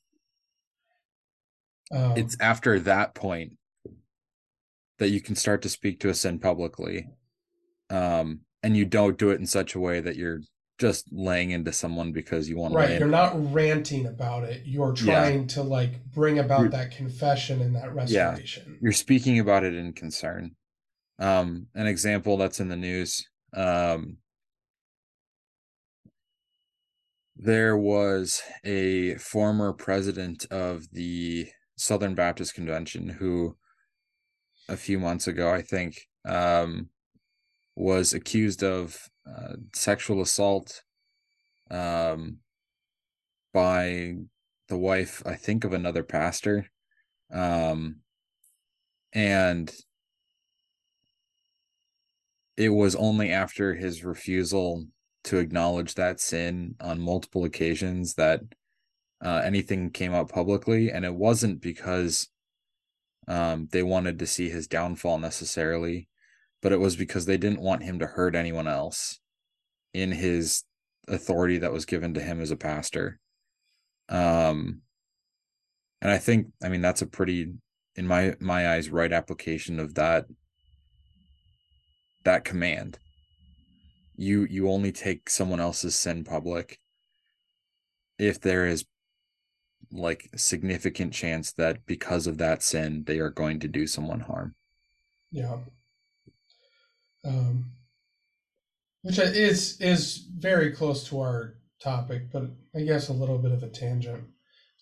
Um, 1.93 2.17
it's 2.17 2.37
after 2.41 2.81
that 2.81 3.15
point 3.15 3.57
that 4.99 5.11
you 5.11 5.21
can 5.21 5.37
start 5.37 5.63
to 5.63 5.69
speak 5.69 6.01
to 6.01 6.09
a 6.09 6.15
sin 6.15 6.41
publicly, 6.41 7.09
um, 7.89 8.41
and 8.65 8.77
you 8.77 8.85
don't 8.85 9.17
do 9.17 9.31
it 9.31 9.39
in 9.39 9.47
such 9.47 9.77
a 9.77 9.81
way 9.81 10.01
that 10.01 10.17
you're 10.17 10.41
just 10.79 11.07
laying 11.13 11.51
into 11.51 11.73
someone 11.73 12.13
because 12.13 12.49
you 12.49 12.57
want 12.57 12.73
to 12.73 12.79
right. 12.79 12.99
You're 12.99 13.09
not 13.09 13.53
ranting 13.53 14.07
about 14.07 14.45
it. 14.45 14.63
You're 14.67 14.95
Yeah. 14.97 15.05
trying 15.05 15.47
to, 15.49 15.63
like, 15.63 16.05
bring 16.07 16.39
about 16.39 16.61
You're- 16.61 16.71
that 16.73 16.91
confession 16.91 17.61
and 17.61 17.75
that 17.77 17.95
restoration. 17.95 18.65
Yeah. 18.73 18.79
you're 18.83 18.93
speaking 18.93 19.39
about 19.39 19.65
it 19.65 19.75
in 19.75 19.93
concern. 19.93 20.57
Um, 21.19 21.69
an 21.75 21.87
example 21.87 22.37
that's 22.37 22.59
in 22.59 22.69
the 22.69 22.77
news. 22.77 23.25
Um, 23.55 24.19
there 27.37 27.77
was 27.77 28.43
a 28.65 29.15
former 29.17 29.73
president 29.73 30.47
of 30.51 30.91
the 30.93 31.49
Southern 31.77 32.15
Baptist 32.15 32.55
Convention 32.55 33.09
who, 33.09 33.57
a 34.69 34.77
few 34.77 34.99
months 34.99 35.27
ago, 35.27 35.51
I 35.51 35.63
think, 35.63 35.97
um, 36.25 36.89
was 37.75 38.13
accused 38.13 38.63
of 38.63 39.09
uh, 39.27 39.55
sexual 39.73 40.21
assault 40.21 40.83
um, 41.71 42.39
by 43.53 44.15
the 44.69 44.77
wife, 44.77 45.23
I 45.27 45.35
think, 45.35 45.65
of 45.65 45.73
another 45.73 46.03
pastor. 46.03 46.67
Um, 47.33 48.01
and 49.13 49.73
it 52.57 52.71
was 52.71 52.95
only 52.95 53.31
after 53.31 53.75
his 53.75 54.05
refusal 54.05 54.85
to 55.25 55.39
acknowledge 55.39 55.95
that 55.95 56.21
sin 56.21 56.75
on 56.81 57.01
multiple 57.01 57.45
occasions 57.45 58.15
that 58.15 58.41
uh, 59.25 59.41
anything 59.45 59.91
came 59.91 60.13
out 60.13 60.29
publicly 60.29 60.91
and 60.91 61.05
it 61.05 61.15
wasn't 61.15 61.61
because 61.61 62.29
um, 63.29 63.69
they 63.71 63.83
wanted 63.83 64.19
to 64.19 64.27
see 64.27 64.49
his 64.49 64.67
downfall 64.67 65.19
necessarily 65.19 66.09
but 66.63 66.73
it 66.73 66.81
was 66.81 66.97
because 66.97 67.27
they 67.27 67.37
didn't 67.37 67.61
want 67.61 67.83
him 67.83 67.99
to 67.99 68.07
hurt 68.07 68.35
anyone 68.35 68.69
else 68.69 69.21
in 69.93 70.13
his 70.13 70.65
authority 71.09 71.59
that 71.59 71.73
was 71.73 71.85
given 71.85 72.15
to 72.15 72.21
him 72.21 72.41
as 72.41 72.51
a 72.51 72.57
pastor. 72.57 73.19
Um 74.09 74.81
and 76.01 76.11
i 76.11 76.19
think 76.19 76.49
i 76.63 76.69
mean 76.69 76.81
that's 76.81 77.03
a 77.03 77.07
pretty 77.07 77.53
in 77.95 78.07
my 78.07 78.35
my 78.41 78.69
eyes 78.75 78.91
right 78.91 79.13
application 79.13 79.79
of 79.79 79.95
that 79.95 80.27
that 82.25 82.45
command. 82.45 82.99
You 84.17 84.47
you 84.49 84.69
only 84.69 84.93
take 84.93 85.29
someone 85.29 85.61
else's 85.61 85.95
sin 85.95 86.25
public 86.25 86.79
if 88.19 88.41
there 88.41 88.67
is 88.67 88.85
like 89.91 90.31
significant 90.37 91.13
chance 91.13 91.53
that 91.53 91.85
because 91.87 92.27
of 92.27 92.39
that 92.39 92.63
sin 92.63 93.05
they 93.07 93.19
are 93.19 93.31
going 93.31 93.61
to 93.61 93.69
do 93.69 93.87
someone 93.87 94.21
harm. 94.21 94.55
Yeah. 95.31 95.59
Um, 97.25 97.73
which 99.03 99.19
is 99.19 99.81
is 99.81 100.19
very 100.39 100.71
close 100.73 101.09
to 101.09 101.21
our 101.21 101.55
topic, 101.83 102.31
but 102.33 102.45
I 102.75 102.83
guess 102.83 103.09
a 103.09 103.13
little 103.13 103.39
bit 103.39 103.53
of 103.53 103.63
a 103.63 103.69
tangent. 103.69 104.25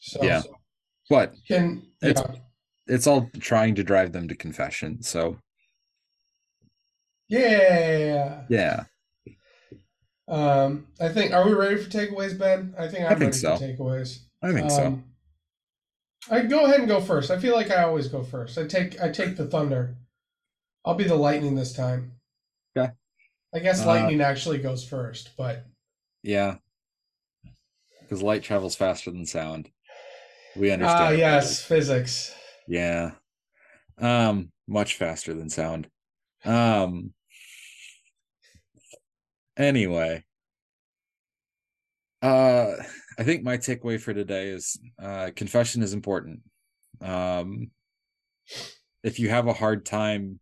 So 0.01 0.23
Yeah. 0.23 0.43
but 1.09 1.35
can 1.49 1.87
It's- 2.03 2.23
yeah, 2.29 2.41
it's 2.87 3.07
all 3.07 3.31
trying 3.41 3.75
to 3.77 3.85
drive 3.85 4.13
them 4.13 4.29
to 4.29 4.35
confession. 4.35 5.03
So 5.03 5.39
Yeah. 7.29 8.45
yeah, 8.49 8.85
Um, 10.29 10.87
I 11.01 11.09
think. 11.09 11.33
Are 11.33 11.45
we 11.47 11.53
ready 11.55 11.77
for 11.83 11.91
takeaways, 11.91 12.39
Ben? 12.39 12.75
I 12.79 12.89
think 12.89 13.01
I'm 13.05 13.13
I 13.13 13.19
think 13.19 13.21
ready 13.33 13.39
so. 13.39 13.57
for 13.57 13.65
takeaways. 13.65 14.19
I 14.43 14.53
think 14.53 14.71
so. 14.71 14.87
Um, 14.87 15.05
I 16.31 16.43
go 16.43 16.65
ahead 16.67 16.81
and 16.81 16.89
go 16.89 17.01
first. 17.01 17.31
I 17.31 17.39
feel 17.39 17.55
like 17.55 17.71
I 17.71 17.83
always 17.83 18.09
go 18.09 18.23
first. 18.23 18.57
I 18.59 18.67
take 18.67 19.01
I 19.01 19.11
take 19.11 19.37
the 19.37 19.47
thunder. 19.47 19.97
I'll 20.85 20.95
be 20.95 21.05
the 21.05 21.15
lightning 21.17 21.55
this 21.57 21.73
time. 21.73 22.20
I 23.55 23.59
guess 23.59 23.83
Uh, 23.83 23.87
lightning 23.87 24.21
actually 24.21 24.59
goes 24.59 24.85
first, 24.85 25.31
but 25.37 25.65
Yeah. 26.23 26.59
Because 28.01 28.23
light 28.23 28.43
travels 28.43 28.77
faster 28.77 29.11
than 29.11 29.27
sound. 29.27 29.71
We 30.57 30.71
understand. 30.71 30.99
ah 31.01 31.07
understand. 31.09 31.19
yes, 31.19 31.63
physics. 31.63 32.35
Yeah. 32.67 33.13
Um, 33.99 34.53
much 34.69 34.97
faster 34.97 35.35
than 35.35 35.51
sound. 35.51 35.89
Um 36.45 37.15
anyway. 39.57 40.25
Uh 42.23 42.75
I 43.19 43.25
think 43.25 43.43
my 43.43 43.57
takeaway 43.57 44.01
for 44.01 44.15
today 44.15 44.49
is 44.49 44.79
uh 44.99 45.31
confession 45.35 45.83
is 45.83 45.93
important. 45.95 46.41
Um 47.01 47.71
if 49.03 49.19
you 49.19 49.29
have 49.31 49.47
a 49.47 49.53
hard 49.53 49.87
time 49.87 50.41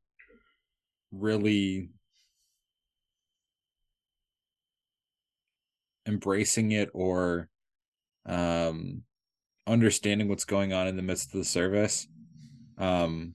really 1.12 1.90
embracing 6.09 6.72
it 6.72 6.90
or 6.94 7.48
um 8.26 9.02
understanding 9.66 10.28
what's 10.28 10.44
going 10.44 10.72
on 10.72 10.88
in 10.88 10.96
the 10.96 11.02
midst 11.02 11.26
of 11.26 11.38
the 11.38 11.44
service 11.44 12.09
um 12.78 13.34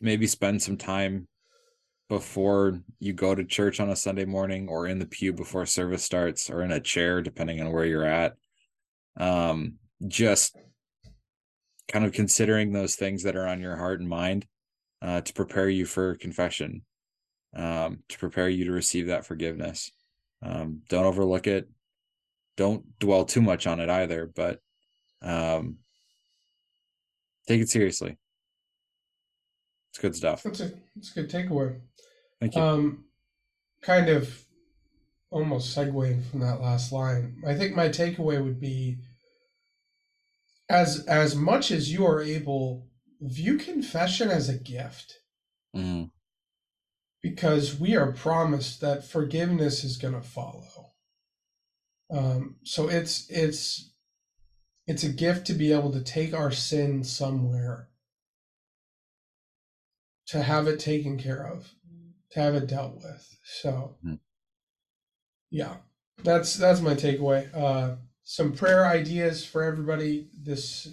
maybe 0.00 0.26
spend 0.26 0.60
some 0.60 0.76
time 0.76 1.26
before 2.08 2.80
you 3.00 3.12
go 3.12 3.34
to 3.34 3.44
church 3.44 3.80
on 3.80 3.90
a 3.90 3.96
sunday 3.96 4.24
morning 4.24 4.68
or 4.68 4.86
in 4.86 4.98
the 4.98 5.06
pew 5.06 5.32
before 5.32 5.66
service 5.66 6.04
starts 6.04 6.50
or 6.50 6.62
in 6.62 6.72
a 6.72 6.80
chair 6.80 7.22
depending 7.22 7.60
on 7.60 7.72
where 7.72 7.84
you're 7.84 8.04
at. 8.04 8.34
Um 9.16 9.74
just 10.06 10.56
kind 11.88 12.04
of 12.04 12.12
considering 12.12 12.72
those 12.72 12.96
things 12.96 13.22
that 13.22 13.36
are 13.36 13.46
on 13.46 13.60
your 13.60 13.76
heart 13.76 14.00
and 14.00 14.08
mind 14.08 14.46
uh, 15.02 15.20
to 15.20 15.32
prepare 15.32 15.68
you 15.68 15.86
for 15.86 16.16
confession 16.16 16.82
um, 17.54 18.00
to 18.08 18.18
prepare 18.18 18.48
you 18.48 18.66
to 18.66 18.72
receive 18.72 19.06
that 19.06 19.24
forgiveness. 19.24 19.90
Um, 20.42 20.82
don't 20.88 21.06
overlook 21.06 21.46
it 21.46 21.68
don't 22.56 22.98
dwell 22.98 23.24
too 23.24 23.42
much 23.42 23.66
on 23.66 23.80
it 23.80 23.88
either 23.90 24.30
but 24.34 24.60
um, 25.22 25.78
take 27.48 27.60
it 27.60 27.68
seriously 27.68 28.16
it's 29.90 29.98
good 29.98 30.14
stuff 30.16 30.42
That's 30.42 30.60
a 30.60 30.72
that's 30.94 31.10
a 31.16 31.22
good 31.22 31.30
takeaway. 31.30 31.80
thank 32.40 32.54
you 32.54 32.60
Um, 32.62 33.04
kind 33.82 34.08
of 34.08 34.44
almost 35.30 35.76
segueing 35.76 36.24
from 36.24 36.40
that 36.40 36.60
last 36.60 36.92
line. 36.92 37.42
I 37.46 37.54
think 37.54 37.74
my 37.74 37.88
takeaway 37.88 38.42
would 38.42 38.60
be 38.60 38.98
as 40.68 41.04
as 41.06 41.34
much 41.34 41.70
as 41.70 41.92
you 41.92 42.06
are 42.06 42.20
able, 42.22 42.88
view 43.20 43.56
confession 43.58 44.30
as 44.30 44.48
a 44.48 44.58
gift 44.58 45.14
Mhm. 45.74 46.10
because 47.22 47.78
we 47.78 47.96
are 47.96 48.12
promised 48.12 48.80
that 48.80 49.04
forgiveness 49.04 49.84
is 49.84 49.96
going 49.96 50.14
to 50.14 50.22
follow. 50.22 50.92
Um, 52.10 52.56
so 52.64 52.88
it's 52.88 53.26
it's 53.30 53.92
it's 54.86 55.02
a 55.02 55.08
gift 55.08 55.46
to 55.48 55.54
be 55.54 55.72
able 55.72 55.92
to 55.92 56.00
take 56.02 56.32
our 56.32 56.50
sin 56.50 57.02
somewhere, 57.02 57.88
to 60.28 60.42
have 60.42 60.68
it 60.68 60.78
taken 60.78 61.18
care 61.18 61.44
of, 61.44 61.72
to 62.30 62.40
have 62.40 62.54
it 62.54 62.68
dealt 62.68 62.96
with. 62.96 63.38
So, 63.44 63.96
Hmm. 64.02 64.14
yeah, 65.50 65.76
that's 66.22 66.56
that's 66.56 66.80
my 66.80 66.94
takeaway. 66.94 67.52
Uh, 67.54 67.96
some 68.22 68.52
prayer 68.52 68.86
ideas 68.86 69.44
for 69.44 69.62
everybody. 69.62 70.28
This 70.40 70.88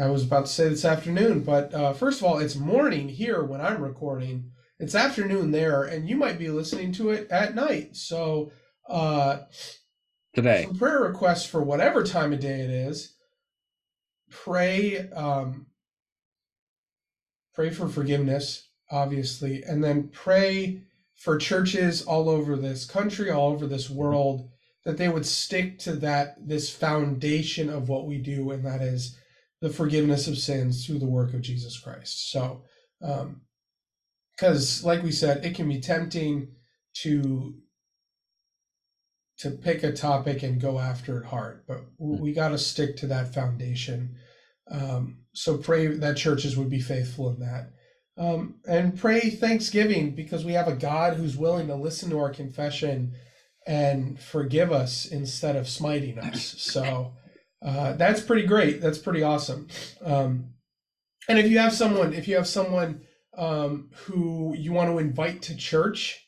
I 0.00 0.08
was 0.08 0.24
about 0.24 0.46
to 0.46 0.52
say 0.52 0.68
this 0.68 0.84
afternoon, 0.84 1.42
but 1.42 1.72
uh, 1.72 1.92
first 1.92 2.20
of 2.20 2.26
all, 2.26 2.38
it's 2.38 2.56
morning 2.56 3.08
here 3.08 3.42
when 3.44 3.60
I'm 3.60 3.80
recording. 3.80 4.50
It's 4.78 4.94
afternoon 4.94 5.52
there, 5.52 5.84
and 5.84 6.08
you 6.08 6.16
might 6.16 6.38
be 6.38 6.50
listening 6.50 6.92
to 6.94 7.10
it 7.10 7.30
at 7.30 7.54
night. 7.54 7.96
So, 7.96 8.52
uh, 8.88 9.38
today 10.36 10.68
prayer 10.78 11.00
requests 11.00 11.46
for 11.46 11.62
whatever 11.62 12.02
time 12.04 12.32
of 12.32 12.40
day 12.40 12.60
it 12.60 12.70
is. 12.70 13.14
Pray, 14.30 15.08
um, 15.10 15.66
pray 17.54 17.70
for 17.70 17.88
forgiveness, 17.88 18.68
obviously, 18.90 19.62
and 19.62 19.82
then 19.82 20.08
pray 20.08 20.82
for 21.16 21.38
churches 21.38 22.02
all 22.02 22.28
over 22.28 22.56
this 22.56 22.84
country, 22.84 23.30
all 23.30 23.52
over 23.52 23.66
this 23.66 23.88
world, 23.88 24.50
that 24.84 24.98
they 24.98 25.08
would 25.08 25.24
stick 25.24 25.78
to 25.78 25.92
that 25.92 26.36
this 26.46 26.70
foundation 26.70 27.70
of 27.70 27.88
what 27.88 28.06
we 28.06 28.18
do, 28.18 28.50
and 28.50 28.64
that 28.64 28.82
is 28.82 29.16
the 29.62 29.70
forgiveness 29.70 30.28
of 30.28 30.36
sins 30.36 30.84
through 30.84 30.98
the 30.98 31.06
work 31.06 31.32
of 31.32 31.40
Jesus 31.40 31.78
Christ. 31.80 32.30
So, 32.30 32.62
um, 33.02 33.40
because 34.32 34.84
like 34.84 35.02
we 35.02 35.12
said, 35.12 35.44
it 35.46 35.54
can 35.54 35.66
be 35.66 35.80
tempting 35.80 36.48
to 36.96 37.54
to 39.38 39.50
pick 39.50 39.82
a 39.82 39.92
topic 39.92 40.42
and 40.42 40.60
go 40.60 40.78
after 40.78 41.18
it 41.18 41.26
hard, 41.26 41.64
but 41.68 41.80
we 41.98 42.32
got 42.32 42.48
to 42.48 42.58
stick 42.58 42.96
to 42.96 43.06
that 43.06 43.34
foundation. 43.34 44.16
Um, 44.70 45.18
so 45.34 45.58
pray 45.58 45.86
that 45.88 46.16
churches 46.16 46.56
would 46.56 46.70
be 46.70 46.80
faithful 46.80 47.30
in 47.30 47.40
that. 47.40 47.70
Um, 48.18 48.56
and 48.66 48.98
pray 48.98 49.20
thanksgiving 49.28 50.14
because 50.14 50.44
we 50.44 50.54
have 50.54 50.68
a 50.68 50.74
God 50.74 51.14
who's 51.14 51.36
willing 51.36 51.66
to 51.66 51.74
listen 51.74 52.08
to 52.10 52.18
our 52.18 52.30
confession 52.30 53.12
and 53.66 54.18
forgive 54.18 54.72
us 54.72 55.06
instead 55.06 55.56
of 55.56 55.68
smiting 55.68 56.18
us. 56.18 56.54
So 56.58 57.12
uh, 57.64 57.92
that's 57.94 58.20
pretty 58.20 58.46
great. 58.46 58.80
That's 58.80 58.98
pretty 58.98 59.22
awesome. 59.22 59.68
Um, 60.02 60.54
and 61.28 61.38
if 61.38 61.50
you 61.50 61.58
have 61.58 61.74
someone, 61.74 62.14
if 62.14 62.26
you 62.26 62.36
have 62.36 62.46
someone 62.46 63.02
um, 63.36 63.90
who 63.92 64.54
you 64.56 64.72
want 64.72 64.90
to 64.90 64.98
invite 64.98 65.42
to 65.42 65.56
church, 65.56 66.26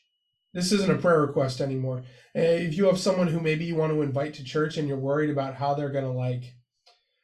this 0.53 0.71
isn't 0.71 0.91
a 0.91 0.97
prayer 0.97 1.21
request 1.21 1.61
anymore. 1.61 2.03
Uh, 2.35 2.41
If 2.41 2.75
you 2.75 2.85
have 2.85 2.99
someone 2.99 3.27
who 3.27 3.39
maybe 3.39 3.65
you 3.65 3.75
want 3.75 3.91
to 3.91 4.01
invite 4.01 4.35
to 4.35 4.43
church 4.43 4.77
and 4.77 4.87
you're 4.87 4.97
worried 4.97 5.29
about 5.29 5.55
how 5.55 5.73
they're 5.73 5.89
going 5.89 6.05
to 6.05 6.11
like 6.11 6.55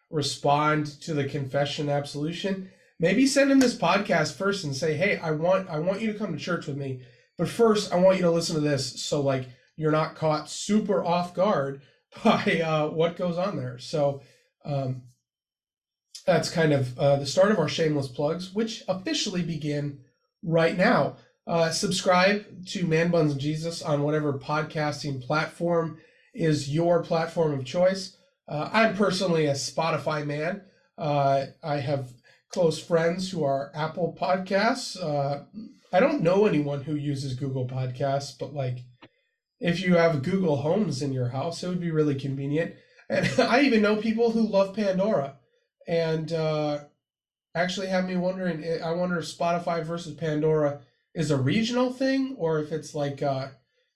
respond 0.10 0.88
to 1.02 1.14
the 1.14 1.26
confession 1.26 1.90
absolution, 1.90 2.72
maybe 3.00 3.28
send 3.28 3.52
them 3.52 3.60
this 3.60 3.78
podcast 3.78 4.36
first 4.38 4.64
and 4.64 4.76
say, 4.76 4.96
"Hey, 4.96 5.18
I 5.18 5.32
want 5.32 5.70
I 5.70 5.80
want 5.80 6.02
you 6.02 6.12
to 6.12 6.18
come 6.18 6.32
to 6.34 6.40
church 6.44 6.68
with 6.68 6.78
me, 6.78 7.02
but 7.38 7.50
first 7.50 7.94
I 7.94 7.98
want 7.98 8.18
you 8.18 8.24
to 8.24 8.32
listen 8.32 8.56
to 8.56 8.62
this 8.62 9.02
so 9.04 9.22
like 9.22 9.50
you're 9.78 9.92
not 9.92 10.16
caught 10.16 10.50
super 10.50 11.04
off 11.04 11.34
guard 11.34 11.82
by 12.24 12.62
uh, 12.66 12.88
what 12.90 13.18
goes 13.18 13.38
on 13.38 13.58
there." 13.58 13.78
So 13.78 14.22
um, 14.64 15.04
that's 16.26 16.50
kind 16.50 16.74
of 16.74 16.98
uh, 16.98 17.18
the 17.18 17.26
start 17.26 17.52
of 17.52 17.60
our 17.60 17.68
shameless 17.68 18.08
plugs, 18.08 18.54
which 18.54 18.84
officially 18.88 19.44
begin 19.44 20.00
right 20.44 20.78
now. 20.78 21.18
Uh, 21.48 21.70
subscribe 21.70 22.66
to 22.66 22.88
Man 22.88 23.12
Buns 23.12 23.34
and 23.34 23.42
Jesus 23.42 23.82
on 23.82 24.02
whatever 24.02 24.34
podcasting 24.34 25.24
platform 25.24 26.00
is 26.34 26.74
your 26.74 27.04
platform 27.04 27.54
of 27.54 27.66
choice. 27.66 28.18
Uh, 28.48 28.70
I'm 28.74 28.96
personally 28.96 29.46
a 29.46 29.54
Spotify 29.54 30.26
man. 30.26 30.64
Uh, 30.98 31.46
I 31.64 31.78
have 31.78 32.14
close 32.50 32.82
friends 32.82 33.30
who 33.30 33.44
are 33.44 33.72
Apple 33.76 34.18
Podcasts. 34.20 35.02
Uh, 35.02 35.44
I 35.94 36.00
don't 36.00 36.22
know 36.22 36.46
anyone 36.46 36.84
who 36.84 36.96
uses 36.96 37.36
Google 37.36 37.68
Podcasts, 37.68 38.34
but 38.38 38.54
like 38.54 38.80
if 39.60 39.82
you 39.82 39.96
have 39.96 40.24
Google 40.24 40.58
Homes 40.58 41.02
in 41.02 41.14
your 41.14 41.30
house, 41.30 41.64
it 41.64 41.70
would 41.70 41.80
be 41.80 41.92
really 41.92 42.16
convenient. 42.16 42.76
And 43.08 43.30
I 43.40 43.62
even 43.62 43.84
know 43.84 43.98
people 43.98 44.32
who 44.32 44.48
love 44.48 44.76
Pandora 44.76 45.36
and 45.88 46.34
uh, 46.34 46.80
actually 47.54 47.88
have 47.88 48.08
me 48.08 48.16
wondering. 48.16 48.82
I 48.84 48.92
wonder 48.94 49.20
if 49.20 49.26
Spotify 49.26 49.84
versus 49.84 50.16
Pandora 50.16 50.82
is 51.16 51.32
a 51.32 51.38
regional 51.38 51.92
thing 51.92 52.36
or 52.38 52.60
if 52.60 52.72
it's 52.72 52.94
like 52.94 53.24
uh, 53.24 53.48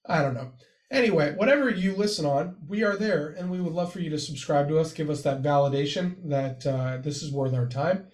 I 0.06 0.22
don't 0.24 0.34
know. 0.34 0.52
Anyway, 0.92 1.36
whatever 1.36 1.70
you 1.70 1.96
listen 1.96 2.26
on, 2.26 2.56
we 2.68 2.84
are 2.84 2.98
there, 2.98 3.36
and 3.38 3.52
we 3.52 3.62
would 3.62 3.74
love 3.74 3.94
for 3.94 4.00
you 4.00 4.10
to 4.10 4.18
subscribe 4.18 4.68
to 4.70 4.80
us. 4.80 4.92
Give 4.92 5.12
us 5.12 5.22
that 5.22 5.44
validation 5.44 6.16
that 6.30 6.66
uh, 6.66 6.98
this 6.98 7.22
is 7.22 7.32
worth 7.32 7.54
our 7.54 7.68
time, 7.68 8.08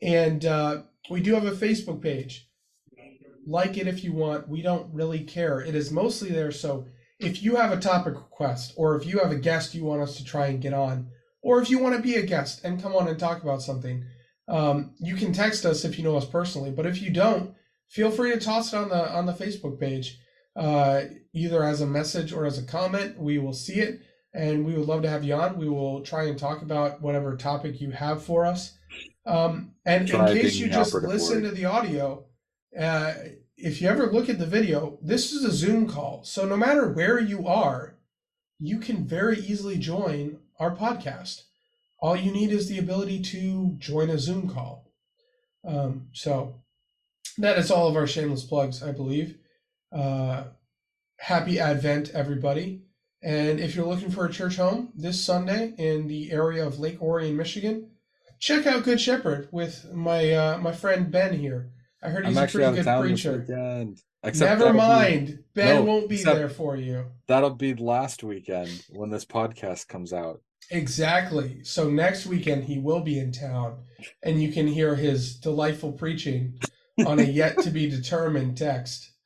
and 0.00 0.42
uh, 0.46 0.82
we 1.10 1.20
do 1.20 1.34
have 1.34 1.44
a 1.44 1.50
Facebook 1.50 2.02
page. 2.02 2.48
Like 3.46 3.76
it 3.76 3.86
if 3.86 4.02
you 4.02 4.14
want. 4.14 4.48
We 4.48 4.62
don't 4.62 4.92
really 4.94 5.22
care. 5.22 5.60
It 5.60 5.74
is 5.74 5.90
mostly 5.90 6.30
there. 6.30 6.50
So 6.50 6.86
if 7.18 7.42
you 7.42 7.56
have 7.56 7.72
a 7.72 7.80
topic 7.80 8.14
request, 8.14 8.72
or 8.78 8.96
if 8.96 9.04
you 9.04 9.18
have 9.18 9.30
a 9.30 9.36
guest 9.36 9.74
you 9.74 9.84
want 9.84 10.00
us 10.00 10.16
to 10.16 10.24
try 10.24 10.46
and 10.46 10.62
get 10.62 10.72
on, 10.72 11.08
or 11.42 11.60
if 11.60 11.68
you 11.68 11.78
want 11.78 11.94
to 11.94 12.00
be 12.00 12.14
a 12.14 12.22
guest 12.22 12.64
and 12.64 12.82
come 12.82 12.96
on 12.96 13.06
and 13.06 13.18
talk 13.18 13.42
about 13.42 13.60
something, 13.60 14.02
um, 14.48 14.94
you 14.98 15.14
can 15.14 15.34
text 15.34 15.66
us 15.66 15.84
if 15.84 15.98
you 15.98 16.04
know 16.04 16.16
us 16.16 16.24
personally. 16.24 16.70
But 16.70 16.86
if 16.86 17.02
you 17.02 17.10
don't, 17.10 17.54
feel 17.94 18.10
free 18.10 18.32
to 18.32 18.40
toss 18.40 18.72
it 18.72 18.76
on 18.76 18.88
the 18.88 19.12
on 19.14 19.24
the 19.24 19.32
Facebook 19.32 19.78
page, 19.78 20.18
uh, 20.56 21.02
either 21.32 21.62
as 21.62 21.80
a 21.80 21.86
message 21.86 22.32
or 22.32 22.44
as 22.44 22.58
a 22.58 22.66
comment. 22.66 23.16
We 23.16 23.38
will 23.38 23.52
see 23.52 23.80
it, 23.80 24.00
and 24.34 24.66
we 24.66 24.74
would 24.74 24.88
love 24.88 25.02
to 25.02 25.08
have 25.08 25.22
you 25.22 25.34
on. 25.34 25.56
We 25.56 25.68
will 25.68 26.02
try 26.02 26.24
and 26.24 26.36
talk 26.36 26.62
about 26.62 27.00
whatever 27.00 27.36
topic 27.36 27.80
you 27.80 27.92
have 27.92 28.22
for 28.22 28.44
us. 28.44 28.76
Um, 29.24 29.74
and 29.86 30.06
Try 30.08 30.30
in 30.30 30.36
case 30.36 30.56
you 30.56 30.68
just 30.68 30.92
listen 30.92 31.42
word. 31.42 31.50
to 31.50 31.54
the 31.54 31.64
audio, 31.64 32.24
uh, 32.78 33.14
if 33.56 33.80
you 33.80 33.88
ever 33.88 34.12
look 34.12 34.28
at 34.28 34.38
the 34.38 34.46
video, 34.46 34.98
this 35.00 35.32
is 35.32 35.44
a 35.44 35.52
Zoom 35.52 35.88
call. 35.88 36.24
So 36.24 36.44
no 36.44 36.56
matter 36.56 36.90
where 36.90 37.20
you 37.20 37.46
are, 37.46 37.96
you 38.58 38.78
can 38.78 39.06
very 39.06 39.38
easily 39.38 39.78
join 39.78 40.38
our 40.58 40.74
podcast. 40.74 41.44
All 42.00 42.16
you 42.16 42.32
need 42.32 42.50
is 42.50 42.68
the 42.68 42.78
ability 42.78 43.22
to 43.22 43.76
join 43.78 44.10
a 44.10 44.18
Zoom 44.18 44.48
call. 44.48 44.92
Um, 45.66 46.08
so 46.12 46.63
that 47.38 47.58
is 47.58 47.70
all 47.70 47.88
of 47.88 47.96
our 47.96 48.06
shameless 48.06 48.44
plugs, 48.44 48.82
I 48.82 48.92
believe. 48.92 49.36
Uh, 49.92 50.44
happy 51.18 51.58
Advent, 51.58 52.10
everybody. 52.14 52.82
And 53.22 53.58
if 53.58 53.74
you're 53.74 53.86
looking 53.86 54.10
for 54.10 54.26
a 54.26 54.30
church 54.32 54.56
home 54.56 54.92
this 54.94 55.22
Sunday 55.24 55.72
in 55.78 56.08
the 56.08 56.30
area 56.30 56.66
of 56.66 56.78
Lake 56.78 57.00
Orion, 57.00 57.36
Michigan, 57.36 57.90
check 58.38 58.66
out 58.66 58.84
Good 58.84 59.00
Shepherd 59.00 59.48
with 59.50 59.90
my 59.94 60.30
uh, 60.32 60.58
my 60.58 60.72
friend 60.72 61.10
Ben 61.10 61.38
here. 61.38 61.70
I 62.02 62.10
heard 62.10 62.26
he's 62.26 62.36
I'm 62.36 62.44
a 62.44 62.46
pretty 62.48 62.82
good 62.82 63.00
preacher. 63.00 63.44
Never 64.22 64.34
that'll 64.34 64.72
be- 64.72 64.78
mind. 64.78 65.38
Ben 65.54 65.76
No, 65.76 65.82
won't 65.84 66.08
be 66.08 66.22
there 66.22 66.48
for 66.50 66.76
you. 66.76 67.06
that'll 67.28 67.54
be 67.54 67.74
last 67.74 68.22
weekend 68.22 68.84
when 68.90 69.10
this 69.10 69.24
podcast 69.24 69.88
comes 69.88 70.12
out. 70.12 70.40
Exactly. 70.70 71.62
So 71.64 71.90
next 71.90 72.26
weekend 72.26 72.64
he 72.64 72.78
will 72.78 73.00
be 73.00 73.18
in 73.18 73.32
town 73.32 73.84
and 74.22 74.42
you 74.42 74.50
can 74.52 74.66
hear 74.66 74.94
his 74.96 75.36
delightful 75.36 75.92
preaching 75.92 76.58
on 77.06 77.18
a 77.18 77.22
yet 77.24 77.58
to 77.58 77.70
be 77.70 77.88
determined 77.88 78.56
text. 78.56 79.10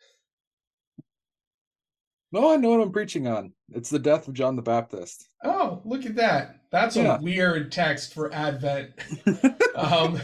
No, 2.30 2.52
I 2.52 2.56
know 2.56 2.68
what 2.68 2.80
I'm 2.82 2.92
preaching 2.92 3.26
on. 3.26 3.54
It's 3.72 3.88
the 3.88 3.98
death 3.98 4.28
of 4.28 4.34
John 4.34 4.54
the 4.54 4.60
Baptist. 4.60 5.26
Oh, 5.44 5.80
look 5.86 6.04
at 6.04 6.16
that. 6.16 6.60
That's 6.70 6.94
Yeah. 6.94 7.16
a 7.16 7.22
weird 7.22 7.72
text 7.72 8.12
for 8.12 8.30
Advent. 8.34 8.90
Um, 9.74 10.20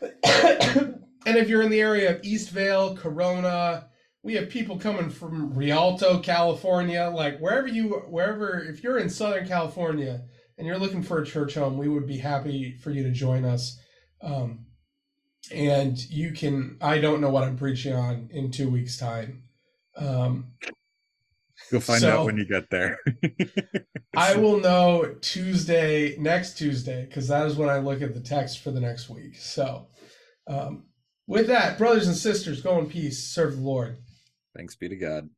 and 0.24 1.36
if 1.36 1.48
you're 1.48 1.62
in 1.62 1.70
the 1.70 1.80
area 1.80 2.16
of 2.16 2.22
Eastvale, 2.22 2.96
Corona, 2.96 3.88
we 4.24 4.34
have 4.34 4.48
people 4.48 4.78
coming 4.78 5.08
from 5.10 5.52
Rialto, 5.54 6.18
California, 6.20 7.10
like 7.14 7.38
wherever 7.38 7.68
you, 7.68 7.90
wherever, 8.08 8.58
if 8.58 8.82
you're 8.82 8.98
in 8.98 9.08
Southern 9.10 9.46
California 9.46 10.22
and 10.58 10.66
you're 10.66 10.78
looking 10.78 11.02
for 11.02 11.20
a 11.20 11.26
church 11.26 11.54
home, 11.54 11.76
we 11.78 11.88
would 11.88 12.06
be 12.06 12.18
happy 12.18 12.72
for 12.82 12.90
you 12.90 13.02
to 13.04 13.12
join 13.12 13.44
us. 13.44 13.78
Um, 14.22 14.63
and 15.52 15.98
you 16.10 16.32
can, 16.32 16.76
I 16.80 16.98
don't 16.98 17.20
know 17.20 17.30
what 17.30 17.44
I'm 17.44 17.56
preaching 17.56 17.92
on 17.94 18.28
in 18.32 18.50
two 18.50 18.70
weeks' 18.70 18.96
time. 18.98 19.44
Um, 19.96 20.52
You'll 21.70 21.80
find 21.80 22.00
So- 22.00 22.10
out 22.20 22.26
when 22.26 22.36
you 22.36 22.44
get 22.44 22.68
there. 22.70 22.98
I 24.16 24.36
will 24.36 24.60
know 24.60 25.14
Tuesday, 25.20 26.16
next 26.18 26.58
Tuesday, 26.58 27.04
because 27.06 27.28
that 27.28 27.46
is 27.46 27.56
when 27.56 27.68
I 27.68 27.78
look 27.78 28.02
at 28.02 28.14
the 28.14 28.20
text 28.20 28.60
for 28.60 28.70
the 28.70 28.80
next 28.80 29.08
week. 29.08 29.36
So, 29.36 29.88
um, 30.46 30.84
with 31.26 31.46
that, 31.46 31.78
brothers 31.78 32.06
and 32.06 32.16
sisters, 32.16 32.60
go 32.60 32.78
in 32.78 32.86
peace, 32.86 33.24
serve 33.24 33.56
the 33.56 33.62
Lord. 33.62 33.96
Thanks 34.56 34.76
be 34.76 34.88
to 34.88 34.96
God. 34.96 35.30